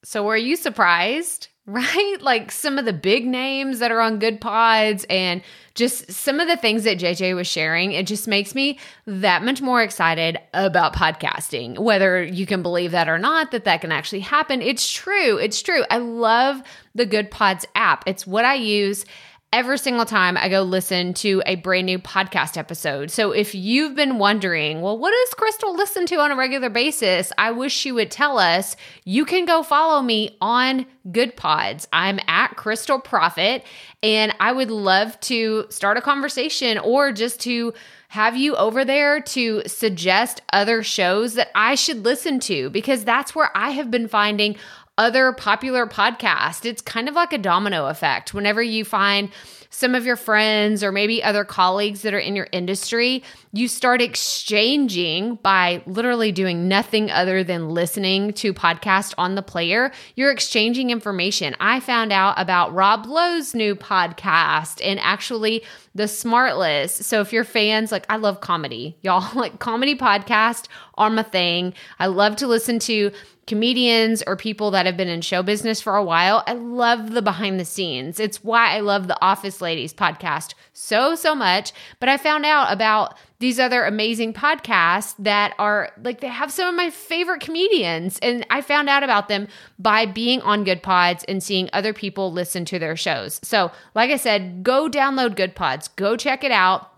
So, 0.03 0.23
were 0.23 0.37
you 0.37 0.55
surprised? 0.55 1.47
Right? 1.67 2.17
Like 2.19 2.51
some 2.51 2.79
of 2.79 2.85
the 2.85 2.91
big 2.91 3.25
names 3.25 3.79
that 3.79 3.91
are 3.91 4.01
on 4.01 4.19
Goodpods 4.19 5.05
and 5.09 5.43
just 5.75 6.11
some 6.11 6.39
of 6.39 6.47
the 6.47 6.57
things 6.57 6.83
that 6.83 6.97
JJ 6.97 7.35
was 7.35 7.45
sharing, 7.45 7.91
it 7.91 8.07
just 8.07 8.27
makes 8.27 8.55
me 8.55 8.79
that 9.05 9.43
much 9.43 9.61
more 9.61 9.81
excited 9.81 10.39
about 10.55 10.95
podcasting. 10.95 11.77
Whether 11.77 12.23
you 12.23 12.47
can 12.47 12.63
believe 12.63 12.91
that 12.91 13.07
or 13.07 13.19
not, 13.19 13.51
that 13.51 13.63
that 13.65 13.81
can 13.81 13.91
actually 13.91 14.21
happen. 14.21 14.61
It's 14.63 14.91
true. 14.91 15.37
It's 15.37 15.61
true. 15.61 15.83
I 15.91 15.97
love 15.97 16.63
the 16.95 17.05
Goodpods 17.05 17.65
app. 17.75 18.03
It's 18.07 18.25
what 18.25 18.43
I 18.43 18.55
use 18.55 19.05
every 19.53 19.77
single 19.77 20.05
time 20.05 20.37
I 20.37 20.47
go 20.47 20.61
listen 20.61 21.13
to 21.15 21.43
a 21.45 21.55
brand 21.55 21.85
new 21.85 21.99
podcast 21.99 22.55
episode. 22.55 23.11
So 23.11 23.31
if 23.31 23.53
you've 23.53 23.95
been 23.95 24.17
wondering, 24.17 24.81
well, 24.81 24.97
what 24.97 25.11
does 25.11 25.35
Krystal 25.37 25.75
listen 25.75 26.05
to 26.05 26.15
on 26.19 26.31
a 26.31 26.37
regular 26.37 26.69
basis? 26.69 27.33
I 27.37 27.51
wish 27.51 27.73
she 27.73 27.91
would 27.91 28.11
tell 28.11 28.37
us. 28.37 28.77
You 29.03 29.25
can 29.25 29.45
go 29.45 29.61
follow 29.61 30.01
me 30.01 30.37
on 30.39 30.85
Goodpods. 31.09 31.85
I'm 31.91 32.19
at 32.27 32.55
Krystal 32.55 33.03
Proffitt, 33.03 33.63
and 34.01 34.33
I 34.39 34.53
would 34.53 34.71
love 34.71 35.19
to 35.21 35.65
start 35.69 35.97
a 35.97 36.01
conversation 36.01 36.77
or 36.77 37.11
just 37.11 37.41
to 37.41 37.73
have 38.11 38.35
you 38.35 38.55
over 38.55 38.83
there 38.83 39.21
to 39.21 39.63
suggest 39.67 40.41
other 40.51 40.83
shows 40.83 41.35
that 41.35 41.49
I 41.55 41.75
should 41.75 42.03
listen 42.03 42.41
to 42.41 42.69
because 42.69 43.05
that's 43.05 43.33
where 43.33 43.49
I 43.55 43.69
have 43.69 43.89
been 43.89 44.09
finding 44.09 44.57
other 45.01 45.33
popular 45.33 45.87
podcasts. 45.87 46.63
It's 46.63 46.79
kind 46.79 47.09
of 47.09 47.15
like 47.15 47.33
a 47.33 47.39
domino 47.39 47.87
effect. 47.87 48.35
Whenever 48.35 48.61
you 48.61 48.85
find 48.85 49.31
some 49.71 49.95
of 49.95 50.05
your 50.05 50.15
friends 50.15 50.83
or 50.83 50.91
maybe 50.91 51.23
other 51.23 51.43
colleagues 51.43 52.03
that 52.03 52.13
are 52.13 52.19
in 52.19 52.35
your 52.35 52.47
industry, 52.51 53.23
you 53.51 53.67
start 53.67 53.99
exchanging 53.99 55.35
by 55.35 55.81
literally 55.87 56.31
doing 56.31 56.67
nothing 56.67 57.09
other 57.09 57.43
than 57.43 57.69
listening 57.69 58.33
to 58.33 58.53
podcast 58.53 59.15
on 59.17 59.33
the 59.33 59.41
player. 59.41 59.91
You're 60.15 60.29
exchanging 60.29 60.91
information. 60.91 61.55
I 61.59 61.79
found 61.79 62.11
out 62.11 62.35
about 62.37 62.73
Rob 62.73 63.07
Lowe's 63.07 63.55
new 63.55 63.73
podcast 63.73 64.81
and 64.85 64.99
actually 64.99 65.63
the 65.95 66.03
SmartLess. 66.03 66.89
So 66.89 67.21
if 67.21 67.33
you're 67.33 67.43
fans, 67.43 67.91
like 67.91 68.05
I 68.07 68.17
love 68.17 68.39
comedy, 68.41 68.97
y'all 69.01 69.33
like 69.35 69.57
comedy 69.57 69.95
podcast 69.95 70.67
are 70.95 71.09
my 71.09 71.23
thing. 71.23 71.73
I 71.97 72.05
love 72.05 72.35
to 72.35 72.47
listen 72.47 72.77
to 72.79 73.11
comedians 73.47 74.21
or 74.27 74.35
people 74.35 74.71
that 74.71 74.85
have 74.85 74.95
been 74.95 75.07
in 75.07 75.21
show 75.21 75.41
business 75.43 75.81
for 75.81 75.95
a 75.95 76.03
while. 76.03 76.43
I 76.47 76.53
love 76.53 77.11
the 77.11 77.21
behind 77.21 77.59
the 77.59 77.65
scenes. 77.65 78.19
It's 78.19 78.43
why 78.43 78.75
I 78.75 78.79
love 78.79 79.07
the 79.07 79.21
Office 79.21 79.61
Ladies 79.61 79.93
podcast 79.93 80.53
so, 80.73 81.15
so 81.15 81.33
much. 81.33 81.73
But 81.99 82.09
I 82.09 82.17
found 82.17 82.45
out 82.45 82.71
about 82.71 83.17
these 83.39 83.59
other 83.59 83.83
amazing 83.83 84.33
podcasts 84.33 85.15
that 85.17 85.55
are 85.57 85.91
like 86.03 86.21
they 86.21 86.27
have 86.27 86.51
some 86.51 86.69
of 86.69 86.75
my 86.75 86.91
favorite 86.91 87.41
comedians. 87.41 88.19
And 88.21 88.45
I 88.49 88.61
found 88.61 88.87
out 88.87 89.03
about 89.03 89.27
them 89.27 89.47
by 89.79 90.05
being 90.05 90.41
on 90.41 90.63
Goodpods 90.63 91.25
and 91.27 91.41
seeing 91.41 91.69
other 91.73 91.93
people 91.93 92.31
listen 92.31 92.65
to 92.65 92.79
their 92.79 92.95
shows. 92.95 93.39
So, 93.43 93.71
like 93.95 94.11
I 94.11 94.17
said, 94.17 94.63
go 94.63 94.87
download 94.87 95.35
Goodpods, 95.35 95.89
go 95.95 96.15
check 96.15 96.43
it 96.43 96.51
out 96.51 96.91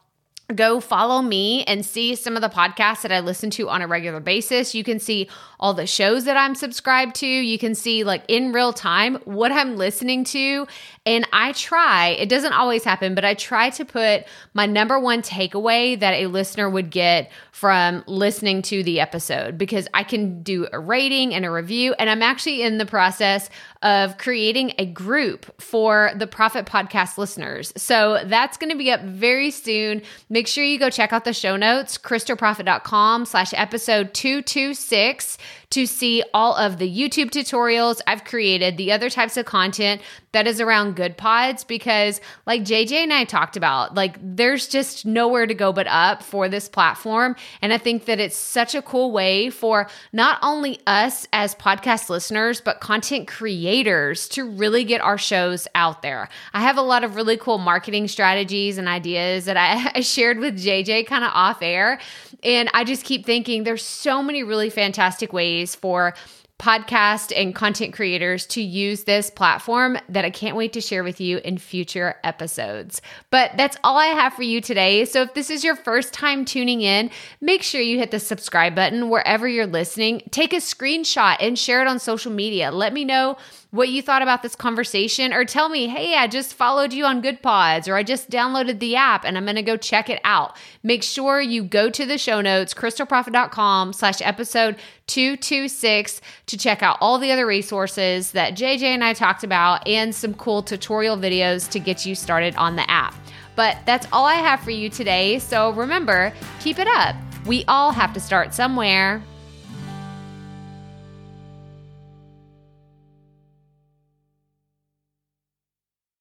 go 0.54 0.80
follow 0.80 1.22
me 1.22 1.64
and 1.64 1.86
see 1.86 2.16
some 2.16 2.36
of 2.36 2.42
the 2.42 2.50
podcasts 2.50 3.02
that 3.04 3.12
I 3.12 3.22
listen 3.22 3.50
to 3.52 3.70
on 3.70 3.82
a 3.82 3.88
regular 3.88 4.20
basis. 4.20 4.76
You 4.76 4.84
can 4.84 5.00
see 5.00 5.30
all 5.60 5.74
the 5.74 5.88
shows 5.88 6.26
that 6.26 6.36
I'm 6.36 6.56
subscribed 6.56 7.16
to. 7.16 7.28
You 7.28 7.58
can 7.58 7.76
see, 7.76 8.04
like, 8.04 8.24
in 8.28 8.52
real 8.52 8.74
time 8.74 9.16
what 9.24 9.52
I'm 9.52 9.78
listening 9.78 10.26
to. 10.26 10.68
And 11.06 11.28
I 11.32 11.54
try, 11.54 12.10
it 12.10 12.30
doesn't 12.30 12.54
always 12.54 12.84
happen, 12.84 13.16
but 13.16 13.24
I 13.26 13.34
try 13.34 13.70
to 13.72 13.86
put 13.86 14.26
my 14.54 14.66
number 14.66 15.00
one 15.00 15.22
takeaway 15.22 16.00
that 16.00 16.14
a 16.14 16.28
listener 16.28 16.70
would 16.70 16.90
get 16.90 17.32
from 17.52 18.04
listening 18.08 18.62
to 18.64 18.84
the 18.84 19.00
episode 19.00 19.58
because 19.58 19.88
I 19.94 20.04
can 20.04 20.44
do 20.44 20.68
a 20.72 20.80
rating 20.80 21.34
and 21.34 21.46
a 21.46 21.52
review. 21.52 21.94
And 21.98 22.10
I'm 22.10 22.22
actually 22.22 22.62
in 22.62 22.78
the 22.78 22.86
process 22.86 23.50
of 23.82 24.18
creating 24.18 24.74
a 24.78 24.86
group 24.86 25.62
for 25.62 26.12
the 26.16 26.28
Proffitt 26.28 26.66
Podcast 26.66 27.18
listeners. 27.18 27.72
So 27.78 28.22
that's 28.26 28.58
going 28.58 28.72
to 28.72 28.78
be 28.78 28.92
up 28.92 29.02
very 29.02 29.52
soon. 29.52 30.02
Make 30.34 30.48
sure 30.48 30.64
you 30.64 30.80
go 30.80 30.90
check 30.90 31.14
out 31.14 31.26
the 31.26 31.32
show 31.32 31.58
notes, 31.58 32.00
krystalproffitt.com 32.00 33.28
slash 33.28 33.54
episode 33.54 34.16
226 34.16 35.38
to 35.74 35.88
see 35.88 36.24
all 36.36 36.56
of 36.56 36.78
the 36.78 36.88
YouTube 36.88 37.32
tutorials. 37.32 38.00
I've 38.06 38.24
created, 38.24 38.78
the 38.78 38.92
other 38.92 39.10
types 39.10 39.38
of 39.38 39.46
content 39.46 40.02
that 40.32 40.46
is 40.46 40.62
around 40.62 40.96
Goodpods 40.96 41.66
because 41.66 42.22
like 42.46 42.62
JJ 42.62 42.92
and 42.92 43.14
I 43.14 43.24
talked 43.24 43.58
about, 43.58 43.96
like 43.96 44.18
there's 44.22 44.68
just 44.68 45.06
nowhere 45.06 45.48
to 45.48 45.54
go 45.54 45.74
but 45.74 45.88
up 45.88 46.22
for 46.22 46.48
this 46.48 46.70
platform. 46.70 47.36
And 47.62 47.74
I 47.74 47.80
think 47.80 48.06
that 48.06 48.20
it's 48.20 48.36
such 48.36 48.76
a 48.76 48.84
cool 48.84 49.12
way 49.12 49.50
for 49.50 49.88
not 50.12 50.38
only 50.44 50.80
us 50.86 51.28
as 51.34 51.56
podcast 51.56 52.10
listeners 52.10 52.62
but 52.62 52.80
content 52.80 53.28
creators 53.28 54.28
to 54.30 54.44
really 54.48 54.84
get 54.84 55.02
our 55.02 55.18
shows 55.18 55.68
out 55.74 56.04
there. 56.04 56.30
I 56.54 56.62
have 56.62 56.78
a 56.78 56.82
lot 56.82 57.04
of 57.04 57.16
really 57.16 57.38
cool 57.38 57.58
marketing 57.58 58.08
strategies 58.08 58.78
and 58.78 58.88
ideas 58.88 59.46
that 59.46 59.58
I, 59.58 59.92
I 59.96 60.02
shared 60.02 60.38
with 60.38 60.64
JJ 60.64 61.08
kind 61.08 61.24
of 61.24 61.32
off 61.34 61.64
air. 61.64 62.00
And 62.44 62.70
I 62.74 62.84
just 62.84 63.06
keep 63.06 63.26
thinking 63.26 63.64
there's 63.64 63.86
so 63.86 64.22
many 64.22 64.44
really 64.44 64.70
fantastic 64.70 65.32
ways 65.32 65.63
for 65.66 66.14
podcast 66.60 67.34
and 67.36 67.54
content 67.54 67.94
creators 67.94 68.46
to 68.46 68.62
use 68.62 69.04
this 69.04 69.30
platform 69.30 69.98
that 70.08 70.24
I 70.24 70.30
can't 70.30 70.56
wait 70.56 70.72
to 70.74 70.82
share 70.82 71.04
with 71.04 71.20
you 71.20 71.40
in 71.40 71.58
future 71.58 72.16
episodes. 72.24 73.02
But 73.32 73.52
that's 73.58 73.76
all 73.84 73.98
I 73.98 74.06
have 74.08 74.34
for 74.34 74.44
you 74.44 74.62
today. 74.62 75.04
So 75.04 75.24
if 75.24 75.34
this 75.34 75.50
is 75.50 75.64
your 75.64 75.76
first 75.76 76.14
time 76.14 76.46
tuning 76.46 76.82
in, 76.82 77.10
make 77.42 77.64
sure 77.64 77.82
you 77.82 77.98
hit 77.98 78.12
the 78.12 78.20
subscribe 78.20 78.76
button 78.76 79.10
wherever 79.10 79.48
you're 79.48 79.68
listening. 79.68 80.22
Take 80.32 80.54
a 80.54 80.58
screenshot 80.58 81.36
and 81.42 81.60
share 81.60 81.82
it 81.82 81.88
on 81.88 82.00
social 82.00 82.32
media. 82.32 82.72
Let 82.72 82.94
me 82.94 83.04
know 83.04 83.38
what 83.74 83.90
you 83.90 84.04
thought 84.04 84.22
about 84.22 84.44
this 84.44 84.56
conversation 84.56 85.34
or 85.34 85.44
tell 85.44 85.68
me, 85.68 85.88
hey, 85.88 86.16
I 86.16 86.28
just 86.28 86.54
followed 86.54 86.94
you 86.94 87.06
on 87.06 87.24
Goodpods 87.24 87.88
or 87.88 87.96
I 87.96 88.04
just 88.04 88.30
downloaded 88.30 88.78
the 88.78 88.96
app 88.96 89.26
and 89.26 89.36
I'm 89.36 89.46
going 89.46 89.56
to 89.56 89.64
go 89.64 89.78
check 89.78 90.12
it 90.12 90.22
out. 90.24 90.56
Make 90.84 91.02
sure 91.02 91.42
you 91.42 91.64
go 91.64 91.90
to 91.90 92.06
the 92.06 92.20
show 92.20 92.40
notes, 92.40 92.76
krystalproffitt.com 92.76 93.94
slash 93.94 94.22
episode 94.22 94.76
226 95.08 96.22
to 96.46 96.56
check 96.56 96.84
out 96.84 97.00
all 97.02 97.18
the 97.18 97.32
other 97.32 97.48
resources 97.48 98.34
that 98.34 98.54
JJ 98.54 98.84
and 98.84 99.04
I 99.04 99.14
talked 99.14 99.44
about 99.44 99.88
and 99.88 100.14
some 100.14 100.36
cool 100.36 100.62
tutorial 100.62 101.18
videos 101.18 101.68
to 101.72 101.80
get 101.80 102.06
you 102.06 102.14
started 102.14 102.56
on 102.58 102.76
the 102.76 102.88
app. 102.92 103.16
But 103.56 103.80
that's 103.88 104.06
all 104.14 104.28
I 104.28 104.36
have 104.36 104.60
for 104.60 104.70
you 104.70 104.88
today. 104.88 105.40
So 105.40 105.72
remember, 105.72 106.32
keep 106.60 106.78
it 106.78 106.88
up. 106.88 107.16
We 107.48 107.66
all 107.68 107.92
have 107.92 108.14
to 108.14 108.20
start 108.20 108.54
somewhere. 108.54 109.24